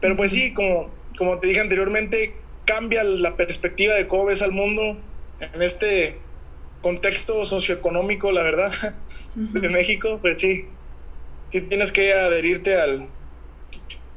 Pero 0.00 0.16
pues 0.16 0.32
sí, 0.32 0.54
como, 0.54 0.90
como 1.16 1.38
te 1.38 1.48
dije 1.48 1.60
anteriormente, 1.60 2.34
cambia 2.64 3.04
la 3.04 3.36
perspectiva 3.36 3.94
de 3.94 4.08
cómo 4.08 4.26
ves 4.26 4.42
al 4.42 4.52
mundo 4.52 4.96
en 5.40 5.62
este 5.62 6.18
contexto 6.80 7.44
socioeconómico, 7.44 8.32
la 8.32 8.42
verdad, 8.42 8.72
de 9.34 9.68
México, 9.68 10.16
pues 10.20 10.38
sí, 10.38 10.66
sí 11.50 11.60
tienes 11.62 11.92
que 11.92 12.14
adherirte 12.14 12.80
al, 12.80 13.08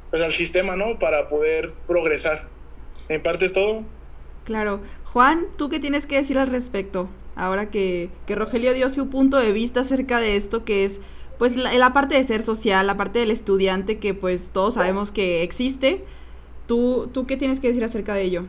pues 0.10 0.22
al 0.22 0.32
sistema, 0.32 0.76
¿no? 0.76 1.00
Para 1.00 1.30
poder 1.30 1.74
progresar. 1.88 2.48
¿En 3.10 3.22
parte 3.22 3.46
es 3.46 3.54
todo? 3.54 3.84
Claro. 4.44 4.82
Juan, 5.06 5.46
¿tú 5.58 5.70
qué 5.70 5.80
tienes 5.80 6.06
que 6.06 6.18
decir 6.18 6.38
al 6.38 6.50
respecto? 6.50 7.10
Ahora 7.36 7.70
que, 7.72 8.10
que 8.28 8.36
Rogelio 8.36 8.74
dio 8.74 8.90
su 8.90 9.10
punto 9.10 9.38
de 9.38 9.52
vista 9.52 9.82
acerca 9.82 10.20
de 10.20 10.36
esto, 10.36 10.66
que 10.66 10.86
es 10.86 11.02
pues 11.40 11.56
la, 11.56 11.74
la 11.74 11.94
parte 11.94 12.16
de 12.16 12.24
ser 12.24 12.44
social, 12.44 12.86
la 12.86 12.96
parte 12.96 13.20
del 13.20 13.32
estudiante 13.32 13.98
que 13.98 14.14
pues 14.14 14.52
todos 14.54 14.76
sabemos 14.76 15.12
que 15.12 15.42
existe, 15.44 16.04
¿Tú, 16.68 17.10
¿Tú 17.14 17.28
qué 17.28 17.38
tienes 17.38 17.60
que 17.60 17.68
decir 17.68 17.84
acerca 17.84 18.14
de 18.16 18.24
ello? 18.24 18.44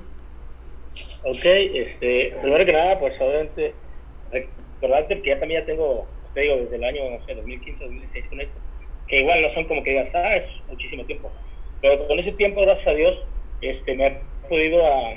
Ok, 1.25 1.45
este, 1.45 2.33
primero 2.41 2.65
que 2.65 2.73
nada, 2.73 3.01
pues 3.01 3.21
obviamente, 3.21 3.75
recordarte 4.31 5.21
que 5.21 5.31
ya 5.31 5.41
también 5.41 5.63
ya 5.63 5.67
tengo, 5.67 6.07
te 6.33 6.43
digo, 6.43 6.57
desde 6.57 6.77
el 6.77 6.85
año, 6.85 7.11
no 7.11 7.27
sé, 7.27 7.35
2015, 7.35 7.85
2016 7.85 8.27
con 8.29 8.41
esto, 8.41 8.61
que 9.09 9.21
igual 9.21 9.43
no 9.43 9.53
son 9.55 9.65
como 9.65 9.83
que 9.83 9.91
digas, 9.91 10.09
ah, 10.15 10.37
es 10.37 10.45
muchísimo 10.69 11.05
tiempo, 11.05 11.33
pero 11.81 12.07
con 12.07 12.19
ese 12.21 12.33
tiempo, 12.33 12.61
gracias 12.61 12.87
a 12.87 12.95
Dios, 12.95 13.19
este, 13.61 13.97
me 13.97 14.07
he 14.07 14.21
podido 14.49 14.87
a, 14.87 15.15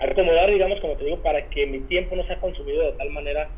acomodar, 0.00 0.50
digamos, 0.50 0.80
como 0.80 0.96
te 0.96 1.04
digo, 1.04 1.22
para 1.22 1.48
que 1.50 1.66
mi 1.66 1.80
tiempo 1.80 2.16
no 2.16 2.24
sea 2.26 2.40
consumido 2.40 2.90
de 2.90 2.98
tal 2.98 3.10
manera 3.10 3.48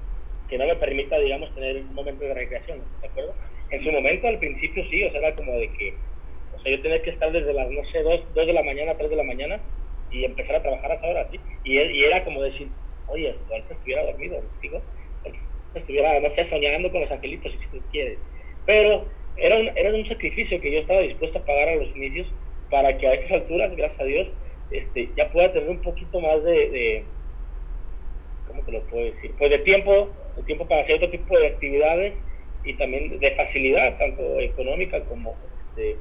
que 0.49 0.59
no 0.59 0.67
me 0.67 0.77
permita, 0.77 1.19
digamos, 1.19 1.55
tener 1.55 1.77
un 1.77 1.95
momento 1.95 2.25
de 2.25 2.35
recreación, 2.35 2.83
¿de 3.01 3.07
acuerdo? 3.07 3.35
En 3.71 3.83
su 3.83 3.91
momento, 3.91 4.29
al 4.29 4.39
principio 4.39 4.85
sí, 4.91 5.05
o 5.05 5.11
sea, 5.11 5.21
era 5.21 5.35
como 5.35 5.53
de 5.53 5.69
que 5.73 5.95
yo 6.65 6.81
tenía 6.83 7.03
que 7.03 7.11
estar 7.11 7.33
desde 7.33 7.53
las, 7.53 7.71
no 7.71 7.85
sé, 7.91 8.03
2, 8.03 8.35
de 8.35 8.53
la 8.53 8.63
mañana, 8.63 8.95
3 8.97 9.11
de 9.11 9.17
la 9.17 9.23
mañana 9.23 9.61
y 10.11 10.25
empezar 10.25 10.57
a 10.57 10.63
trabajar 10.63 10.93
a 10.93 10.95
esa 10.95 11.07
hora, 11.07 11.29
¿sí? 11.31 11.41
Y, 11.65 11.79
era 12.05 12.25
como 12.25 12.43
decir, 12.43 12.69
oye, 13.09 13.35
antes 13.55 13.71
estuviera 13.71 14.05
dormido, 14.05 14.43
digo, 14.61 14.83
estuviera, 15.75 16.21
no 16.21 16.35
sé, 16.35 16.49
soñando 16.51 16.91
con 16.91 17.01
los 17.01 17.11
angelitos, 17.11 17.53
si 17.53 17.79
tú 17.79 17.83
quieres. 17.91 18.19
Pero 18.67 19.07
era 19.37 19.57
un, 19.57 19.69
era 19.77 19.95
un 19.95 20.07
sacrificio 20.07 20.61
que 20.61 20.73
yo 20.73 20.81
estaba 20.81 21.01
dispuesto 21.01 21.39
a 21.39 21.45
pagar 21.45 21.71
a 21.71 21.77
los 21.77 21.97
inicios 21.97 22.27
para 22.71 22.97
que 22.99 23.07
a 23.07 23.15
estas 23.15 23.43
alturas, 23.43 23.75
gracias 23.75 24.01
a 24.01 24.05
Dios, 24.05 24.29
este, 24.73 25.11
ya 25.17 25.31
pueda 25.31 25.53
tener 25.53 25.69
un 25.69 25.83
poquito 25.83 26.21
más 26.21 26.43
de, 26.45 26.71
de, 26.71 27.05
¿cómo 28.49 28.63
te 28.63 28.73
lo 28.73 28.81
puedo 28.85 29.05
decir? 29.05 29.33
Pues 29.39 29.51
de 29.51 29.59
tiempo, 29.59 30.11
de 30.37 30.43
tiempo 30.45 30.67
para 30.67 30.83
hacer 30.83 30.97
otro 30.97 31.11
tipo 31.11 31.39
de 31.39 31.47
actividades 31.49 32.15
y 32.65 32.75
también 32.75 33.19
de 33.19 33.31
facilidad, 33.33 33.99
tanto 33.99 34.41
económica 34.41 35.01
como 35.05 35.35
de, 35.77 35.97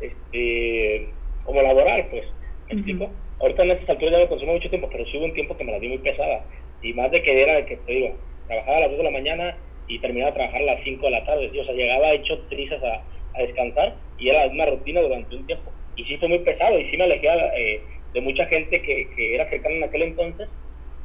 este, 0.00 1.08
como 1.44 1.62
laboral, 1.62 2.06
pues. 2.10 2.24
¿Me 2.68 2.74
explico? 2.74 3.10
Ahorita 3.40 3.64
en 3.64 3.70
estas 3.72 3.90
alturas 3.90 4.12
ya 4.12 4.18
me 4.18 4.28
consumo 4.28 4.52
mucho 4.52 4.70
tiempo, 4.70 4.88
pero 4.90 5.04
sí 5.06 5.18
hubo 5.18 5.24
un 5.24 5.34
tiempo 5.34 5.56
que 5.56 5.64
me 5.64 5.72
la 5.72 5.78
di 5.78 5.88
muy 5.88 5.98
pesada. 5.98 6.44
Y 6.80 6.92
más 6.94 7.10
de 7.10 7.22
que 7.22 7.42
era 7.42 7.54
de 7.54 7.66
que, 7.66 7.76
te 7.76 7.92
digo, 7.92 8.14
trabajaba 8.46 8.76
a 8.76 8.80
las 8.80 8.90
2 8.90 8.98
de 8.98 9.04
la 9.04 9.10
mañana 9.10 9.56
y 9.88 9.98
terminaba 9.98 10.30
de 10.30 10.36
trabajar 10.36 10.62
a 10.62 10.74
las 10.74 10.84
5 10.84 11.04
de 11.04 11.10
la 11.10 11.24
tarde. 11.24 11.60
O 11.60 11.64
sea, 11.64 11.74
llegaba 11.74 12.12
hecho 12.12 12.38
trizas 12.48 12.82
a, 12.82 13.02
a, 13.34 13.42
descansar 13.42 13.94
y 14.18 14.28
era 14.28 14.46
una 14.46 14.66
rutina 14.66 15.00
durante 15.00 15.36
un 15.36 15.46
tiempo. 15.46 15.70
Y 15.96 16.04
sí 16.04 16.16
fue 16.16 16.28
muy 16.28 16.38
pesado 16.40 16.78
y 16.78 16.90
sí 16.90 16.96
me 16.96 17.04
alejé 17.04 17.28
eh, 17.56 17.80
de 18.12 18.20
mucha 18.20 18.46
gente 18.46 18.80
que, 18.82 19.08
que, 19.14 19.34
era 19.34 19.48
cercana 19.48 19.76
en 19.76 19.84
aquel 19.84 20.02
entonces, 20.02 20.48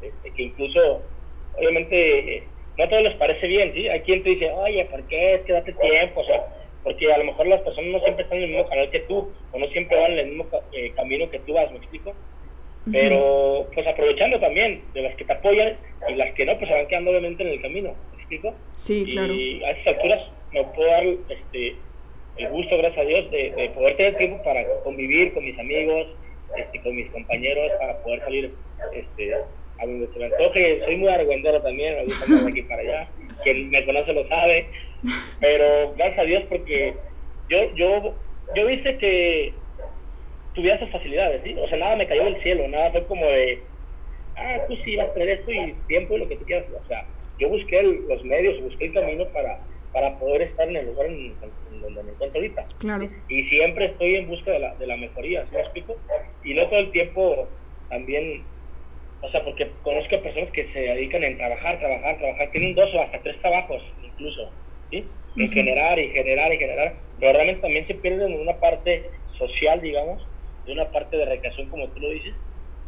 este, 0.02 0.32
que 0.32 0.44
incluso, 0.44 1.02
obviamente, 1.58 2.44
no 2.78 2.84
a 2.84 2.90
todos 2.90 3.04
les 3.04 3.16
parece 3.16 3.48
bien, 3.48 3.74
¿sí? 3.74 3.88
Hay 3.88 4.02
quien 4.02 4.24
te 4.24 4.30
dice, 4.32 4.52
oye, 4.52 4.86
¿por 4.86 5.04
qué? 5.08 5.36
Es 5.36 5.42
que 5.42 5.54
date 5.54 5.74
tiempo, 5.74 6.22
o 6.22 6.26
sea, 6.26 6.46
porque 6.84 7.12
a 7.12 7.18
lo 7.18 7.26
mejor 7.26 7.48
las 7.48 7.62
personas 7.62 7.92
no 7.92 8.00
siempre 8.00 8.24
están 8.24 8.38
en 8.38 8.46
el 8.46 8.50
mismo 8.52 8.70
canal 8.70 8.90
que 8.90 9.00
tú, 9.02 9.32
o 9.52 9.60
no 9.60 9.68
siempre 9.68 10.00
van 10.00 10.14
en 10.14 10.20
el 10.20 10.28
mismo 10.28 10.48
eh, 10.72 10.92
camino 10.96 11.30
que 11.30 11.40
tú 11.40 11.54
vas, 11.54 11.72
¿me 11.72 11.78
explico? 11.78 12.14
Pero 12.90 13.68
pues 13.74 13.86
aprovechando 13.86 14.40
también 14.40 14.82
de 14.94 15.02
las 15.02 15.16
que 15.16 15.26
te 15.26 15.34
apoyan 15.34 15.78
y 16.08 16.14
las 16.14 16.34
que 16.34 16.46
no, 16.46 16.58
pues 16.58 16.70
se 16.70 16.76
van 16.76 16.88
quedando 16.88 17.12
obviamente 17.12 17.44
en 17.44 17.50
el 17.50 17.62
camino, 17.62 17.94
¿me 18.12 18.18
explico? 18.18 18.56
Sí, 18.76 19.06
claro. 19.12 19.34
Y 19.34 19.62
a 19.64 19.72
esas 19.72 19.88
alturas 19.88 20.22
me 20.54 20.64
puedo 20.64 20.90
dar 20.90 21.04
este, 21.06 21.76
el 22.38 22.50
gusto, 22.50 22.78
gracias 22.78 23.06
a 23.06 23.08
Dios, 23.08 23.32
de, 23.32 23.72
poder 23.74 23.98
tener 23.98 24.18
tiempo 24.18 24.44
para 24.44 24.64
convivir 24.84 25.34
con 25.34 25.44
mis 25.44 25.58
amigos, 25.60 26.08
este, 26.56 26.82
con 26.82 26.96
mis 26.96 27.10
compañeros, 27.12 27.72
para 27.80 27.98
poder 28.04 28.20
salir 28.22 28.54
este, 28.94 29.34
a 29.34 29.86
donde 29.86 30.08
se 30.08 30.20
me. 30.20 30.30
Soy 30.86 30.98
muy 30.98 31.10
argüendero 31.10 31.62
también, 31.62 31.96
me 31.96 32.06
gusta 32.06 32.26
de 32.26 32.50
aquí 32.50 32.62
para 32.64 32.82
allá. 32.82 33.10
Quien 33.44 33.70
me 33.70 33.86
conoce 33.86 34.14
lo 34.14 34.28
sabe. 34.28 34.66
Pero 35.40 35.94
gracias 35.96 36.20
a 36.20 36.24
Dios 36.24 36.44
porque 36.50 36.94
yo, 37.50 37.76
yo, 37.76 38.16
yo 38.56 38.70
hice 38.70 38.98
que 38.98 39.54
tuviera 40.54 40.78
esas 40.78 40.90
facilidades, 40.90 41.42
¿sí? 41.44 41.56
O 41.60 41.68
sea, 41.68 41.78
nada 41.78 41.96
me 41.96 42.08
cayó 42.08 42.26
del 42.26 42.42
cielo, 42.42 42.68
nada 42.68 42.92
fue 42.92 43.06
como 43.06 43.26
de, 43.26 43.60
ah, 44.36 44.58
tú 44.68 44.76
sí 44.84 44.96
vas 44.96 45.10
a 45.10 45.14
tener 45.14 45.30
esto 45.30 45.52
y 45.52 45.76
tiempo 45.88 46.16
y 46.16 46.20
lo 46.20 46.28
que 46.28 46.36
tú 46.38 46.46
quieras. 46.46 46.66
O 46.84 46.88
sea, 46.88 47.06
yo 47.38 47.50
busqué 47.50 47.84
los 47.84 48.24
medios, 48.24 48.60
busqué 48.62 48.86
el 48.86 48.94
camino 48.94 49.26
para, 49.28 49.60
para 49.92 50.18
poder 50.20 50.44
estar 50.44 50.68
en 50.68 50.76
el 50.76 50.86
lugar 50.88 51.08
en, 51.08 51.36
donde 51.82 52.04
me 52.04 52.12
encuentro 52.12 52.40
ahorita. 52.40 52.68
Claro. 52.80 53.08
Y 53.28 53.44
siempre 53.46 53.86
estoy 53.86 54.16
en 54.16 54.28
busca 54.28 54.52
de 54.52 54.60
la, 54.60 54.76
de 54.76 54.88
la 54.88 54.98
mejoría, 54.98 55.46
¿sí 55.46 55.52
me 55.54 55.60
explico? 55.60 55.96
Y 56.44 56.54
no 56.54 56.68
todo 56.68 56.80
el 56.80 56.92
tiempo 56.92 57.48
también, 57.90 58.44
o 59.22 59.30
sea, 59.30 59.44
porque 59.44 59.72
conozco 59.82 60.16
a 60.16 60.22
personas 60.22 60.52
que 60.52 60.72
se 60.74 60.80
dedican 60.80 61.24
en 61.24 61.38
trabajar, 61.38 61.80
trabajar, 61.80 62.18
trabajar, 62.18 62.52
tienen 62.52 62.76
dos 62.76 62.94
o 62.94 63.02
hasta 63.02 63.22
tres 63.22 63.40
trabajos 63.42 63.82
incluso, 64.04 64.52
¿sí? 64.92 65.06
En 65.36 65.52
generar 65.52 66.00
y 66.00 66.10
generar 66.10 66.54
y 66.54 66.58
generar, 66.58 66.96
pero 67.20 67.34
realmente 67.34 67.62
también 67.62 67.86
se 67.86 67.94
pierden 67.96 68.34
en 68.34 68.40
una 68.40 68.60
parte 68.60 69.10
social, 69.38 69.80
digamos, 69.82 70.26
de 70.66 70.74
una 70.74 70.92
parte 70.92 71.16
de 71.16 71.26
recreación, 71.26 71.70
como 71.70 71.88
tú 71.90 72.00
lo 72.00 72.10
dices, 72.10 72.34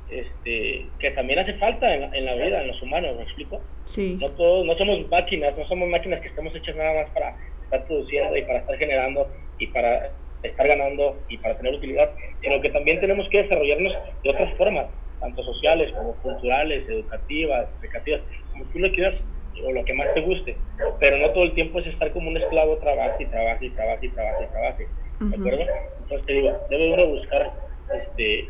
este, 0.09 0.85
que 0.99 1.11
también 1.11 1.39
hace 1.39 1.53
falta 1.55 1.93
en 1.93 2.01
la, 2.01 2.17
en 2.17 2.25
la, 2.25 2.35
vida, 2.35 2.61
en 2.61 2.67
los 2.67 2.81
humanos, 2.81 3.15
¿me 3.17 3.23
explico? 3.23 3.61
Sí. 3.85 4.17
No, 4.19 4.27
todos, 4.29 4.65
no 4.65 4.75
somos 4.77 5.07
máquinas, 5.09 5.57
no 5.57 5.67
somos 5.67 5.87
máquinas 5.87 6.21
que 6.21 6.29
estamos 6.29 6.55
hechas 6.55 6.75
nada 6.75 7.03
más 7.03 7.09
para 7.11 7.35
estar 7.63 7.85
produciendo 7.85 8.35
y 8.35 8.41
para 8.43 8.59
estar 8.59 8.77
generando 8.77 9.27
y 9.59 9.67
para 9.67 10.09
estar 10.43 10.67
ganando 10.67 11.17
y 11.27 11.37
para 11.37 11.57
tener 11.57 11.73
utilidad, 11.73 12.11
sino 12.41 12.61
que 12.61 12.69
también 12.69 12.99
tenemos 12.99 13.27
que 13.29 13.43
desarrollarnos 13.43 13.93
de 14.23 14.29
otras 14.29 14.53
formas, 14.57 14.87
tanto 15.19 15.43
sociales 15.43 15.91
como 15.93 16.13
culturales, 16.15 16.87
educativas, 16.87 17.67
recreativas, 17.81 18.21
como 18.51 18.65
tú 18.65 18.79
lo 18.79 18.91
quieras 18.91 19.15
o 19.63 19.71
lo 19.71 19.83
que 19.83 19.93
más 19.93 20.13
te 20.13 20.21
guste, 20.21 20.55
pero 20.99 21.17
no 21.17 21.31
todo 21.31 21.43
el 21.43 21.53
tiempo 21.53 21.79
es 21.79 21.87
estar 21.87 22.11
como 22.13 22.29
un 22.29 22.37
esclavo, 22.37 22.77
trabaje 22.77 23.23
y 23.23 23.25
trabaje 23.27 23.65
y 23.65 23.69
trabaje 23.71 24.05
y 24.05 24.09
trabaje 24.09 24.43
y 24.43 24.47
trabaje, 24.47 24.87
¿de 25.19 25.35
acuerdo? 25.35 25.65
Entonces 26.01 26.25
te 26.25 26.33
digo, 26.33 26.57
debe 26.69 26.93
uno 26.93 27.07
buscar 27.07 27.51
este, 27.93 28.47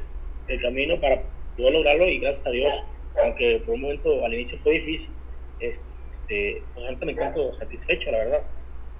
el 0.47 0.61
camino 0.61 0.99
para 0.99 1.23
poder 1.59 1.73
lograrlo 1.73 2.07
y 2.07 2.19
gracias 2.19 2.47
a 2.47 2.51
Dios, 2.51 2.73
aunque 3.23 3.61
por 3.65 3.75
un 3.75 3.81
momento 3.81 4.25
al 4.25 4.33
inicio 4.33 4.57
fue 4.63 4.73
difícil, 4.73 5.09
este, 5.59 6.63
pues 6.73 6.97
me 7.01 7.11
encuentro 7.11 7.53
satisfecho, 7.59 8.11
la 8.11 8.17
verdad, 8.19 8.41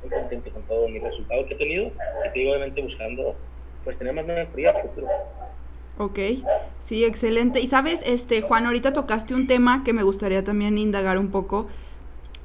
muy 0.02 0.12
contento 0.12 0.52
con 0.52 0.64
todo 0.64 0.88
mi 0.90 1.00
resultado 1.00 1.46
que 1.48 1.54
he 1.54 1.58
tenido 1.58 1.88
y 1.88 2.34
te 2.34 2.50
obviamente 2.50 2.82
buscando 2.82 3.36
pues 3.84 3.98
tener 3.98 4.14
más 4.14 4.26
mejoría 4.26 4.74
futuro. 4.74 5.08
Ok, 5.98 6.20
sí, 6.80 7.04
excelente. 7.04 7.60
Y 7.60 7.68
sabes, 7.68 8.02
este 8.06 8.42
Juan, 8.42 8.66
ahorita 8.66 8.94
tocaste 8.94 9.34
un 9.34 9.48
tema 9.48 9.84
que 9.84 9.94
me 9.94 10.04
gustaría 10.04 10.44
también 10.44 10.78
indagar 10.78 11.18
un 11.18 11.32
poco. 11.32 11.68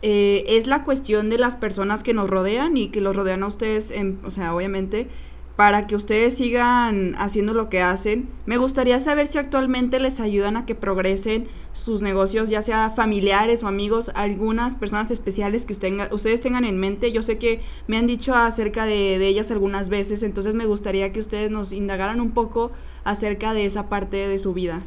Eh, 0.02 0.44
es 0.48 0.66
la 0.66 0.84
cuestión 0.84 1.30
de 1.30 1.38
las 1.38 1.56
personas 1.56 2.02
que 2.02 2.14
nos 2.14 2.28
rodean 2.28 2.76
y 2.76 2.90
que 2.90 3.00
los 3.00 3.16
rodean 3.16 3.42
a 3.42 3.46
ustedes, 3.46 3.90
en, 3.90 4.20
o 4.24 4.30
sea, 4.30 4.54
obviamente, 4.54 5.08
para 5.56 5.86
que 5.86 5.94
ustedes 5.94 6.36
sigan 6.36 7.14
haciendo 7.16 7.54
lo 7.54 7.68
que 7.68 7.80
hacen. 7.80 8.28
Me 8.44 8.56
gustaría 8.56 8.98
saber 9.00 9.26
si 9.26 9.38
actualmente 9.38 10.00
les 10.00 10.18
ayudan 10.18 10.56
a 10.56 10.66
que 10.66 10.74
progresen 10.74 11.48
sus 11.72 12.02
negocios, 12.02 12.50
ya 12.50 12.62
sea 12.62 12.90
familiares 12.90 13.62
o 13.62 13.68
amigos, 13.68 14.10
algunas 14.14 14.74
personas 14.74 15.10
especiales 15.10 15.64
que 15.64 15.72
ustedes 15.72 16.40
tengan 16.40 16.64
en 16.64 16.78
mente. 16.78 17.12
Yo 17.12 17.22
sé 17.22 17.38
que 17.38 17.60
me 17.86 17.96
han 17.96 18.06
dicho 18.06 18.34
acerca 18.34 18.84
de, 18.84 19.18
de, 19.18 19.28
ellas 19.28 19.50
algunas 19.50 19.88
veces, 19.88 20.22
entonces 20.22 20.54
me 20.54 20.66
gustaría 20.66 21.12
que 21.12 21.20
ustedes 21.20 21.50
nos 21.50 21.72
indagaran 21.72 22.20
un 22.20 22.32
poco 22.32 22.72
acerca 23.04 23.54
de 23.54 23.66
esa 23.66 23.88
parte 23.88 24.28
de 24.28 24.38
su 24.38 24.54
vida. 24.54 24.82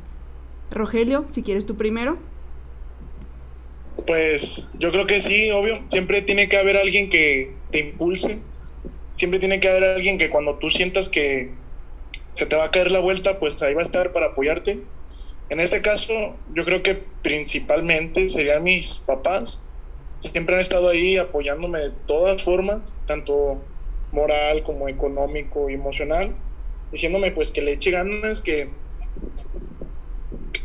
Rogelio, 0.71 1.25
si 1.29 1.43
quieres 1.43 1.65
tú 1.65 1.75
primero. 1.75 2.17
Pues 4.05 4.69
yo 4.77 4.91
creo 4.91 5.07
que 5.07 5.21
sí, 5.21 5.49
obvio. 5.51 5.79
Siempre 5.87 6.21
tiene 6.21 6.49
que 6.49 6.57
haber 6.57 6.77
alguien 6.77 7.09
que 7.09 7.53
te 7.71 7.79
impulse 7.79 8.39
siempre 9.17 9.39
tiene 9.39 9.59
que 9.59 9.67
haber 9.67 9.83
alguien 9.83 10.17
que 10.17 10.29
cuando 10.29 10.55
tú 10.55 10.69
sientas 10.69 11.09
que 11.09 11.51
se 12.35 12.45
te 12.45 12.55
va 12.55 12.65
a 12.65 12.71
caer 12.71 12.91
la 12.91 12.99
vuelta, 12.99 13.39
pues 13.39 13.61
ahí 13.61 13.73
va 13.73 13.81
a 13.81 13.83
estar 13.83 14.13
para 14.13 14.27
apoyarte. 14.27 14.79
En 15.49 15.59
este 15.59 15.81
caso, 15.81 16.13
yo 16.53 16.63
creo 16.63 16.83
que 16.83 16.95
principalmente 17.21 18.29
serían 18.29 18.63
mis 18.63 18.99
papás. 18.99 19.67
Siempre 20.19 20.55
han 20.55 20.61
estado 20.61 20.89
ahí 20.89 21.17
apoyándome 21.17 21.79
de 21.79 21.91
todas 22.05 22.43
formas, 22.43 22.95
tanto 23.05 23.61
moral 24.11 24.63
como 24.63 24.87
económico 24.87 25.69
y 25.69 25.73
emocional, 25.73 26.35
diciéndome 26.91 27.31
pues 27.31 27.51
que 27.51 27.61
le 27.61 27.73
eche 27.73 27.91
ganas, 27.91 28.41
que, 28.41 28.69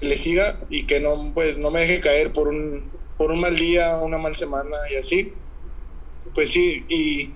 le 0.01 0.19
siga 0.19 0.59
y 0.69 0.87
que 0.87 1.01
no 1.01 1.33
pues 1.33 1.59
no 1.59 1.71
me 1.71 1.81
deje 1.81 2.01
caer 2.01 2.33
por 2.33 2.49
un 2.49 2.91
por 3.17 3.31
un 3.31 3.41
mal 3.41 3.57
día, 3.57 3.97
una 3.99 4.19
mal 4.19 4.35
semana 4.35 4.77
y 4.93 4.97
así. 4.97 5.33
Pues 6.35 6.51
sí, 6.51 6.85
y 6.89 7.31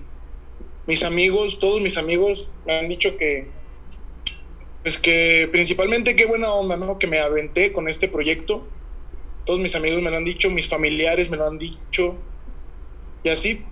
mis 0.87 1.03
amigos, 1.03 1.59
todos 1.59 1.81
mis 1.81 1.97
amigos 1.97 2.49
me 2.65 2.79
han 2.79 2.87
dicho 2.87 3.17
que, 3.17 3.47
pues 4.83 4.97
que 4.97 5.47
principalmente 5.51 6.15
qué 6.15 6.25
buena 6.25 6.51
onda, 6.53 6.77
¿no? 6.77 6.97
Que 6.97 7.07
me 7.07 7.19
aventé 7.19 7.73
con 7.73 7.89
este 7.89 8.07
proyecto. 8.07 8.65
Todos 9.45 9.59
mis 9.59 9.75
amigos 9.75 10.01
me 10.01 10.09
lo 10.09 10.17
han 10.17 10.25
dicho, 10.25 10.49
mis 10.49 10.67
familiares 10.67 11.29
me 11.29 11.37
lo 11.37 11.45
han 11.45 11.57
dicho. 11.57 12.15
Y 13.23 13.29
así, 13.29 13.63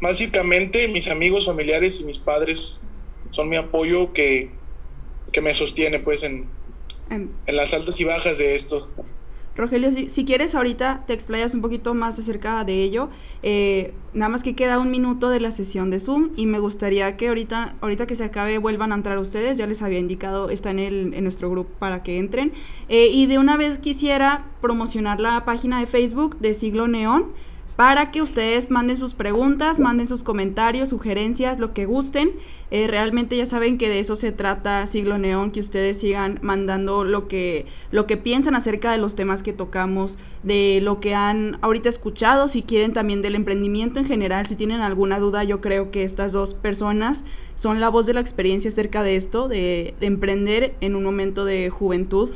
básicamente 0.00 0.88
mis 0.88 1.08
amigos, 1.08 1.46
familiares 1.46 2.00
y 2.00 2.04
mis 2.04 2.18
padres 2.18 2.80
son 3.30 3.48
mi 3.48 3.56
apoyo 3.56 4.12
que, 4.12 4.50
que 5.32 5.40
me 5.40 5.54
sostiene 5.54 6.00
pues 6.00 6.24
en, 6.24 6.48
en, 7.10 7.30
en 7.46 7.56
las 7.56 7.72
altas 7.72 8.00
y 8.00 8.04
bajas 8.04 8.38
de 8.38 8.54
esto. 8.54 8.88
Rogelio, 9.56 9.92
si, 9.92 10.24
quieres 10.24 10.54
ahorita 10.54 11.04
te 11.06 11.12
explayas 11.12 11.54
un 11.54 11.60
poquito 11.60 11.94
más 11.94 12.18
acerca 12.18 12.64
de 12.64 12.82
ello. 12.82 13.08
Eh, 13.42 13.94
nada 14.12 14.28
más 14.28 14.42
que 14.42 14.56
queda 14.56 14.80
un 14.80 14.90
minuto 14.90 15.30
de 15.30 15.38
la 15.38 15.52
sesión 15.52 15.90
de 15.90 16.00
Zoom 16.00 16.30
y 16.36 16.46
me 16.46 16.58
gustaría 16.58 17.16
que 17.16 17.28
ahorita, 17.28 17.76
ahorita 17.80 18.06
que 18.06 18.16
se 18.16 18.24
acabe 18.24 18.58
vuelvan 18.58 18.90
a 18.90 18.96
entrar 18.96 19.16
ustedes. 19.18 19.56
Ya 19.56 19.66
les 19.66 19.80
había 19.82 20.00
indicado, 20.00 20.50
está 20.50 20.70
en, 20.70 20.80
el, 20.80 21.14
en 21.14 21.22
nuestro 21.22 21.50
grupo 21.50 21.70
para 21.78 22.02
que 22.02 22.18
entren. 22.18 22.52
Eh, 22.88 23.08
y 23.12 23.26
de 23.26 23.38
una 23.38 23.56
vez 23.56 23.78
quisiera 23.78 24.46
promocionar 24.60 25.20
la 25.20 25.44
página 25.44 25.78
de 25.78 25.86
Facebook 25.86 26.38
de 26.38 26.54
Siglo 26.54 26.88
Neón 26.88 27.26
para 27.76 28.12
que 28.12 28.22
ustedes 28.22 28.70
manden 28.70 28.96
sus 28.96 29.14
preguntas, 29.14 29.80
manden 29.80 30.06
sus 30.06 30.22
comentarios, 30.22 30.90
sugerencias, 30.90 31.58
lo 31.58 31.74
que 31.74 31.86
gusten. 31.86 32.30
Eh, 32.70 32.86
realmente 32.86 33.36
ya 33.36 33.46
saben 33.46 33.78
que 33.78 33.88
de 33.88 33.98
eso 33.98 34.14
se 34.14 34.30
trata 34.30 34.86
Siglo 34.86 35.18
Neón, 35.18 35.50
que 35.50 35.58
ustedes 35.58 35.98
sigan 35.98 36.38
mandando 36.40 37.04
lo 37.04 37.26
que, 37.26 37.66
lo 37.90 38.06
que 38.06 38.16
piensan 38.16 38.54
acerca 38.54 38.92
de 38.92 38.98
los 38.98 39.16
temas 39.16 39.42
que 39.42 39.52
tocamos, 39.52 40.18
de 40.44 40.80
lo 40.82 41.00
que 41.00 41.16
han 41.16 41.58
ahorita 41.62 41.88
escuchado, 41.88 42.46
si 42.46 42.62
quieren 42.62 42.92
también 42.92 43.22
del 43.22 43.34
emprendimiento 43.34 43.98
en 43.98 44.06
general, 44.06 44.46
si 44.46 44.54
tienen 44.54 44.80
alguna 44.80 45.18
duda, 45.18 45.42
yo 45.42 45.60
creo 45.60 45.90
que 45.90 46.04
estas 46.04 46.32
dos 46.32 46.54
personas 46.54 47.24
son 47.56 47.80
la 47.80 47.88
voz 47.88 48.06
de 48.06 48.14
la 48.14 48.20
experiencia 48.20 48.70
acerca 48.70 49.02
de 49.02 49.16
esto, 49.16 49.48
de, 49.48 49.94
de 49.98 50.06
emprender 50.06 50.74
en 50.80 50.94
un 50.94 51.02
momento 51.02 51.44
de 51.44 51.70
juventud. 51.70 52.30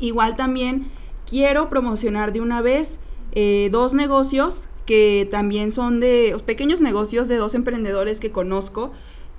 Igual 0.00 0.36
también 0.36 0.90
quiero 1.28 1.68
promocionar 1.70 2.32
de 2.32 2.40
una 2.40 2.60
vez 2.60 2.98
eh, 3.32 3.68
dos 3.72 3.94
negocios 3.94 4.68
que 4.86 5.28
también 5.30 5.72
son 5.72 6.00
de 6.00 6.36
pequeños 6.44 6.80
negocios 6.80 7.28
de 7.28 7.36
dos 7.36 7.54
emprendedores 7.54 8.18
que 8.18 8.32
conozco, 8.32 8.92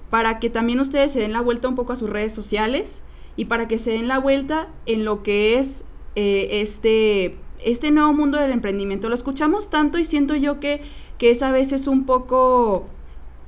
para 0.09 0.39
que 0.39 0.49
también 0.49 0.79
ustedes 0.79 1.11
se 1.11 1.19
den 1.19 1.33
la 1.33 1.41
vuelta 1.41 1.67
un 1.67 1.75
poco 1.75 1.93
a 1.93 1.95
sus 1.95 2.09
redes 2.09 2.33
sociales 2.33 3.01
y 3.35 3.45
para 3.45 3.67
que 3.67 3.79
se 3.79 3.91
den 3.91 4.07
la 4.07 4.19
vuelta 4.19 4.67
en 4.85 5.05
lo 5.05 5.23
que 5.23 5.57
es 5.57 5.83
eh, 6.15 6.61
este, 6.61 7.37
este 7.63 7.91
nuevo 7.91 8.13
mundo 8.13 8.37
del 8.37 8.51
emprendimiento. 8.51 9.09
Lo 9.09 9.15
escuchamos 9.15 9.69
tanto 9.69 9.97
y 9.97 10.05
siento 10.05 10.35
yo 10.35 10.59
que, 10.59 10.81
que 11.17 11.31
es 11.31 11.41
a 11.41 11.51
veces 11.51 11.87
un 11.87 12.05
poco 12.05 12.85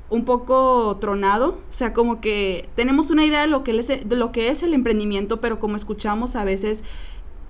un 0.09 0.25
poco 0.25 0.97
tronado, 1.01 1.57
o 1.71 1.73
sea, 1.73 1.91
como 1.93 2.21
que 2.21 2.69
tenemos 2.75 3.09
una 3.09 3.25
idea 3.25 3.41
de 3.41 3.47
lo 3.47 3.63
que, 3.63 3.73
de 3.73 4.15
lo 4.15 4.31
que 4.31 4.49
es 4.49 4.61
el 4.61 4.75
emprendimiento, 4.75 5.41
pero 5.41 5.59
como 5.59 5.75
escuchamos 5.75 6.35
a 6.35 6.43
veces 6.43 6.83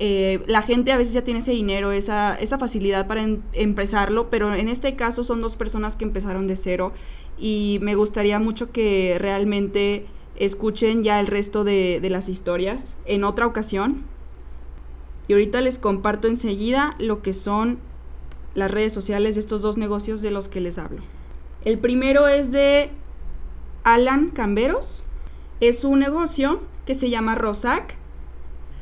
eh, 0.06 0.43
la 0.47 0.62
gente 0.64 0.91
a 0.91 0.97
veces 0.97 1.14
ya 1.14 1.24
tiene 1.24 1.39
ese 1.39 1.54
dinero, 1.54 1.93
esa, 1.93 2.36
esa 2.36 2.60
facilidad 2.60 3.08
para 3.08 3.22
em, 3.22 3.39
empezarlo, 3.54 4.30
pero 4.30 4.54
en 4.54 4.68
este 4.68 4.97
caso 4.97 5.24
son 5.24 5.39
dos 5.39 5.56
personas 5.56 5.95
que 5.95 6.04
empezaron 6.04 6.45
de 6.45 6.58
cero 6.58 6.91
y 7.38 7.80
me 7.82 7.95
gustaría 7.95 8.38
mucho 8.38 8.70
que 8.74 9.16
realmente 9.18 10.06
escuchen 10.36 11.04
ya 11.04 11.22
el 11.22 11.28
resto 11.28 11.64
de, 11.64 11.99
de 12.01 12.10
las 12.10 12.28
historias 12.28 12.97
en 13.06 13.24
otra 13.24 13.45
ocasión. 13.45 14.04
Y 15.30 15.34
ahorita 15.34 15.62
les 15.62 15.80
comparto 15.80 16.28
enseguida 16.28 16.97
lo 16.99 17.22
que 17.22 17.32
son 17.32 17.80
las 18.56 18.70
redes 18.70 18.91
sociales 18.91 19.36
de 19.36 19.39
estos 19.39 19.62
dos 19.62 19.78
negocios 19.78 20.22
de 20.22 20.32
los 20.32 20.49
que 20.49 20.60
les 20.60 20.80
hablo. 20.80 21.01
El 21.64 21.80
primero 21.80 22.28
es 22.28 22.51
de 22.51 22.89
Alan 23.86 24.32
Camberos. 24.32 25.06
Es 25.62 25.86
un 25.86 25.99
negocio 25.99 26.60
que 26.86 26.93
se 26.93 27.10
llama 27.10 27.36
Rosac. 27.36 27.95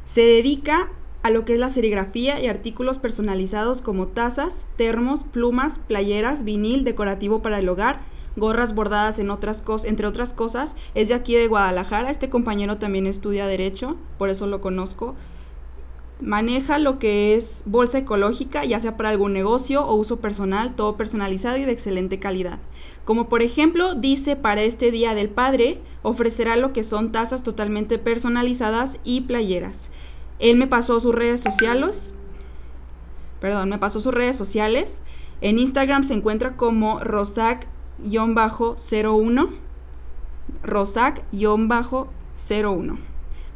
Se 0.08 0.22
dedica 0.22 0.90
a 1.24 1.30
lo 1.30 1.46
que 1.46 1.54
es 1.54 1.60
la 1.60 1.70
serigrafía 1.70 2.42
y 2.42 2.48
artículos 2.48 3.00
personalizados 3.00 3.82
como 3.82 4.08
tazas, 4.08 4.68
termos, 4.76 5.24
plumas, 5.24 5.80
playeras, 5.80 6.44
vinil, 6.44 6.84
decorativo 6.84 7.42
para 7.42 7.60
el 7.60 7.70
hogar, 7.70 8.02
gorras 8.36 8.74
bordadas 8.74 9.20
entre 9.20 10.08
otras 10.08 10.34
cosas. 10.34 10.76
Es 10.96 11.10
de 11.10 11.14
aquí 11.14 11.36
de 11.36 11.48
Guadalajara. 11.48 12.10
Este 12.10 12.30
compañero 12.30 12.78
también 12.78 13.06
estudia 13.06 13.46
derecho, 13.46 13.98
por 14.18 14.30
eso 14.30 14.48
lo 14.48 14.62
conozco. 14.62 15.16
Maneja 16.22 16.78
lo 16.78 17.00
que 17.00 17.36
es 17.36 17.64
bolsa 17.66 17.98
ecológica, 17.98 18.64
ya 18.64 18.80
sea 18.80 18.96
para 18.96 19.10
algún 19.10 19.34
negocio 19.34 19.84
o 19.84 19.96
uso 19.96 20.20
personal, 20.20 20.76
todo 20.76 20.96
personalizado 20.96 21.58
y 21.58 21.66
de 21.66 21.72
excelente 21.72 22.20
calidad. 22.20 22.60
Como 23.06 23.28
por 23.28 23.42
ejemplo, 23.42 23.96
dice 23.96 24.36
para 24.36 24.62
este 24.62 24.92
Día 24.92 25.16
del 25.16 25.30
Padre, 25.30 25.82
ofrecerá 26.04 26.58
lo 26.58 26.74
que 26.74 26.84
son 26.84 27.12
tazas 27.12 27.42
totalmente 27.42 27.98
personalizadas 27.98 29.00
y 29.04 29.22
playeras. 29.22 29.90
Él 30.42 30.58
me 30.58 30.68
pasó 30.68 31.00
sus 31.00 31.16
redes 31.16 31.40
sociales. 31.40 32.14
Perdón, 33.40 33.70
me 33.70 33.78
pasó 33.78 34.02
sus 34.02 34.14
redes 34.14 34.36
sociales. 34.36 35.02
En 35.40 35.58
Instagram 35.60 36.04
se 36.04 36.16
encuentra 36.16 36.58
como 36.58 37.00
rosac-01. 37.00 39.50
Rosac-01 40.64 42.98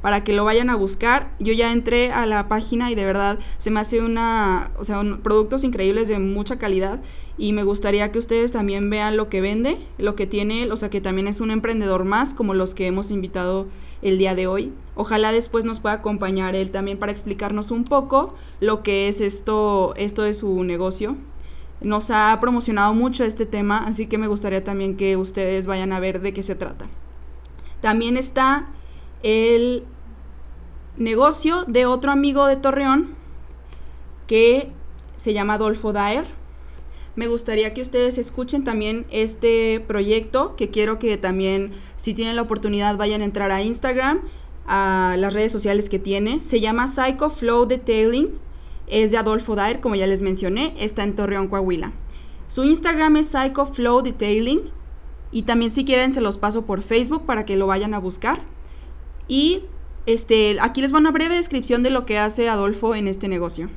para 0.06 0.24
que 0.24 0.34
lo 0.34 0.46
vayan 0.46 0.70
a 0.70 0.76
buscar. 0.76 1.32
Yo 1.40 1.52
ya 1.52 1.72
entré 1.72 2.12
a 2.12 2.28
la 2.28 2.48
página 2.48 2.92
y 2.92 2.96
de 2.96 3.06
verdad 3.06 3.40
se 3.58 3.72
me 3.72 3.80
hace 3.80 4.02
una, 4.02 4.70
o 4.78 4.86
sea, 4.86 5.02
productos 5.24 5.64
increíbles 5.64 6.08
de 6.08 6.20
mucha 6.20 6.60
calidad 6.60 7.02
y 7.40 7.54
me 7.54 7.64
gustaría 7.64 8.12
que 8.12 8.20
ustedes 8.20 8.52
también 8.52 8.92
vean 8.92 9.18
lo 9.18 9.30
que 9.30 9.42
vende, 9.42 9.80
lo 9.98 10.16
que 10.16 10.28
tiene, 10.28 10.72
o 10.72 10.78
sea, 10.78 10.92
que 10.92 11.02
también 11.02 11.28
es 11.28 11.42
un 11.42 11.50
emprendedor 11.50 12.06
más 12.06 12.36
como 12.36 12.54
los 12.54 12.76
que 12.76 12.86
hemos 12.86 13.10
invitado 13.10 13.66
el 14.06 14.20
día 14.20 14.36
de 14.36 14.46
hoy. 14.46 14.72
Ojalá 14.94 15.32
después 15.32 15.66
nos 15.66 15.80
pueda 15.80 15.96
acompañar 15.96 16.56
él 16.56 16.70
también 16.70 17.00
para 17.00 17.12
explicarnos 17.12 17.72
un 17.72 17.86
poco 17.86 18.36
lo 18.60 18.84
que 18.84 19.10
es 19.10 19.20
esto, 19.20 19.96
esto 19.98 20.22
de 20.22 20.36
su 20.36 20.64
negocio. 20.64 21.18
Nos 21.82 22.12
ha 22.12 22.38
promocionado 22.40 22.94
mucho 22.94 23.24
este 23.24 23.48
tema, 23.48 23.80
así 23.80 24.06
que 24.06 24.20
me 24.20 24.28
gustaría 24.28 24.64
también 24.64 24.96
que 24.96 25.18
ustedes 25.18 25.66
vayan 25.66 25.92
a 25.92 26.00
ver 26.00 26.22
de 26.22 26.34
qué 26.34 26.44
se 26.44 26.54
trata. 26.54 26.86
También 27.82 28.16
está 28.16 28.68
el 29.24 29.84
negocio 30.98 31.66
de 31.66 31.88
otro 31.88 32.12
amigo 32.12 32.46
de 32.46 32.58
Torreón 32.58 33.16
que 34.28 34.72
se 35.18 35.34
llama 35.34 35.56
Adolfo 35.56 35.94
Daer 35.94 36.26
me 37.16 37.28
gustaría 37.28 37.74
que 37.74 37.82
ustedes 37.82 38.18
escuchen 38.18 38.64
también 38.64 39.06
este 39.10 39.84
proyecto, 39.88 40.56
que 40.56 40.70
quiero 40.70 41.00
que 41.00 41.18
también, 41.18 41.72
si 41.96 42.14
tienen 42.14 42.36
la 42.36 42.42
oportunidad, 42.42 42.98
vayan 42.98 43.22
a 43.22 43.26
entrar 43.26 43.52
a 43.52 43.62
Instagram, 43.62 44.22
a 44.68 45.16
las 45.18 45.34
redes 45.34 45.52
sociales 45.52 45.90
que 45.90 46.00
tiene. 46.00 46.44
Se 46.44 46.60
llama 46.60 46.88
Psycho 46.88 47.30
Flow 47.30 47.66
Detailing, 47.66 48.32
es 48.88 49.12
de 49.12 49.18
Adolfo 49.18 49.56
Daer, 49.56 49.80
como 49.80 49.96
ya 49.96 50.08
les 50.08 50.22
mencioné, 50.22 50.74
está 50.78 51.04
en 51.04 51.16
Torreón, 51.16 51.48
Coahuila. 51.48 51.94
Su 52.48 52.64
Instagram 52.64 53.16
es 53.18 53.28
Psycho 53.28 53.66
Flow 53.66 54.02
Detailing 54.02 54.62
y 55.32 55.44
también 55.44 55.72
si 55.72 55.86
quieren 55.86 56.14
se 56.14 56.22
los 56.22 56.38
paso 56.38 56.66
por 56.66 56.82
Facebook 56.82 57.26
para 57.26 57.46
que 57.46 57.58
lo 57.58 57.68
vayan 57.68 57.94
a 57.94 58.00
buscar. 58.00 58.42
Y 59.28 59.64
este, 60.06 60.58
aquí 60.62 60.82
les 60.82 60.94
va 60.94 61.00
una 61.00 61.12
breve 61.12 61.36
descripción 61.36 61.82
de 61.82 61.90
lo 61.90 62.06
que 62.06 62.20
hace 62.20 62.50
Adolfo 62.50 62.94
en 62.94 63.08
este 63.08 63.28
negocio. 63.28 63.70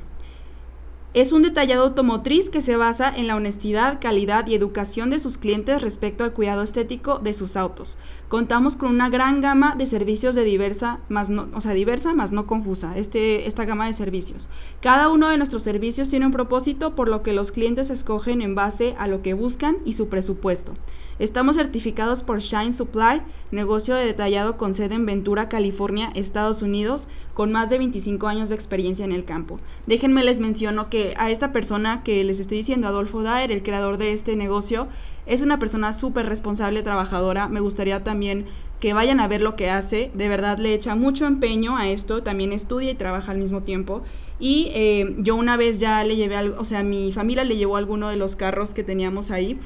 Es 1.15 1.31
un 1.31 1.41
detallado 1.41 1.85
automotriz 1.85 2.51
que 2.51 2.61
se 2.61 2.75
basa 2.75 3.11
en 3.11 3.25
la 3.25 3.35
honestidad, 3.35 3.97
calidad 3.99 4.45
y 4.45 4.53
educación 4.53 5.09
de 5.09 5.17
sus 5.17 5.39
clientes 5.39 5.81
respecto 5.81 6.23
al 6.23 6.33
cuidado 6.33 6.61
estético 6.61 7.17
de 7.17 7.33
sus 7.33 7.57
autos. 7.57 7.97
Contamos 8.27 8.75
con 8.75 8.91
una 8.91 9.09
gran 9.09 9.41
gama 9.41 9.73
de 9.75 9.87
servicios 9.87 10.35
de 10.35 10.43
diversa, 10.43 10.99
más 11.09 11.31
no, 11.31 11.47
o 11.55 11.61
sea, 11.61 11.73
diversa 11.73 12.13
más 12.13 12.31
no 12.31 12.45
confusa, 12.45 12.95
este, 12.95 13.47
esta 13.47 13.65
gama 13.65 13.87
de 13.87 13.93
servicios. 13.93 14.49
Cada 14.81 15.09
uno 15.09 15.29
de 15.29 15.37
nuestros 15.37 15.63
servicios 15.63 16.09
tiene 16.09 16.27
un 16.27 16.31
propósito 16.31 16.93
por 16.93 17.09
lo 17.09 17.23
que 17.23 17.33
los 17.33 17.51
clientes 17.51 17.89
escogen 17.89 18.43
en 18.43 18.53
base 18.53 18.93
a 18.99 19.07
lo 19.07 19.23
que 19.23 19.33
buscan 19.33 19.77
y 19.85 19.93
su 19.93 20.09
presupuesto. 20.09 20.73
Estamos 21.17 21.57
certificados 21.57 22.23
por 22.23 22.39
Shine 22.39 22.71
Supply, 22.71 23.21
negocio 23.51 23.95
de 23.95 24.05
detallado 24.05 24.57
con 24.57 24.73
sede 24.73 24.95
en 24.95 25.05
Ventura, 25.05 25.49
California, 25.49 26.11
Estados 26.15 26.61
Unidos, 26.61 27.09
con 27.39 27.53
más 27.53 27.69
de 27.69 27.77
25 27.77 28.27
años 28.27 28.49
de 28.49 28.55
experiencia 28.55 29.05
en 29.05 29.13
el 29.13 29.23
campo. 29.23 29.61
Déjenme 29.87 30.25
les 30.25 30.41
menciono 30.41 30.89
que 30.89 31.13
a 31.15 31.31
esta 31.31 31.53
persona 31.53 32.03
que 32.03 32.21
les 32.25 32.41
estoy 32.41 32.57
diciendo, 32.57 32.89
Adolfo 32.89 33.23
Daer, 33.23 33.49
el 33.53 33.63
creador 33.63 33.97
de 33.97 34.11
este 34.11 34.35
negocio, 34.35 34.89
es 35.25 35.41
una 35.41 35.57
persona 35.57 35.93
súper 35.93 36.25
responsable, 36.25 36.83
trabajadora. 36.83 37.47
Me 37.47 37.61
gustaría 37.61 38.03
también 38.03 38.47
que 38.81 38.91
vayan 38.91 39.21
a 39.21 39.29
ver 39.29 39.39
lo 39.39 39.55
que 39.55 39.69
hace. 39.69 40.11
De 40.15 40.27
verdad 40.27 40.57
le 40.57 40.73
echa 40.73 40.95
mucho 40.95 41.27
empeño 41.27 41.77
a 41.77 41.87
esto. 41.87 42.23
También 42.23 42.51
estudia 42.51 42.91
y 42.91 42.95
trabaja 42.95 43.31
al 43.31 43.37
mismo 43.37 43.63
tiempo. 43.63 44.03
Y 44.37 44.71
eh, 44.73 45.15
yo 45.19 45.37
una 45.37 45.55
vez 45.55 45.79
ya 45.79 46.03
le 46.03 46.17
llevé, 46.17 46.35
algo, 46.35 46.59
o 46.59 46.65
sea, 46.65 46.83
mi 46.83 47.13
familia 47.13 47.45
le 47.45 47.55
llevó 47.55 47.77
alguno 47.77 48.09
de 48.09 48.17
los 48.17 48.35
carros 48.35 48.73
que 48.73 48.83
teníamos 48.83 49.31
ahí 49.31 49.57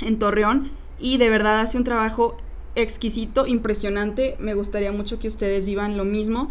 en 0.00 0.18
Torreón 0.18 0.72
y 0.98 1.18
de 1.18 1.30
verdad 1.30 1.60
hace 1.60 1.78
un 1.78 1.84
trabajo 1.84 2.38
exquisito, 2.74 3.46
impresionante. 3.46 4.34
Me 4.40 4.54
gustaría 4.54 4.90
mucho 4.90 5.20
que 5.20 5.28
ustedes 5.28 5.66
vivan 5.66 5.96
lo 5.96 6.04
mismo 6.04 6.50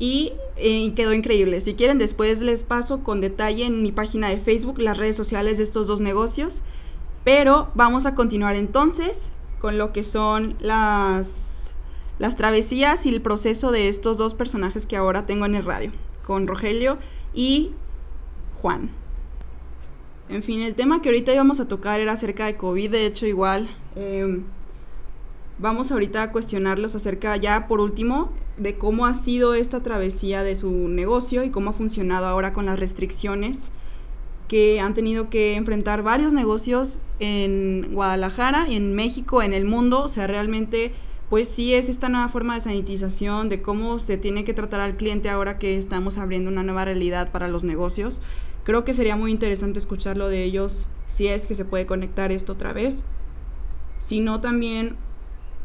y 0.00 0.32
eh, 0.56 0.92
quedó 0.96 1.12
increíble. 1.12 1.60
Si 1.60 1.74
quieren 1.74 1.98
después 1.98 2.40
les 2.40 2.64
paso 2.64 3.04
con 3.04 3.20
detalle 3.20 3.66
en 3.66 3.82
mi 3.82 3.92
página 3.92 4.30
de 4.30 4.38
Facebook 4.38 4.80
las 4.80 4.98
redes 4.98 5.16
sociales 5.16 5.58
de 5.58 5.64
estos 5.64 5.86
dos 5.86 6.00
negocios. 6.00 6.62
Pero 7.22 7.68
vamos 7.74 8.06
a 8.06 8.14
continuar 8.14 8.56
entonces 8.56 9.30
con 9.60 9.76
lo 9.76 9.92
que 9.92 10.02
son 10.02 10.56
las, 10.58 11.74
las 12.18 12.36
travesías 12.36 13.04
y 13.04 13.10
el 13.10 13.20
proceso 13.20 13.70
de 13.70 13.88
estos 13.88 14.16
dos 14.16 14.32
personajes 14.32 14.86
que 14.86 14.96
ahora 14.96 15.26
tengo 15.26 15.44
en 15.44 15.54
el 15.54 15.66
radio, 15.66 15.92
con 16.26 16.46
Rogelio 16.46 16.96
y 17.34 17.72
Juan. 18.62 18.88
En 20.30 20.42
fin, 20.42 20.62
el 20.62 20.74
tema 20.74 21.02
que 21.02 21.10
ahorita 21.10 21.34
íbamos 21.34 21.60
a 21.60 21.68
tocar 21.68 22.00
era 22.00 22.12
acerca 22.12 22.46
de 22.46 22.56
COVID, 22.56 22.90
de 22.90 23.04
hecho 23.04 23.26
igual 23.26 23.68
em, 23.96 24.44
vamos 25.60 25.92
ahorita 25.92 26.22
a 26.22 26.32
cuestionarlos 26.32 26.94
acerca 26.94 27.36
ya 27.36 27.68
por 27.68 27.80
último 27.80 28.32
de 28.56 28.78
cómo 28.78 29.04
ha 29.06 29.14
sido 29.14 29.54
esta 29.54 29.82
travesía 29.82 30.42
de 30.42 30.56
su 30.56 30.70
negocio 30.88 31.44
y 31.44 31.50
cómo 31.50 31.70
ha 31.70 31.74
funcionado 31.74 32.26
ahora 32.26 32.52
con 32.52 32.66
las 32.66 32.80
restricciones 32.80 33.70
que 34.48 34.80
han 34.80 34.94
tenido 34.94 35.30
que 35.30 35.54
enfrentar 35.54 36.02
varios 36.02 36.32
negocios 36.32 36.98
en 37.20 37.90
Guadalajara, 37.92 38.66
en 38.68 38.94
México, 38.94 39.42
en 39.42 39.52
el 39.52 39.64
mundo, 39.64 40.02
o 40.02 40.08
sea, 40.08 40.26
realmente 40.26 40.92
pues 41.28 41.48
sí 41.48 41.74
es 41.74 41.88
esta 41.88 42.08
nueva 42.08 42.28
forma 42.28 42.56
de 42.56 42.62
sanitización, 42.62 43.48
de 43.48 43.62
cómo 43.62 44.00
se 44.00 44.16
tiene 44.16 44.44
que 44.44 44.54
tratar 44.54 44.80
al 44.80 44.96
cliente 44.96 45.28
ahora 45.28 45.58
que 45.58 45.76
estamos 45.78 46.18
abriendo 46.18 46.50
una 46.50 46.64
nueva 46.64 46.86
realidad 46.86 47.30
para 47.30 47.46
los 47.46 47.62
negocios. 47.62 48.20
Creo 48.64 48.84
que 48.84 48.94
sería 48.94 49.14
muy 49.14 49.30
interesante 49.30 49.78
escucharlo 49.78 50.28
de 50.28 50.42
ellos 50.42 50.88
si 51.06 51.28
es 51.28 51.46
que 51.46 51.54
se 51.54 51.64
puede 51.64 51.86
conectar 51.86 52.32
esto 52.32 52.54
otra 52.54 52.72
vez. 52.72 53.04
Si 54.00 54.18
no, 54.20 54.40
también 54.40 54.96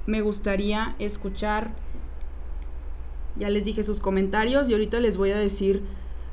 me 0.06 0.22
gustaría 0.22 0.96
escuchar, 1.00 1.74
ya 3.36 3.50
les 3.50 3.66
dije 3.66 3.84
sus 3.84 4.00
comentarios 4.00 4.70
y 4.70 4.74
ahorita 4.74 5.00
les 5.00 5.18
voy 5.18 5.32
a 5.32 5.38
decir 5.38 5.84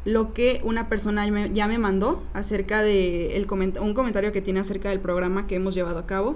lo 0.05 0.35
que 0.35 0.61
una 0.65 0.89
persona 0.89 1.27
ya 1.49 1.69
me 1.69 1.79
mandó 1.79 2.23
acerca 2.35 2.83
de 2.83 3.37
el 3.37 3.47
un 3.81 3.95
comentario 3.95 4.33
que 4.33 4.43
tiene 4.43 4.61
acerca 4.61 4.91
del 4.91 5.01
programa 5.01 5.47
que 5.47 5.57
hemos 5.57 5.75
llevado 5.75 5.99
a 5.99 6.07
cabo. 6.07 6.35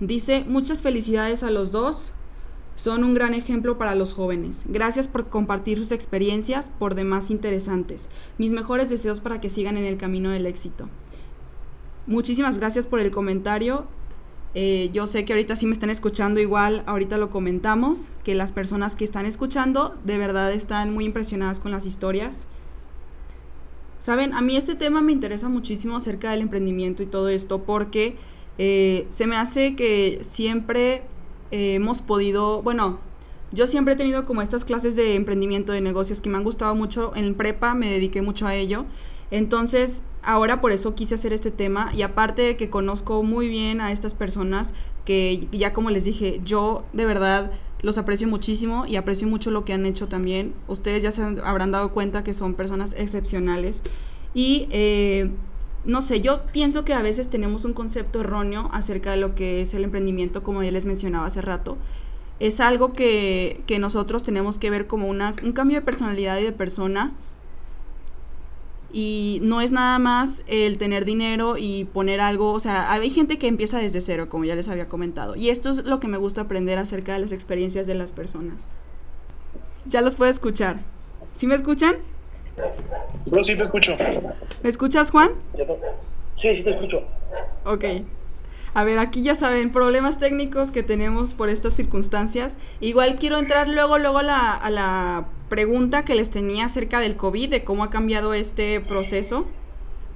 Dice, 0.00 0.44
muchas 0.46 0.82
felicidades 0.82 1.42
a 1.42 1.50
los 1.50 1.72
dos, 1.72 2.12
son 2.78 3.02
un 3.02 3.12
gran 3.12 3.34
ejemplo 3.34 3.76
para 3.76 3.96
los 3.96 4.12
jóvenes. 4.12 4.62
Gracias 4.68 5.08
por 5.08 5.28
compartir 5.28 5.78
sus 5.78 5.90
experiencias, 5.90 6.70
por 6.78 6.94
demás 6.94 7.28
interesantes. 7.30 8.08
Mis 8.38 8.52
mejores 8.52 8.88
deseos 8.88 9.18
para 9.18 9.40
que 9.40 9.50
sigan 9.50 9.76
en 9.76 9.84
el 9.84 9.96
camino 9.96 10.30
del 10.30 10.46
éxito. 10.46 10.88
Muchísimas 12.06 12.58
gracias 12.58 12.86
por 12.86 13.00
el 13.00 13.10
comentario. 13.10 13.86
Eh, 14.54 14.90
yo 14.92 15.06
sé 15.06 15.24
que 15.24 15.34
ahorita 15.34 15.56
sí 15.56 15.66
me 15.66 15.72
están 15.72 15.90
escuchando 15.90 16.40
igual, 16.40 16.82
ahorita 16.86 17.18
lo 17.18 17.30
comentamos, 17.30 18.08
que 18.24 18.34
las 18.34 18.52
personas 18.52 18.96
que 18.96 19.04
están 19.04 19.26
escuchando 19.26 19.94
de 20.04 20.18
verdad 20.18 20.52
están 20.52 20.92
muy 20.92 21.04
impresionadas 21.04 21.60
con 21.60 21.70
las 21.70 21.86
historias. 21.86 22.46
Saben, 24.00 24.32
a 24.32 24.40
mí 24.40 24.56
este 24.56 24.74
tema 24.74 25.02
me 25.02 25.12
interesa 25.12 25.48
muchísimo 25.48 25.96
acerca 25.96 26.30
del 26.30 26.40
emprendimiento 26.40 27.02
y 27.02 27.06
todo 27.06 27.28
esto 27.28 27.64
porque 27.64 28.16
eh, 28.56 29.06
se 29.10 29.26
me 29.26 29.36
hace 29.36 29.76
que 29.76 30.20
siempre 30.22 31.02
eh, 31.50 31.74
hemos 31.74 32.00
podido, 32.00 32.62
bueno, 32.62 33.00
yo 33.52 33.66
siempre 33.66 33.94
he 33.94 33.96
tenido 33.96 34.24
como 34.24 34.42
estas 34.42 34.64
clases 34.64 34.96
de 34.96 35.14
emprendimiento 35.14 35.72
de 35.72 35.80
negocios 35.80 36.20
que 36.20 36.30
me 36.30 36.36
han 36.36 36.44
gustado 36.44 36.74
mucho. 36.74 37.12
En 37.16 37.34
prepa 37.34 37.74
me 37.74 37.90
dediqué 37.90 38.22
mucho 38.22 38.46
a 38.46 38.54
ello. 38.54 38.84
Entonces, 39.30 40.02
ahora 40.22 40.60
por 40.60 40.72
eso 40.72 40.94
quise 40.94 41.14
hacer 41.14 41.32
este 41.32 41.50
tema 41.50 41.92
y 41.94 42.02
aparte 42.02 42.42
de 42.42 42.56
que 42.56 42.70
conozco 42.70 43.22
muy 43.22 43.48
bien 43.48 43.80
a 43.80 43.92
estas 43.92 44.14
personas 44.14 44.74
que 45.04 45.48
ya 45.52 45.72
como 45.72 45.90
les 45.90 46.04
dije, 46.04 46.40
yo 46.44 46.84
de 46.92 47.06
verdad 47.06 47.52
los 47.80 47.96
aprecio 47.96 48.26
muchísimo 48.28 48.86
y 48.86 48.96
aprecio 48.96 49.28
mucho 49.28 49.50
lo 49.50 49.64
que 49.64 49.72
han 49.72 49.86
hecho 49.86 50.08
también. 50.08 50.52
Ustedes 50.66 51.02
ya 51.02 51.12
se 51.12 51.22
habrán 51.22 51.70
dado 51.70 51.92
cuenta 51.92 52.24
que 52.24 52.34
son 52.34 52.54
personas 52.54 52.94
excepcionales 52.96 53.82
y 54.34 54.68
eh, 54.70 55.30
no 55.84 56.02
sé, 56.02 56.20
yo 56.20 56.42
pienso 56.52 56.84
que 56.84 56.92
a 56.92 57.02
veces 57.02 57.28
tenemos 57.30 57.64
un 57.64 57.72
concepto 57.72 58.20
erróneo 58.20 58.68
acerca 58.72 59.12
de 59.12 59.16
lo 59.16 59.34
que 59.34 59.62
es 59.62 59.74
el 59.74 59.84
emprendimiento, 59.84 60.42
como 60.42 60.62
ya 60.62 60.70
les 60.70 60.84
mencionaba 60.84 61.26
hace 61.26 61.40
rato. 61.40 61.78
Es 62.40 62.60
algo 62.60 62.92
que, 62.92 63.64
nosotros 63.80 64.22
tenemos 64.22 64.58
que 64.58 64.70
ver 64.70 64.86
como 64.86 65.08
una, 65.08 65.34
un 65.42 65.52
cambio 65.52 65.78
de 65.78 65.84
personalidad 65.84 66.38
y 66.38 66.44
de 66.44 66.52
persona. 66.52 67.14
Y 68.90 69.40
no 69.42 69.60
es 69.60 69.70
nada 69.70 69.98
más 69.98 70.42
el 70.46 70.78
tener 70.78 71.04
dinero 71.04 71.56
y 71.58 71.84
poner 71.84 72.20
algo, 72.20 72.52
o 72.52 72.60
sea, 72.60 72.90
hay 72.90 73.10
gente 73.10 73.38
que 73.38 73.46
empieza 73.46 73.78
desde 73.78 74.00
cero, 74.00 74.28
como 74.30 74.44
ya 74.44 74.54
les 74.54 74.68
había 74.68 74.88
comentado. 74.88 75.36
Y 75.36 75.50
esto 75.50 75.70
es 75.70 75.84
lo 75.84 76.00
que 76.00 76.08
me 76.08 76.16
gusta 76.16 76.42
aprender 76.42 76.78
acerca 76.78 77.12
de 77.12 77.18
las 77.18 77.32
experiencias 77.32 77.86
de 77.86 77.94
las 77.94 78.12
personas. 78.12 78.66
Ya 79.84 80.00
los 80.00 80.16
puedo 80.16 80.30
escuchar. 80.30 80.80
¿Sí 81.34 81.46
me 81.46 81.54
escuchan? 81.54 81.96
Yo 83.26 83.42
sí 83.42 83.56
te 83.56 83.62
escucho. 83.62 83.96
¿Me 84.62 84.70
escuchas, 84.70 85.10
Juan? 85.10 85.30
Sí, 86.40 86.56
sí 86.56 86.62
te 86.62 86.70
escucho. 86.70 87.02
Ok. 87.64 87.84
A 88.74 88.84
ver, 88.84 88.98
aquí 88.98 89.22
ya 89.22 89.34
saben, 89.34 89.72
problemas 89.72 90.18
técnicos 90.18 90.70
que 90.70 90.82
tenemos 90.82 91.34
por 91.34 91.48
estas 91.48 91.74
circunstancias. 91.74 92.56
Igual 92.80 93.16
quiero 93.16 93.38
entrar 93.38 93.68
luego, 93.68 93.98
luego 93.98 94.18
a 94.18 94.22
la, 94.22 94.54
a 94.54 94.70
la 94.70 95.26
pregunta 95.48 96.04
que 96.04 96.14
les 96.14 96.30
tenía 96.30 96.66
acerca 96.66 97.00
del 97.00 97.16
COVID, 97.16 97.50
de 97.50 97.64
cómo 97.64 97.84
ha 97.84 97.90
cambiado 97.90 98.34
este 98.34 98.80
proceso. 98.80 99.46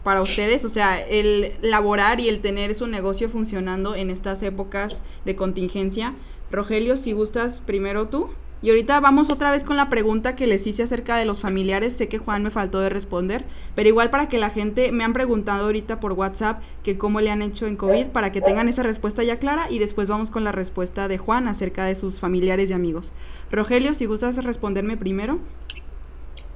para 0.05 0.21
ustedes, 0.21 0.65
o 0.65 0.69
sea, 0.69 1.01
el 1.01 1.53
laborar 1.63 2.19
y 2.19 2.29
el 2.29 2.41
tener 2.41 2.75
su 2.75 2.89
negocio 2.89 3.29
funcionando 3.29 3.95
en 3.95 4.11
estas 4.11 4.43
épocas 4.43 5.01
de 5.25 5.37
contingencia. 5.37 6.15
Rogelio, 6.51 6.97
si 6.97 7.13
gustas, 7.13 7.61
primero 7.61 8.09
tú. 8.09 8.29
Y 8.63 8.71
ahorita 8.71 9.01
vamos 9.01 9.29
otra 9.29 9.51
vez 9.51 9.65
con 9.65 9.77
la 9.77 9.89
pregunta 9.91 10.37
que 10.37 10.47
les 10.47 10.67
hice 10.69 10.85
acerca 10.85 11.17
de 11.17 11.25
los 11.25 11.41
familiares. 11.41 11.95
Sé 11.95 12.09
que 12.09 12.19
Juan 12.19 12.45
me 12.45 12.51
faltó 12.51 12.81
de 12.81 12.89
responder, 12.89 13.45
pero 13.75 13.89
igual 13.89 14.11
para 14.11 14.29
que 14.29 14.39
la 14.39 14.51
gente 14.51 14.93
me 14.93 15.03
han 15.03 15.13
preguntado 15.13 15.65
ahorita 15.65 15.99
por 15.99 16.13
WhatsApp 16.13 16.63
que 16.85 16.97
cómo 16.97 17.21
le 17.21 17.31
han 17.31 17.43
hecho 17.43 17.67
en 17.67 17.77
COVID, 17.77 18.07
para 18.07 18.31
que 18.31 18.41
tengan 18.41 18.69
esa 18.69 18.85
respuesta 18.85 19.25
ya 19.25 19.41
clara 19.41 19.67
y 19.69 19.81
después 19.81 20.09
vamos 20.09 20.31
con 20.31 20.45
la 20.45 20.53
respuesta 20.53 21.09
de 21.09 21.19
Juan 21.19 21.49
acerca 21.49 21.85
de 21.85 21.97
sus 21.97 22.21
familiares 22.21 22.71
y 22.71 22.73
amigos. 22.73 23.13
Rogelio, 23.51 23.95
si 23.95 24.07
gustas 24.07 24.43
responderme 24.45 24.97
primero. 24.97 25.41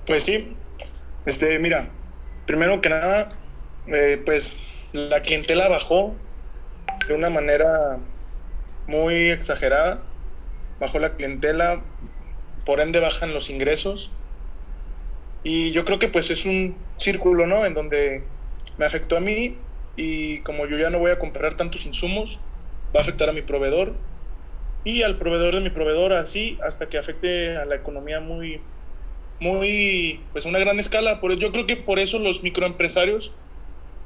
Pues 0.07 0.23
sí, 0.23 0.57
este, 1.27 1.59
mira, 1.59 1.91
primero 2.47 2.81
que 2.81 2.89
nada, 2.89 3.31
eh, 3.89 4.23
pues 4.25 4.57
la 4.93 5.21
clientela 5.23 5.69
bajó 5.69 6.15
de 7.09 7.15
una 7.15 7.31
manera 7.31 7.99
muy 8.87 9.31
exagerada, 9.31 10.03
bajó 10.79 10.99
la 10.99 11.15
clientela, 11.15 11.83
por 12.67 12.81
ende 12.81 13.01
bajan 13.01 13.33
los 13.33 13.49
ingresos. 13.49 14.11
Y 15.43 15.71
yo 15.71 15.85
creo 15.85 15.99
que 15.99 16.09
pues 16.09 16.31
es 16.31 16.45
un 16.45 16.77
círculo, 16.99 17.47
¿no? 17.47 17.65
En 17.65 17.73
donde 17.73 18.25
me 18.77 18.85
afectó 18.85 19.17
a 19.17 19.21
mí 19.21 19.55
y 19.97 20.41
como 20.41 20.67
yo 20.67 20.77
ya 20.77 20.91
no 20.91 20.99
voy 20.99 21.13
a 21.13 21.19
comprar 21.19 21.55
tantos 21.55 21.87
insumos, 21.87 22.39
va 22.95 23.01
a 23.01 23.03
afectar 23.03 23.31
a 23.31 23.33
mi 23.33 23.43
proveedor 23.43 23.95
y 24.85 25.03
al 25.03 25.17
proveedor 25.19 25.55
de 25.55 25.61
mi 25.61 25.71
proveedor 25.71 26.13
así 26.13 26.59
hasta 26.63 26.89
que 26.89 26.99
afecte 26.99 27.57
a 27.57 27.65
la 27.65 27.77
economía 27.77 28.21
muy, 28.21 28.61
muy, 29.41 30.21
pues 30.33 30.45
una 30.45 30.59
gran 30.59 30.79
escala. 30.81 31.21
Por, 31.21 31.39
yo 31.39 31.53
creo 31.53 31.67
que 31.67 31.77
por 31.77 31.99
eso 31.99 32.19
los 32.19 32.43
microempresarios 32.43 33.33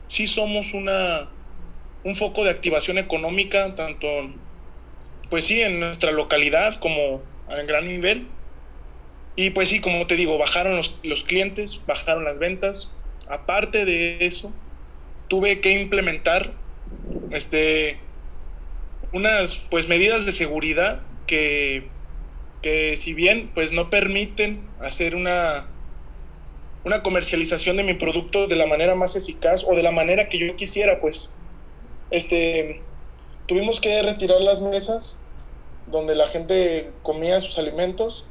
sí 0.08 0.26
somos 0.26 0.74
una, 0.74 1.28
un 2.04 2.14
foco 2.14 2.44
de 2.44 2.50
activación 2.50 2.98
económica, 2.98 3.74
tanto, 3.74 4.06
pues 5.30 5.46
sí, 5.46 5.60
en 5.62 5.80
nuestra 5.80 6.12
localidad 6.12 6.78
como 6.80 7.22
a 7.48 7.62
gran 7.62 7.84
nivel. 7.84 8.39
Y 9.40 9.50
pues 9.50 9.70
sí, 9.70 9.80
como 9.80 10.06
te 10.06 10.16
digo, 10.16 10.36
bajaron 10.36 10.76
los, 10.76 10.98
los 11.02 11.24
clientes, 11.24 11.80
bajaron 11.86 12.24
las 12.24 12.38
ventas. 12.38 12.92
Aparte 13.26 13.86
de 13.86 14.26
eso, 14.26 14.52
tuve 15.28 15.60
que 15.60 15.80
implementar 15.80 16.52
este, 17.30 17.98
unas 19.12 19.56
pues 19.70 19.88
medidas 19.88 20.26
de 20.26 20.32
seguridad 20.32 21.00
que 21.26 21.88
que 22.62 22.96
si 22.96 23.14
bien 23.14 23.50
pues 23.54 23.72
no 23.72 23.88
permiten 23.90 24.60
hacer 24.80 25.16
una, 25.16 25.66
una 26.84 27.02
comercialización 27.02 27.76
de 27.76 27.84
mi 27.84 27.94
producto 27.94 28.46
de 28.46 28.56
la 28.56 28.66
manera 28.66 28.94
más 28.94 29.16
eficaz 29.16 29.64
o 29.66 29.74
de 29.74 29.82
la 29.82 29.92
manera 29.92 30.28
que 30.28 30.38
yo 30.38 30.56
quisiera, 30.56 31.00
pues 31.00 31.32
este 32.10 32.82
tuvimos 33.46 33.80
que 33.80 34.02
retirar 34.02 34.40
las 34.40 34.60
mesas 34.60 35.18
donde 35.86 36.14
la 36.14 36.26
gente 36.26 36.90
comía 37.02 37.40
sus 37.40 37.58
alimentos. 37.58 38.26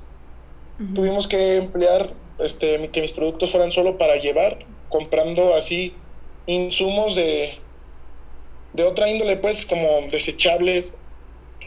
Tuvimos 0.95 1.27
que 1.27 1.57
emplear 1.57 2.13
este, 2.39 2.89
que 2.89 3.01
mis 3.01 3.11
productos 3.11 3.51
fueran 3.51 3.71
solo 3.71 3.97
para 3.97 4.15
llevar, 4.15 4.59
comprando 4.89 5.53
así 5.53 5.93
insumos 6.45 7.15
de, 7.15 7.57
de 8.73 8.83
otra 8.83 9.09
índole, 9.09 9.37
pues 9.37 9.65
como 9.65 10.07
desechables, 10.09 10.95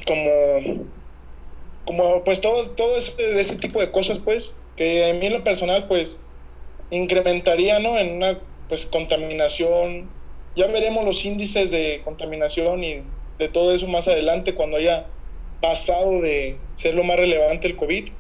como 0.06 0.86
como 1.84 2.22
pues 2.24 2.40
todo, 2.40 2.70
todo 2.70 2.96
ese, 2.96 3.40
ese 3.40 3.56
tipo 3.56 3.80
de 3.80 3.90
cosas, 3.90 4.18
pues, 4.18 4.54
que 4.76 5.10
a 5.10 5.14
mí 5.14 5.26
en 5.26 5.32
lo 5.32 5.44
personal, 5.44 5.88
pues, 5.88 6.22
incrementaría, 6.90 7.78
¿no? 7.78 7.98
En 7.98 8.12
una, 8.12 8.40
pues, 8.68 8.86
contaminación. 8.86 10.10
Ya 10.54 10.66
veremos 10.66 11.04
los 11.04 11.24
índices 11.24 11.70
de 11.70 12.02
contaminación 12.04 12.84
y 12.84 13.02
de 13.38 13.48
todo 13.48 13.74
eso 13.74 13.88
más 13.88 14.06
adelante 14.06 14.54
cuando 14.54 14.76
haya 14.76 15.06
pasado 15.60 16.20
de 16.20 16.58
ser 16.74 16.94
lo 16.94 17.04
más 17.04 17.16
relevante 17.16 17.66
el 17.66 17.76
COVID, 17.76 18.10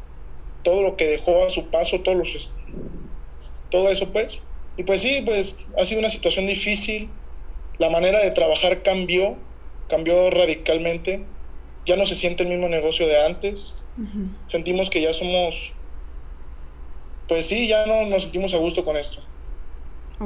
todo 0.62 0.82
lo 0.82 0.96
que 0.96 1.06
dejó 1.06 1.44
a 1.44 1.50
su 1.50 1.70
paso, 1.70 2.00
todos 2.00 2.16
los, 2.16 2.54
todo 3.70 3.88
eso, 3.88 4.12
pues. 4.12 4.42
Y 4.76 4.84
pues 4.84 5.02
sí, 5.02 5.22
pues 5.24 5.64
ha 5.78 5.84
sido 5.84 6.00
una 6.00 6.10
situación 6.10 6.46
difícil. 6.46 7.10
La 7.78 7.90
manera 7.90 8.20
de 8.20 8.30
trabajar 8.30 8.82
cambió, 8.82 9.36
cambió 9.88 10.30
radicalmente 10.30 11.24
ya 11.84 11.96
no 11.96 12.04
se 12.06 12.14
siente 12.14 12.44
el 12.44 12.48
mismo 12.48 12.68
negocio 12.68 13.06
de 13.06 13.24
antes. 13.24 13.84
Sentimos 14.46 14.90
que 14.90 15.00
ya 15.00 15.12
somos, 15.12 15.72
pues 17.28 17.46
sí, 17.46 17.66
ya 17.66 17.86
no 17.86 18.06
nos 18.06 18.24
sentimos 18.24 18.54
a 18.54 18.58
gusto 18.58 18.84
con 18.84 18.96
esto. 18.96 19.22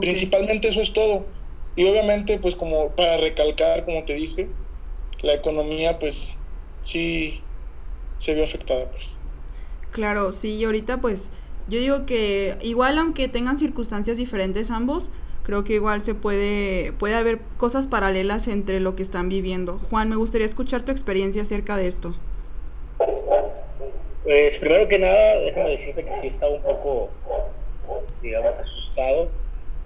Principalmente 0.01 0.69
eso 0.69 0.83
es 0.83 0.93
todo. 0.93 1.27
Y 1.75 1.85
obviamente, 1.85 2.39
pues 2.39 2.57
como 2.57 2.95
para 2.95 3.19
recalcar, 3.19 3.85
como 3.85 4.05
te 4.05 4.15
dije, 4.15 4.49
la 5.23 5.35
economía, 5.35 5.99
pues 5.99 6.33
sí 6.85 7.41
se 8.19 8.35
vio 8.35 8.45
afectada, 8.45 8.91
pues. 8.91 9.16
Claro, 9.97 10.33
sí, 10.33 10.57
y 10.57 10.65
ahorita 10.67 11.01
pues 11.01 11.33
yo 11.71 11.79
digo 11.79 12.05
que 12.05 12.59
igual 12.61 12.99
aunque 12.99 13.29
tengan 13.29 13.57
circunstancias 13.57 14.19
diferentes 14.19 14.71
ambos, 14.71 15.11
creo 15.43 15.65
que 15.65 15.73
igual 15.73 16.03
se 16.03 16.15
puede, 16.15 16.93
puede 16.93 17.15
haber 17.15 17.39
cosas 17.57 17.87
paralelas 17.87 18.47
entre 18.47 18.79
lo 18.81 18.95
que 18.95 19.03
están 19.03 19.31
viviendo. 19.31 19.79
Juan, 19.89 20.11
me 20.11 20.17
gustaría 20.17 20.47
escuchar 20.47 20.85
tu 20.85 20.93
experiencia 20.93 21.41
acerca 21.41 21.79
de 21.79 21.87
esto. 21.87 22.15
Pues 24.23 24.59
primero 24.61 24.87
que 24.87 24.99
nada, 24.99 25.41
déjame 25.41 25.71
decirte 25.71 26.05
que 26.05 26.21
sí 26.21 26.27
estaba 26.27 26.53
un 26.53 26.63
poco, 26.63 27.15
digamos, 28.21 28.53
asustado 28.53 29.31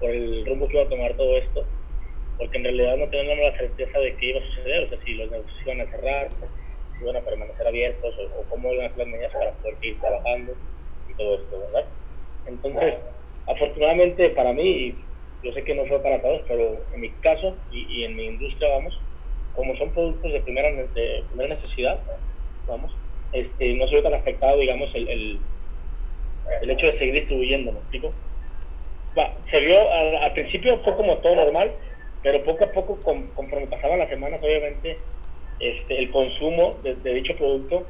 por 0.00 0.10
el 0.10 0.44
rumbo 0.44 0.66
que 0.66 0.76
iba 0.76 0.86
a 0.86 0.88
tomar 0.88 1.16
todo 1.16 1.36
esto, 1.36 1.64
porque 2.36 2.58
en 2.58 2.64
realidad 2.64 2.96
no 2.96 3.08
teníamos 3.10 3.44
la 3.44 3.56
certeza 3.58 3.96
de 4.00 4.16
qué 4.16 4.30
iba 4.30 4.40
a 4.40 4.56
suceder, 4.56 4.84
o 4.86 4.88
sea, 4.88 4.98
si 5.04 5.14
los 5.14 5.30
negocios 5.30 5.56
iban 5.66 5.80
a 5.82 5.90
cerrar, 5.92 6.30
iban 7.02 7.16
a 7.16 7.20
permanecer 7.20 7.66
abiertos, 7.66 8.14
o, 8.18 8.42
cómo 8.48 8.72
iban 8.72 8.86
a 8.86 8.88
ser 8.90 8.98
las 8.98 9.08
medidas 9.08 9.32
para 9.32 9.52
poder 9.52 9.74
seguir 9.80 10.00
trabajando 10.00 10.52
y 11.08 11.14
todo 11.14 11.34
esto, 11.36 11.60
¿verdad? 11.60 11.84
Entonces, 12.46 12.94
afortunadamente 13.46 14.30
para 14.30 14.52
mí, 14.52 14.94
yo 15.42 15.52
sé 15.52 15.64
que 15.64 15.74
no 15.74 15.86
fue 15.86 16.02
para 16.02 16.20
todos, 16.20 16.42
pero 16.46 16.76
en 16.92 17.00
mi 17.00 17.10
caso 17.10 17.56
y, 17.70 18.04
en 18.04 18.16
mi 18.16 18.26
industria, 18.26 18.68
vamos, 18.70 18.98
como 19.54 19.76
son 19.76 19.90
productos 19.90 20.32
de 20.32 20.40
primera, 20.40 20.70
de 20.70 21.24
primera 21.28 21.54
necesidad, 21.54 22.00
vamos, 22.66 22.94
este, 23.32 23.74
no 23.74 23.86
se 23.88 23.96
ve 23.96 24.02
tan 24.02 24.14
afectado, 24.14 24.58
digamos, 24.58 24.90
el, 24.94 25.08
el, 25.08 25.38
el 26.62 26.70
hecho 26.70 26.86
de 26.86 26.98
seguir 26.98 27.14
distribuyendo, 27.14 27.72
¿me 27.72 27.78
explico? 27.78 28.12
Va, 29.18 29.32
se 29.50 29.60
vio, 29.60 29.92
al, 29.92 30.32
principio 30.32 30.78
fue 30.84 30.96
como 30.96 31.16
todo 31.18 31.36
normal, 31.36 31.72
pero 32.22 32.44
poco 32.44 32.64
a 32.64 32.72
poco, 32.72 32.98
conforme 33.34 33.66
pasaban 33.66 33.98
las 33.98 34.08
semanas, 34.08 34.40
obviamente, 34.42 34.98
este, 35.60 35.98
el 35.98 36.10
consumo 36.10 36.78
de, 36.82 37.14
dicho 37.14 37.36
producto 37.36 37.86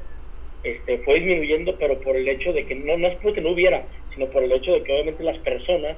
este, 0.62 0.98
fue 0.98 1.14
disminuyendo, 1.14 1.76
pero 1.78 1.98
por 2.00 2.16
el 2.16 2.28
hecho 2.28 2.52
de 2.52 2.66
que 2.66 2.74
no, 2.74 2.98
no 2.98 3.08
es 3.08 3.16
porque 3.22 3.40
no 3.40 3.50
hubiera, 3.50 3.86
sino 4.14 4.26
por 4.26 4.42
el 4.42 4.52
hecho 4.52 4.72
de 4.72 4.82
que 4.82 4.92
obviamente 4.92 5.22
las 5.22 5.38
personas 5.38 5.96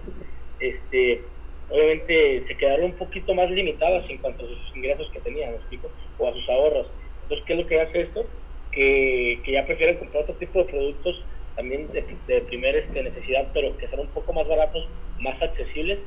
este, 0.61 1.23
obviamente 1.70 2.45
se 2.47 2.57
quedaron 2.57 2.87
un 2.87 2.97
poquito 2.97 3.35
más 3.35 3.51
limitadas 3.51 4.09
en 4.09 4.18
cuanto 4.18 4.45
a 4.45 4.49
sus 4.49 4.77
ingresos 4.77 5.11
que 5.12 5.20
tenían, 5.20 5.55
explico? 5.55 5.91
O 6.18 6.29
a 6.29 6.33
sus 6.33 6.49
ahorros. 6.49 6.87
Entonces, 7.23 7.47
¿qué 7.47 7.53
es 7.55 7.59
lo 7.59 7.66
que 7.66 7.81
hace 7.81 8.01
esto? 8.03 8.27
Que, 8.70 9.41
que 9.45 9.53
ya 9.53 9.66
prefieren 9.66 9.97
comprar 9.97 10.25
otro 10.25 10.35
tipo 10.37 10.61
de 10.61 10.66
productos 10.66 11.25
también 11.57 11.91
de, 11.93 12.05
de 12.27 12.41
primera 12.43 12.79
este, 12.79 13.03
necesidad, 13.03 13.49
pero 13.53 13.77
que 13.77 13.89
sean 13.89 14.01
un 14.01 14.09
poco 14.09 14.33
más 14.33 14.47
baratos, 14.47 14.87
más 15.18 15.41
accesibles, 15.43 15.99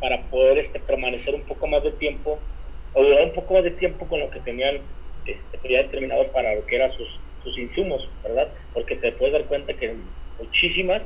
para 0.00 0.22
poder 0.30 0.58
este, 0.58 0.80
permanecer 0.80 1.34
un 1.34 1.42
poco 1.42 1.66
más 1.66 1.82
de 1.84 1.92
tiempo, 1.92 2.38
o 2.94 3.04
durar 3.04 3.24
un 3.24 3.32
poco 3.32 3.54
más 3.54 3.64
de 3.64 3.70
tiempo 3.72 4.06
con 4.06 4.20
lo 4.20 4.30
que 4.30 4.40
tenían 4.40 4.80
ya 5.68 5.82
determinado 5.82 6.30
para 6.32 6.54
lo 6.54 6.66
que 6.66 6.76
eran 6.76 6.92
sus, 6.96 7.08
sus 7.42 7.58
insumos, 7.58 8.08
¿verdad? 8.22 8.52
Porque 8.72 8.96
te 8.96 9.12
puedes 9.12 9.32
dar 9.32 9.44
cuenta 9.46 9.74
que 9.74 9.94
muchísimas, 10.38 11.02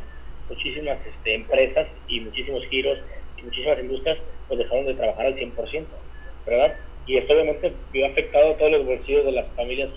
muchísimas 0.49 0.99
este, 1.07 1.35
empresas 1.35 1.89
y 2.09 2.21
muchísimos 2.21 2.65
giros 2.67 2.99
muchísimas 3.45 3.79
industrias 3.79 4.19
pues 4.49 4.59
dejaron 4.59 4.87
de 4.87 4.95
trabajar 4.95 5.27
al 5.27 5.37
100%, 5.37 5.87
¿verdad? 6.47 6.77
Y 7.07 7.17
esto 7.19 7.35
obviamente 7.35 7.73
vio 7.93 8.07
afectado 8.07 8.53
a 8.53 8.57
todos 8.57 8.73
los 8.73 8.87
bolsillos 8.87 9.25
de 9.25 9.33
las 9.33 9.47
familias 9.55 9.91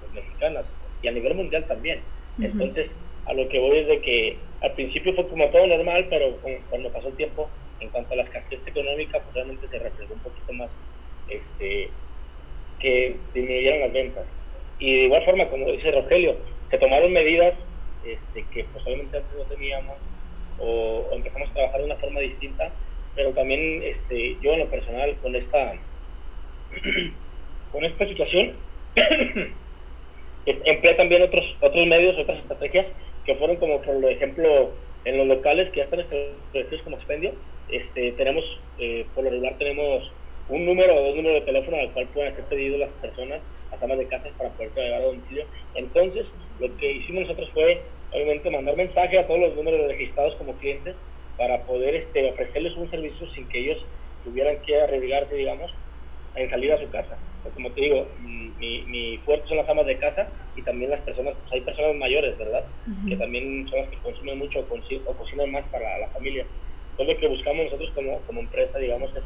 pues, 0.00 0.12
mexicanas 0.12 0.64
y 1.02 1.08
a 1.08 1.12
nivel 1.12 1.34
mundial 1.34 1.66
también. 1.66 2.00
Entonces, 2.38 2.90
a 3.26 3.34
lo 3.34 3.48
que 3.48 3.58
voy 3.58 3.78
es 3.78 3.86
de 3.86 4.00
que 4.00 4.38
al 4.60 4.72
principio 4.72 5.14
fue 5.14 5.28
como 5.28 5.48
todo 5.50 5.66
normal, 5.66 6.06
pero 6.10 6.38
cuando 6.68 6.92
pasó 6.92 7.08
el 7.08 7.16
tiempo, 7.16 7.50
en 7.80 7.90
cuanto 7.90 8.12
a 8.12 8.16
la 8.16 8.22
escasez 8.24 8.60
económica, 8.66 9.20
pues 9.20 9.34
realmente 9.34 9.68
se 9.68 9.78
reflejó 9.78 10.14
un 10.14 10.20
poquito 10.20 10.52
más 10.54 10.70
este, 11.28 11.90
que 12.80 13.16
disminuyeron 13.34 13.80
las 13.80 13.92
ventas. 13.92 14.24
Y 14.78 14.94
de 14.94 15.02
igual 15.04 15.24
forma, 15.24 15.48
como 15.48 15.70
dice 15.70 15.90
Rogelio, 15.90 16.36
se 16.70 16.78
tomaron 16.78 17.12
medidas 17.12 17.54
este, 18.04 18.44
que 18.52 18.64
obviamente 18.84 19.16
antes 19.16 19.36
no 19.36 19.44
teníamos 19.44 19.96
o, 20.58 21.06
empezamos 21.12 21.50
a 21.50 21.54
trabajar 21.54 21.80
de 21.80 21.86
una 21.86 21.96
forma 21.96 22.20
distinta, 22.20 22.70
pero 23.14 23.30
también 23.30 23.82
este, 23.82 24.36
yo 24.42 24.52
en 24.52 24.60
lo 24.60 24.66
personal 24.66 25.16
con 25.22 25.34
esta, 25.34 25.74
con 27.72 27.84
esta 27.84 28.06
situación 28.06 28.52
empleé 30.46 30.94
también 30.94 31.22
otros, 31.22 31.44
otros 31.60 31.86
medios, 31.86 32.18
otras 32.18 32.38
estrategias 32.38 32.86
que 33.24 33.34
fueron 33.34 33.56
como 33.56 33.82
por 33.82 34.04
ejemplo 34.04 34.70
en 35.04 35.18
los 35.18 35.26
locales 35.26 35.70
que 35.70 35.78
ya 35.78 35.84
están 35.84 36.00
establecidos 36.00 36.82
como 36.82 36.96
expendio, 36.96 37.32
este, 37.68 38.12
tenemos 38.12 38.44
eh, 38.78 39.06
lo 39.16 39.30
un 40.48 40.64
número 40.64 40.94
o 40.94 41.02
dos 41.02 41.16
números 41.16 41.40
de 41.40 41.46
teléfono 41.46 41.76
al 41.76 41.90
cual 41.92 42.06
puedan 42.08 42.32
hacer 42.32 42.44
pedidos 42.44 42.80
las 42.80 42.90
personas, 43.00 43.40
las 43.70 43.82
amas 43.82 43.98
de 43.98 44.06
casa 44.06 44.28
para 44.38 44.50
poder 44.50 44.72
llegar 44.74 45.00
a 45.00 45.04
domicilio. 45.04 45.44
Entonces, 45.74 46.26
lo 46.60 46.76
que 46.76 46.92
hicimos 46.92 47.22
nosotros 47.22 47.50
fue, 47.52 47.82
obviamente, 48.12 48.50
mandar 48.50 48.76
mensaje 48.76 49.18
a 49.18 49.26
todos 49.26 49.40
los 49.40 49.56
números 49.56 49.88
registrados 49.88 50.34
como 50.36 50.54
clientes 50.54 50.94
para 51.36 51.62
poder 51.62 51.94
este, 51.94 52.30
ofrecerles 52.30 52.76
un 52.76 52.90
servicio 52.90 53.28
sin 53.32 53.48
que 53.48 53.58
ellos 53.58 53.84
tuvieran 54.24 54.56
que 54.62 54.80
arriesgarse, 54.80 55.34
digamos, 55.34 55.70
en 56.34 56.50
salir 56.50 56.72
a 56.72 56.80
su 56.80 56.88
casa. 56.90 57.16
Pues 57.42 57.54
como 57.54 57.70
te 57.70 57.80
digo, 57.80 58.06
mi, 58.20 58.82
mi, 58.82 59.18
fuerte 59.18 59.48
son 59.48 59.58
las 59.58 59.68
amas 59.68 59.86
de 59.86 59.98
casa 59.98 60.28
y 60.56 60.62
también 60.62 60.90
las 60.90 61.00
personas, 61.00 61.34
pues, 61.42 61.52
hay 61.52 61.60
personas 61.60 61.94
mayores, 61.96 62.36
¿verdad? 62.38 62.64
Que 63.08 63.16
también 63.16 63.68
son 63.68 63.80
las 63.80 63.88
que 63.88 63.98
consumen 63.98 64.38
mucho 64.38 64.60
o, 64.60 64.64
co 64.66 64.76
o 64.76 65.16
cocinan 65.16 65.52
más 65.52 65.64
para 65.70 65.98
la, 65.98 66.08
familia. 66.08 66.46
Entonces, 66.92 67.14
lo 67.14 67.20
que 67.20 67.28
buscamos 67.28 67.64
nosotros 67.66 67.90
como, 67.94 68.20
como 68.22 68.40
empresa, 68.40 68.78
digamos, 68.78 69.10
es 69.14 69.22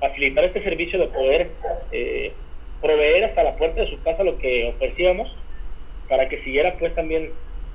facilitar 0.00 0.44
este 0.44 0.62
servicio 0.62 0.98
de 0.98 1.06
poder 1.08 1.50
eh, 1.92 2.32
proveer 2.80 3.24
hasta 3.24 3.42
la 3.42 3.56
puerta 3.56 3.80
de 3.80 3.90
su 3.90 4.02
casa 4.02 4.24
lo 4.24 4.38
que 4.38 4.66
ofrecíamos 4.66 5.34
para 6.08 6.28
que 6.28 6.42
siguiera 6.42 6.76
pues 6.78 6.94
también 6.94 7.30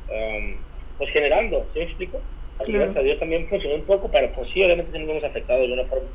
um, 0.09 0.55
pues 0.97 1.09
generando, 1.11 1.65
¿sí 1.74 1.80
me 1.80 1.86
explico? 1.86 2.22
Gracias 2.59 2.97
a 2.97 3.01
Dios 3.01 3.20
también 3.20 3.47
funcionó 3.47 3.76
un 3.76 3.84
poco, 3.84 4.09
pero 4.11 4.30
pues 4.34 4.49
sí, 4.53 4.61
obviamente 4.61 4.99
nos 4.99 5.09
hemos 5.09 5.24
afectado 5.24 5.65
de 5.65 5.72
una 5.72 5.86
forma. 5.86 6.09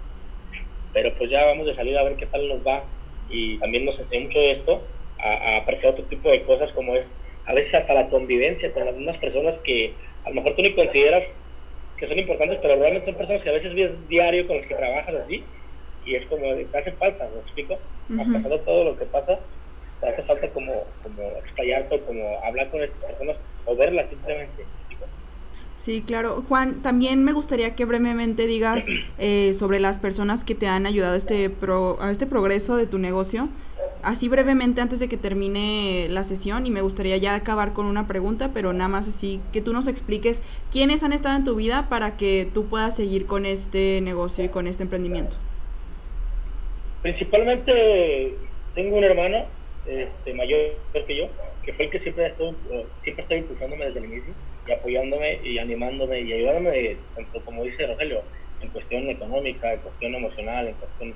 Pero 0.93 1.13
pues 1.15 1.31
ya 1.31 1.47
vamos 1.47 1.67
de 1.67 1.75
salir 1.75 1.97
a 1.97 2.05
ver 2.05 2.17
qué 2.17 2.27
tal 2.27 2.47
nos 2.47 2.65
va 2.67 2.85
y 3.31 3.59
también 3.59 3.87
nos 3.87 3.99
enseña 3.99 4.27
mucho 4.27 4.39
de 4.39 4.51
esto 4.53 4.83
a, 5.19 5.57
apreciar 5.57 5.95
otro 5.95 6.05
tipo 6.05 6.31
de 6.31 6.43
cosas 6.43 6.71
como 6.73 6.95
es 6.95 7.05
a 7.47 7.55
veces 7.55 7.75
hasta 7.75 7.95
la 7.95 8.09
convivencia 8.09 8.73
con 8.73 8.85
las 8.85 8.95
mismas 8.95 9.17
personas 9.19 9.55
que 9.65 9.95
a 10.25 10.29
lo 10.29 10.37
mejor 10.37 10.55
tú 10.55 10.63
ni 10.63 10.73
consideras 10.75 11.25
que 11.97 12.09
son 12.09 12.19
importantes, 12.19 12.59
pero 12.61 12.77
realmente 12.77 13.07
son 13.07 13.17
personas 13.17 13.43
que 13.43 13.49
a 13.49 13.55
veces 13.55 13.75
vives 13.75 14.09
diario 14.09 14.47
con 14.47 14.59
las 14.59 14.67
que 14.67 14.75
trabajas 14.75 15.15
así 15.15 15.43
y 16.05 16.15
es 16.17 16.27
como, 16.29 16.55
te 16.55 16.79
hace 16.79 16.93
falta, 16.93 17.29
¿me 17.31 17.41
explico? 17.41 17.75
A 18.11 18.25
pesar 18.25 18.51
de 18.51 18.59
todo 18.61 18.85
lo 18.85 18.97
que 18.97 19.07
pasa, 19.07 19.41
te 20.01 20.09
hace 20.09 20.23
falta 20.25 20.53
como, 20.53 20.95
como 21.03 21.23
explayarte, 21.39 22.05
como 22.05 22.43
hablar 22.45 22.71
con 22.71 22.83
estas 22.83 23.01
personas 23.01 23.39
o 23.65 23.77
verlas 23.77 24.11
simplemente. 24.11 24.69
Sí, 25.77 26.05
claro. 26.05 26.43
Juan, 26.43 26.83
también 26.83 27.25
me 27.25 27.33
gustaría 27.33 27.75
que 27.75 27.85
brevemente 27.85 28.47
digas 28.47 28.87
eh, 29.19 29.55
sobre 29.55 29.81
las 29.81 29.99
personas 29.99 30.45
que 30.45 30.55
te 30.55 30.67
han 30.67 30.87
ayudado 30.87 31.15
a 31.15 31.17
este, 31.17 31.51
pro, 31.51 32.01
a 32.01 32.11
este 32.11 32.27
progreso 32.27 32.77
de 32.77 32.87
tu 32.87 32.99
negocio. 32.99 33.51
Así 34.03 34.29
brevemente 34.29 34.83
antes 34.83 35.01
de 35.01 35.09
que 35.09 35.17
termine 35.17 36.09
la 36.11 36.25
sesión 36.25 36.67
y 36.67 36.71
me 36.71 36.83
gustaría 36.83 37.17
ya 37.17 37.35
acabar 37.35 37.73
con 37.73 37.87
una 37.87 38.07
pregunta, 38.07 38.53
pero 38.53 38.75
nada 38.75 38.89
más 38.89 39.09
así 39.09 39.49
que 39.51 39.63
tú 39.63 39.73
nos 39.73 39.87
expliques 39.87 40.43
quiénes 40.71 41.03
han 41.03 41.15
estado 41.15 41.37
en 41.37 41.45
tu 41.45 41.55
vida 41.55 41.89
para 41.89 42.19
que 42.19 42.51
tú 42.53 42.69
puedas 42.69 42.95
seguir 42.95 43.27
con 43.27 43.47
este 43.47 44.01
negocio 44.03 44.45
y 44.45 44.51
con 44.51 44.67
este 44.67 44.83
emprendimiento. 44.83 45.39
Principalmente 47.05 48.33
tengo 48.75 48.97
un 48.97 49.05
hermano 49.05 49.45
este, 49.85 50.33
mayor 50.33 50.59
que 51.07 51.15
yo, 51.15 51.29
que 51.63 51.75
fue 51.75 51.85
el 51.85 51.91
que 51.91 52.01
siempre 52.01 52.29
estuvo, 52.29 52.55
siempre 53.03 53.25
está 53.25 53.37
impulsándome 53.37 53.85
desde 53.85 53.99
el 53.99 54.07
inicio 54.07 54.33
y 54.67 54.73
apoyándome 54.73 55.39
y 55.45 55.59
animándome 55.59 56.23
y 56.23 56.33
ayudándome, 56.33 56.97
tanto 57.15 57.45
como 57.45 57.63
dice 57.63 57.87
Rogelio, 57.87 58.23
en 58.63 58.71
cuestión 58.71 59.11
económica, 59.11 59.75
en 59.75 59.81
cuestión 59.81 60.15
emocional, 60.15 60.67
en 60.67 60.75
cuestión 60.77 61.15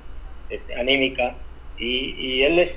este, 0.49 0.75
anímica. 0.75 1.35
Y, 1.79 2.13
y, 2.19 2.43
él 2.43 2.59
es 2.59 2.71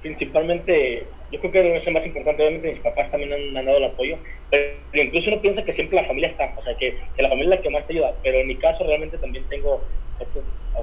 principalmente, 0.00 1.06
yo 1.30 1.40
creo 1.40 1.52
que 1.52 1.76
es 1.76 1.86
el 1.86 1.92
más 1.92 2.06
importante, 2.06 2.42
obviamente 2.42 2.72
mis 2.72 2.80
papás 2.80 3.10
también 3.10 3.58
han, 3.58 3.66
dado 3.66 3.76
el 3.76 3.84
apoyo, 3.84 4.16
pero 4.50 5.02
incluso 5.02 5.28
uno 5.28 5.42
piensa 5.42 5.64
que 5.66 5.74
siempre 5.74 6.00
la 6.00 6.08
familia 6.08 6.30
está, 6.30 6.54
o 6.56 6.62
sea, 6.62 6.74
que, 6.78 6.96
que 7.14 7.22
la 7.22 7.28
familia 7.28 7.50
es 7.50 7.56
la 7.58 7.62
que 7.62 7.70
más 7.70 7.86
te 7.86 7.92
ayuda, 7.92 8.14
pero 8.22 8.38
en 8.38 8.46
mi 8.46 8.56
caso 8.56 8.84
realmente 8.84 9.18
también 9.18 9.46
tengo 9.50 9.84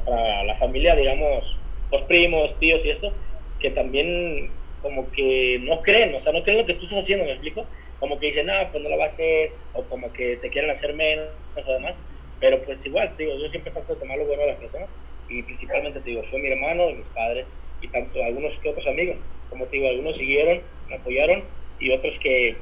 para 0.05 0.43
la 0.43 0.55
familia, 0.57 0.95
digamos, 0.95 1.43
los 1.91 2.01
primos, 2.03 2.57
tíos 2.59 2.81
y 2.83 2.89
esto, 2.89 3.13
que 3.59 3.71
también 3.71 4.51
como 4.81 5.09
que 5.11 5.59
no 5.63 5.81
creen, 5.81 6.13
o 6.13 6.21
sea, 6.21 6.31
no 6.31 6.43
creen 6.43 6.59
lo 6.59 6.65
que 6.65 6.75
tú 6.75 6.85
estás 6.85 7.03
haciendo, 7.03 7.25
¿me 7.25 7.31
explico? 7.31 7.65
como 7.99 8.19
que 8.19 8.27
dicen, 8.27 8.45
no, 8.47 8.53
pues 8.71 8.83
no 8.83 8.89
lo 8.89 8.97
va 8.97 9.05
a 9.05 9.09
hacer, 9.09 9.51
o 9.73 9.83
como 9.85 10.11
que 10.13 10.37
te 10.37 10.49
quieren 10.49 10.71
hacer 10.71 10.93
menos 10.93 11.27
o 11.55 11.73
demás, 11.73 11.95
pero 12.39 12.61
pues 12.63 12.77
igual, 12.85 13.15
digo, 13.17 13.35
yo 13.37 13.49
siempre 13.49 13.71
trato 13.71 13.93
de 13.93 13.99
tomar 13.99 14.17
lo 14.17 14.25
bueno 14.25 14.43
de 14.43 14.49
las 14.49 14.59
personas, 14.59 14.89
y 15.27 15.41
principalmente, 15.43 15.99
te 16.01 16.09
digo, 16.09 16.23
fue 16.29 16.39
mi 16.39 16.49
hermano, 16.49 16.91
mis 16.91 17.07
padres, 17.07 17.47
y 17.81 17.87
tanto 17.87 18.23
algunos 18.23 18.53
que 18.59 18.69
otros 18.69 18.85
amigos, 18.87 19.15
como 19.49 19.65
te 19.65 19.77
digo, 19.77 19.89
algunos 19.89 20.17
siguieron, 20.17 20.61
me 20.87 20.95
apoyaron, 20.95 21.43
y 21.79 21.91
otros 21.91 22.13
que, 22.21 22.55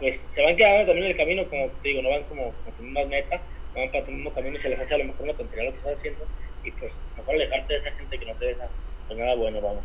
pues, 0.00 0.20
se 0.34 0.42
van 0.42 0.56
quedando 0.56 0.86
también 0.86 1.06
en 1.06 1.12
el 1.12 1.16
camino, 1.16 1.48
como 1.48 1.70
te 1.82 1.88
digo, 1.88 2.02
no 2.02 2.10
van 2.10 2.24
como, 2.24 2.52
como 2.76 2.90
más 2.90 3.06
meta, 3.08 3.36
no 3.36 3.42
para 3.74 4.04
tu 4.04 4.12
mismo 4.12 4.32
a 4.36 4.40
lo 4.40 4.50
mejor 4.50 5.26
lo 5.26 5.36
que 5.36 5.42
estás 5.44 5.98
haciendo, 5.98 6.24
y 6.62 6.70
pues, 6.72 6.92
mejor 7.16 7.38
de 7.38 7.44
esa 7.44 7.90
gente 7.98 8.18
que 8.18 8.26
no 8.26 8.34
te 8.34 8.46
deja, 8.46 8.68
nada 9.16 9.34
bueno, 9.34 9.60
vamos. 9.60 9.84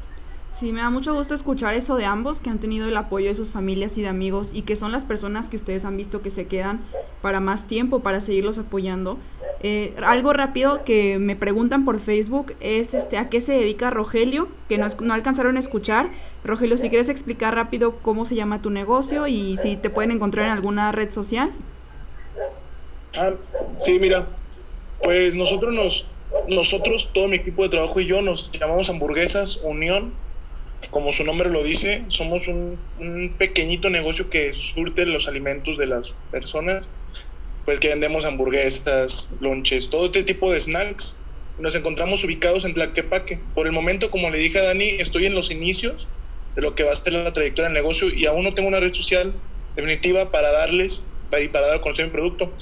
Sí, 0.52 0.72
me 0.72 0.82
da 0.82 0.90
mucho 0.90 1.14
gusto 1.14 1.36
escuchar 1.36 1.76
eso 1.76 1.96
de 1.96 2.06
ambos, 2.06 2.40
que 2.40 2.50
han 2.50 2.60
tenido 2.60 2.88
el 2.88 2.98
apoyo 2.98 3.28
de 3.28 3.36
sus 3.36 3.52
familias 3.52 3.98
y 3.98 4.02
de 4.02 4.08
amigos 4.08 4.52
y 4.54 4.64
que 4.64 4.76
son 4.76 4.92
las 4.92 5.06
personas 5.06 5.48
que 5.48 5.58
ustedes 5.58 5.86
han 5.86 5.96
visto 5.96 6.22
que 6.22 6.32
se 6.32 6.48
quedan 6.48 6.82
para 7.22 7.40
más 7.40 7.68
tiempo, 7.68 8.02
para 8.02 8.22
seguirlos 8.22 8.58
apoyando. 8.58 9.20
Eh, 9.62 9.94
algo 10.04 10.32
rápido 10.32 10.86
que 10.86 11.20
me 11.20 11.36
preguntan 11.36 11.84
por 11.84 12.00
Facebook 12.00 12.56
es 12.62 12.94
este, 12.94 13.18
a 13.18 13.30
qué 13.30 13.42
se 13.42 13.54
dedica 13.54 13.90
Rogelio, 13.90 14.48
que 14.70 14.78
no, 14.78 14.88
no 15.02 15.14
alcanzaron 15.14 15.58
a 15.58 15.60
escuchar. 15.60 16.10
Rogelio, 16.44 16.78
si 16.78 16.90
quieres 16.90 17.10
explicar 17.10 17.56
rápido 17.56 18.00
cómo 18.00 18.26
se 18.26 18.36
llama 18.36 18.62
tu 18.62 18.70
negocio 18.70 19.28
y 19.28 19.58
si 19.58 19.76
te 19.76 19.90
pueden 19.90 20.12
encontrar 20.12 20.46
en 20.46 20.54
alguna 20.54 20.92
red 20.92 21.12
social. 21.12 21.52
Ah, 23.16 23.34
sí, 23.78 24.00
mira, 24.00 24.28
pues 25.02 25.36
nosotros 25.36 25.74
nos, 25.74 26.08
nosotros, 26.48 27.12
todo 27.14 27.28
mi 27.28 27.38
equipo 27.38 27.64
de 27.64 27.70
trabajo 27.70 28.00
y 28.00 28.06
yo 28.06 28.22
nos 28.22 28.52
llamamos 28.52 28.90
Hamburguesas 28.90 29.58
Unión 29.64 30.14
como 30.92 31.14
su 31.14 31.24
nombre 31.24 31.50
lo 31.50 31.64
dice, 31.64 32.06
somos 32.08 32.48
un, 32.48 32.80
pequeñito 33.38 33.90
negocio 33.90 34.30
que 34.30 34.54
surte 34.54 35.06
los 35.06 35.28
alimentos 35.28 35.78
de 35.78 35.88
las 35.88 36.16
personas, 36.32 36.90
pues 37.66 37.80
que 37.80 37.90
vendemos 37.90 38.26
hamburguesas, 38.26 39.36
lonches, 39.40 39.90
todo 39.90 40.06
este 40.06 40.24
tipo 40.24 40.52
de 40.52 40.60
snacks. 40.60 41.18
Nos 41.60 41.76
encontramos 41.76 42.24
ubicados 42.24 42.64
en 42.64 42.74
Tlaquepaque. 42.74 43.40
Por 43.54 43.68
el 43.68 43.74
momento, 43.74 44.10
como 44.10 44.30
le 44.30 44.40
dije 44.40 44.60
a 44.60 44.64
Dani, 44.64 44.88
estoy 45.00 45.26
en 45.26 45.36
los 45.36 45.52
inicios 45.52 46.08
de 46.56 46.62
lo 46.62 46.74
que 46.74 46.84
va 46.84 46.94
a 46.94 46.96
ser 46.96 47.14
la 47.14 47.34
trayectoria 47.34 47.68
del 47.68 47.74
negocio 47.74 48.08
y 48.14 48.26
aún 48.26 48.44
no 48.44 48.54
tengo 48.54 48.70
una 48.70 48.80
red 48.80 48.94
social 48.94 49.34
definitiva 49.76 50.32
para 50.32 50.52
darles 50.52 51.06
y 51.40 51.48
para 51.50 51.68
dar 51.68 51.76
a 51.78 51.82
conocer 51.82 52.06
mi 52.06 52.12
producto. 52.12 52.54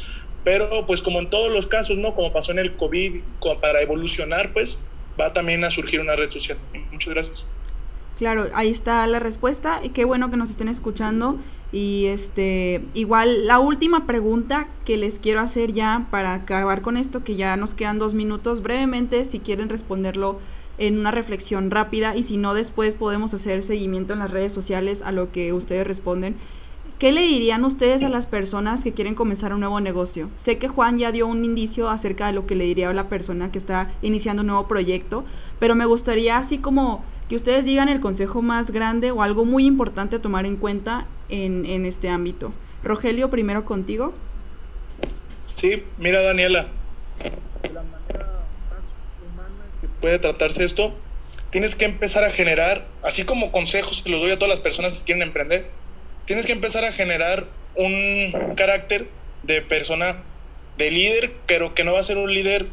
Pero 0.48 0.86
pues 0.86 1.02
como 1.02 1.20
en 1.20 1.30
todos 1.30 1.52
los 1.52 1.68
casos, 1.68 1.98
¿no? 1.98 2.16
Como 2.16 2.32
pasó 2.32 2.54
en 2.54 2.60
el 2.60 2.78
COVID, 2.78 3.20
para 3.62 3.82
evolucionar, 3.82 4.54
pues 4.54 4.82
va 5.20 5.34
también 5.34 5.62
a 5.66 5.70
surgir 5.70 6.00
una 6.00 6.16
red 6.16 6.30
social. 6.30 6.58
Muchas 6.90 7.14
gracias. 7.14 7.46
Claro, 8.18 8.48
ahí 8.54 8.70
está 8.70 9.06
la 9.08 9.20
respuesta 9.20 9.82
y 9.84 9.90
qué 9.90 10.06
bueno 10.06 10.32
que 10.32 10.38
nos 10.38 10.50
estén 10.50 10.70
escuchando. 10.70 11.38
Y 11.74 12.06
este, 12.06 12.82
igual 12.94 13.46
la 13.46 13.60
última 13.60 14.08
pregunta 14.08 14.70
que 14.86 14.96
les 14.96 15.20
quiero 15.20 15.42
hacer 15.42 15.74
ya 15.74 16.08
para 16.12 16.34
acabar 16.34 16.82
con 16.82 16.96
esto, 16.96 17.26
que 17.26 17.36
ya 17.36 17.58
nos 17.58 17.74
quedan 17.74 18.00
dos 18.00 18.14
minutos, 18.14 18.64
brevemente, 18.64 19.26
si 19.26 19.42
quieren 19.42 19.68
responderlo 19.68 20.40
en 20.78 20.98
una 20.98 21.12
reflexión 21.12 21.72
rápida 21.72 22.16
y 22.16 22.24
si 22.24 22.38
no 22.38 22.54
después 22.54 22.96
podemos 22.96 23.34
hacer 23.34 23.66
seguimiento 23.66 24.14
en 24.14 24.20
las 24.20 24.32
redes 24.32 24.54
sociales 24.54 25.02
a 25.02 25.12
lo 25.12 25.30
que 25.34 25.52
ustedes 25.52 25.86
responden. 25.86 26.38
¿Qué 27.00 27.12
le 27.12 27.22
dirían 27.22 27.64
ustedes 27.64 28.02
a 28.02 28.10
las 28.10 28.26
personas 28.26 28.84
que 28.84 28.92
quieren 28.92 29.14
comenzar 29.14 29.54
un 29.54 29.60
nuevo 29.60 29.80
negocio? 29.80 30.32
Sé 30.36 30.58
que 30.58 30.68
Juan 30.68 30.98
ya 30.98 31.12
dio 31.12 31.28
un 31.28 31.46
indicio 31.46 31.90
acerca 31.90 32.26
de 32.26 32.34
lo 32.34 32.48
que 32.48 32.56
le 32.56 32.64
diría 32.64 32.90
a 32.90 32.94
la 32.94 33.08
persona 33.08 33.52
que 33.52 33.60
está 33.60 33.92
iniciando 34.02 34.42
un 34.42 34.48
nuevo 34.48 34.68
proyecto, 34.68 35.24
pero 35.60 35.76
me 35.76 35.86
gustaría 35.86 36.38
así 36.38 36.58
como 36.58 37.06
que 37.30 37.36
ustedes 37.36 37.66
digan 37.66 37.88
el 37.88 38.00
consejo 38.00 38.42
más 38.42 38.72
grande 38.72 39.12
o 39.12 39.22
algo 39.22 39.46
muy 39.46 39.68
importante 39.68 40.16
a 40.16 40.22
tomar 40.24 40.48
en 40.48 40.56
cuenta 40.56 41.06
en, 41.30 41.66
en 41.66 41.86
este 41.86 42.10
ámbito. 42.10 42.52
Rogelio, 42.82 43.30
primero 43.30 43.64
contigo. 43.64 44.14
Sí, 45.46 45.84
mira 45.98 46.24
Daniela, 46.24 46.68
la 47.74 47.84
manera 47.84 48.44
más 48.72 48.84
humana 49.22 49.66
que 49.82 49.88
puede 50.02 50.18
tratarse 50.18 50.66
esto, 50.66 50.96
tienes 51.52 51.76
que 51.76 51.86
empezar 51.86 52.24
a 52.24 52.32
generar, 52.32 52.88
así 53.04 53.24
como 53.24 53.52
consejos 53.52 54.02
que 54.02 54.12
los 54.12 54.22
doy 54.22 54.32
a 54.32 54.40
todas 54.40 54.50
las 54.50 54.62
personas 54.62 54.98
que 54.98 55.06
quieren 55.06 55.22
emprender, 55.22 55.70
tienes 56.28 56.46
que 56.46 56.54
empezar 56.54 56.86
a 56.86 56.92
generar 56.92 57.48
un 57.74 58.54
carácter 58.56 59.08
de 59.44 59.62
persona, 59.64 60.24
de 60.78 60.92
líder, 60.92 61.32
pero 61.48 61.74
que 61.74 61.84
no 61.84 61.94
va 61.94 62.02
a 62.02 62.04
ser 62.04 62.18
un 62.18 62.32
líder 62.32 62.68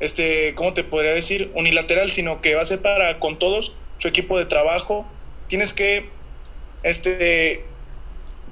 este, 0.00 0.54
¿cómo 0.54 0.74
te 0.74 0.84
podría 0.84 1.12
decir? 1.12 1.50
Unilateral, 1.54 2.10
sino 2.10 2.40
que 2.40 2.54
va 2.54 2.62
a 2.62 2.66
ser 2.66 2.80
para 2.80 3.18
con 3.18 3.38
todos 3.38 3.74
su 3.98 4.08
equipo 4.08 4.38
de 4.38 4.46
trabajo. 4.46 5.06
Tienes 5.48 5.72
que, 5.72 6.08
este, 6.82 7.64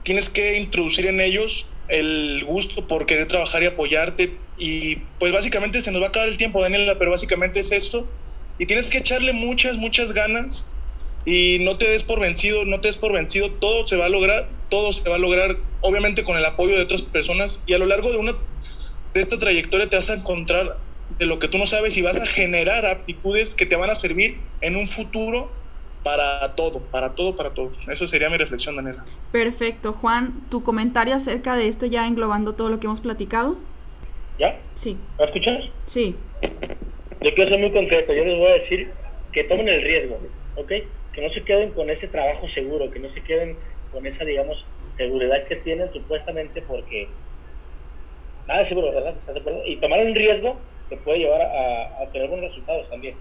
tienes 0.03 0.29
que 0.29 0.59
introducir 0.59 1.07
en 1.07 1.21
ellos 1.21 1.67
el 1.89 2.45
gusto 2.45 2.87
por 2.89 3.07
querer 3.07 3.29
trabajar 3.29 3.63
y 3.63 3.67
apoyarte. 3.67 4.37
Y 4.59 4.97
pues 5.19 5.33
básicamente 5.33 5.81
se 5.81 5.93
nos 5.93 6.03
va 6.03 6.07
a 6.07 6.09
acabar 6.09 6.29
el 6.29 6.37
tiempo, 6.37 6.61
Daniela, 6.61 6.99
pero 6.99 7.11
básicamente 7.11 7.61
es 7.61 7.71
eso. 7.73 8.09
Y 8.59 8.67
tienes 8.67 8.89
que 8.89 8.99
echarle 8.99 9.33
muchas, 9.33 9.77
muchas 9.77 10.13
ganas 10.13 10.69
y 11.27 11.59
no 11.61 11.77
te 11.77 11.91
des 11.91 12.05
por 12.05 12.21
vencido, 12.21 12.65
no 12.65 12.81
te 12.81 12.89
des 12.89 12.97
por 12.97 13.13
vencido, 13.13 13.51
todo 13.51 13.87
se 13.87 13.97
va 13.97 14.07
a 14.07 14.09
lograr, 14.09 14.49
todo 14.71 14.93
se 14.93 15.11
va 15.11 15.17
a 15.17 15.19
lograr, 15.19 15.57
obviamente 15.81 16.23
con 16.23 16.39
el 16.39 16.45
apoyo 16.45 16.77
de 16.77 16.83
otras 16.83 17.03
personas 17.03 17.63
y 17.67 17.75
a 17.75 17.79
lo 17.79 17.87
largo 17.87 18.11
de 18.13 18.17
una 18.17 18.33
de 19.13 19.21
esta 19.21 19.37
trayectoria 19.37 19.89
te 19.89 19.97
vas 19.97 20.09
a 20.09 20.15
encontrar 20.15 20.79
de 21.19 21.27
lo 21.27 21.39
que 21.39 21.49
tú 21.49 21.59
no 21.59 21.67
sabes 21.67 21.97
y 21.99 22.03
vas 22.03 22.17
a 22.17 22.27
generar 22.27 22.87
aptitudes 22.87 23.55
que 23.55 23.67
te 23.67 23.77
van 23.77 23.91
a 23.91 23.95
servir 23.95 24.41
en 24.61 24.77
un 24.77 24.87
futuro 24.87 25.51
para 26.05 26.55
todo, 26.55 26.81
para 26.91 27.17
todo, 27.17 27.35
para 27.35 27.53
todo. 27.53 27.73
Eso 27.89 28.07
sería 28.07 28.31
mi 28.31 28.37
reflexión, 28.37 28.77
Daniela. 28.77 29.05
Perfecto. 29.33 29.93
Juan, 29.93 30.49
tu 30.51 30.63
comentario 30.63 31.17
acerca 31.17 31.57
de 31.57 31.67
esto 31.67 31.87
ya 31.87 32.07
englobando 32.07 32.55
todo 32.55 32.69
lo 32.69 32.79
que 32.79 32.87
hemos 32.87 33.01
platicado. 33.01 33.59
¿Ya? 34.39 34.61
Sí. 34.77 34.97
¿Me 35.19 35.25
escuchas? 35.25 35.59
Sí. 35.87 36.15
Yo 37.21 37.35
quiero 37.35 37.49
ser 37.49 37.59
muy 37.59 37.73
concreto. 37.73 38.13
Yo 38.13 38.25
les 38.25 38.39
voy 38.39 38.47
a 38.47 38.55
decir 38.55 38.93
que 39.33 39.45
tomen 39.45 39.69
el 39.69 39.83
riesgo, 39.83 40.21
¿ok? 40.57 40.69
Que 41.13 41.23
no 41.23 41.31
se 41.31 41.43
queden 41.45 41.71
con 41.73 41.89
ese 41.91 42.09
trabajo 42.09 42.49
seguro, 42.49 42.91
que 42.91 42.99
no 42.99 43.13
se 43.13 43.23
queden 43.23 43.57
con 43.93 44.07
esa, 44.07 44.25
digamos, 44.25 44.65
seguridad 44.97 45.47
que 45.47 45.57
tienen 45.57 45.93
supuestamente 45.93 46.63
porque 46.63 47.09
nada 48.47 48.63
es 48.63 48.69
seguro, 48.69 48.93
¿verdad? 48.93 49.15
¿Estás 49.19 49.35
de 49.35 49.41
acuerdo? 49.41 49.63
Y 49.67 49.77
tomar 49.77 50.05
un 50.05 50.15
riesgo 50.15 50.57
te 50.89 50.97
puede 50.99 51.19
llevar 51.19 51.43
a, 51.43 52.03
a 52.03 52.13
tener 52.13 52.29
buenos 52.29 52.51
resultados 52.51 52.89
también. 52.91 53.17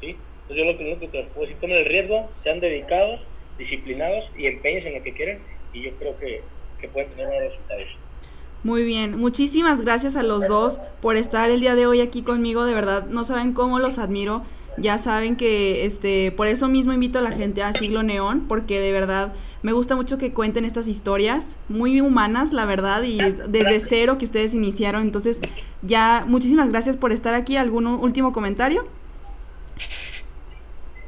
¿Sí? 0.00 0.16
Entonces 0.48 0.56
yo 0.56 0.64
lo 0.64 0.78
que, 0.78 0.90
lo 0.90 1.00
que 1.00 1.08
te 1.08 1.22
puedo 1.24 1.46
decir, 1.46 1.60
tomen 1.60 1.78
el 1.78 1.86
riesgo, 1.86 2.30
sean 2.44 2.60
dedicados, 2.60 3.20
disciplinados 3.58 4.24
y 4.36 4.46
empeñes 4.46 4.84
en 4.86 4.94
lo 4.94 5.02
que 5.02 5.14
quieren 5.14 5.42
y 5.72 5.82
yo 5.82 5.90
creo 5.98 6.18
que, 6.18 6.42
que 6.80 6.88
pueden 6.88 7.10
tener 7.10 7.26
buenos 7.26 7.50
resultados. 7.50 7.86
Muy 8.62 8.84
bien, 8.84 9.16
muchísimas 9.16 9.80
gracias 9.80 10.16
a 10.16 10.22
los 10.22 10.48
dos 10.48 10.80
por 11.00 11.16
estar 11.16 11.50
el 11.50 11.60
día 11.60 11.74
de 11.74 11.86
hoy 11.86 12.00
aquí 12.00 12.22
conmigo, 12.22 12.64
de 12.64 12.74
verdad, 12.74 13.06
no 13.06 13.24
saben 13.24 13.52
cómo 13.52 13.78
los 13.78 13.98
admiro. 13.98 14.42
Ya 14.78 14.98
saben 14.98 15.36
que 15.36 15.86
este 15.86 16.32
por 16.32 16.46
eso 16.46 16.68
mismo 16.68 16.92
invito 16.92 17.18
a 17.18 17.22
la 17.22 17.32
gente 17.32 17.62
a 17.62 17.72
Siglo 17.72 18.02
Neón 18.02 18.46
porque 18.46 18.78
de 18.78 18.92
verdad 18.92 19.32
me 19.62 19.72
gusta 19.72 19.96
mucho 19.96 20.18
que 20.18 20.32
cuenten 20.32 20.64
estas 20.64 20.86
historias 20.86 21.56
muy 21.68 22.00
humanas, 22.00 22.52
la 22.52 22.66
verdad, 22.66 23.02
y 23.02 23.18
desde 23.48 23.80
cero 23.80 24.16
que 24.18 24.24
ustedes 24.24 24.54
iniciaron. 24.54 25.02
Entonces, 25.02 25.40
ya 25.82 26.24
muchísimas 26.28 26.68
gracias 26.68 26.96
por 26.96 27.10
estar 27.10 27.34
aquí. 27.34 27.56
¿Algún 27.56 27.86
último 27.86 28.32
comentario? 28.32 28.86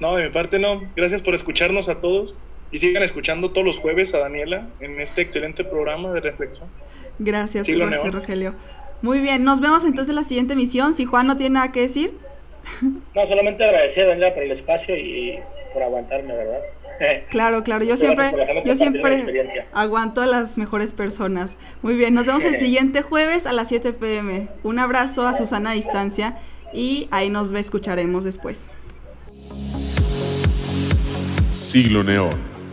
No, 0.01 0.17
de 0.17 0.27
mi 0.27 0.33
parte 0.33 0.59
no. 0.59 0.83
Gracias 0.97 1.23
por 1.23 1.35
escucharnos 1.35 1.89
a 1.89 2.01
todos 2.01 2.35
y 2.71 2.79
sigan 2.79 3.03
escuchando 3.03 3.51
todos 3.51 3.67
los 3.67 3.79
jueves 3.79 4.15
a 4.15 4.19
Daniela 4.19 4.69
en 4.81 5.01
este 5.01 5.23
excelente 5.23 5.65
programa 5.65 6.13
de 6.13 6.21
reflexión. 6.21 6.69
Gracias. 7.19 7.69
Rogelio. 8.13 8.55
Muy 9.03 9.21
bien, 9.21 9.45
nos 9.45 9.61
vemos 9.61 9.85
entonces 9.85 10.11
en 10.11 10.17
la 10.17 10.25
siguiente 10.25 10.55
emisión. 10.55 10.95
Si 10.95 11.05
Juan 11.05 11.27
no 11.27 11.37
tiene 11.37 11.55
nada 11.55 11.73
que 11.73 11.83
decir, 11.83 12.19
No, 12.83 13.29
solamente 13.29 13.65
agradecer, 13.65 14.07
Daniela, 14.07 14.35
por 14.35 14.43
el 14.43 14.53
espacio 14.53 14.97
y 14.97 15.39
por 15.73 15.83
aguantarme, 15.83 16.35
¿verdad? 16.35 16.61
claro, 17.31 17.63
claro, 17.63 17.85
yo 17.85 17.97
siempre, 17.97 18.33
yo 18.65 18.77
siempre 18.77 19.67
aguanto 19.73 20.21
a 20.23 20.27
las 20.27 20.59
mejores 20.59 20.93
personas. 20.93 21.57
Muy 21.83 21.95
bien, 21.95 22.15
nos 22.15 22.27
vemos 22.27 22.45
el 22.45 22.57
siguiente 22.57 23.03
jueves 23.03 23.47
a 23.47 23.53
las 23.53 23.69
7 23.69 23.93
pm. 23.93 24.49
Un 24.63 24.79
abrazo 24.79 25.27
a 25.27 25.35
Susana 25.35 25.71
a 25.71 25.75
distancia 25.75 26.37
y 26.73 27.09
ahí 27.11 27.31
nos 27.31 27.53
escucharemos 27.53 28.25
después. 28.25 28.67
Siglo 31.49 32.05
Neón 32.05 32.31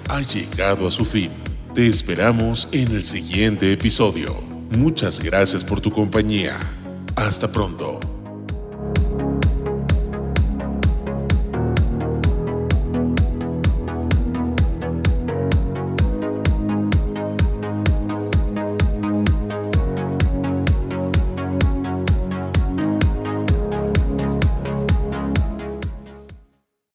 ha 0.10 0.22
llegado 0.22 0.88
a 0.88 0.92
su 0.92 1.06
fin. 1.06 1.32
Te 1.74 1.88
esperamos 1.88 2.68
en 2.72 2.92
el 2.94 3.04
siguiente 3.04 3.72
episodio. 3.72 4.36
Muchas 4.78 5.22
gracias 5.22 5.64
por 5.64 5.82
tu 5.82 5.92
compañía. 5.92 6.58
Hasta 7.16 7.52
pronto. 7.52 8.15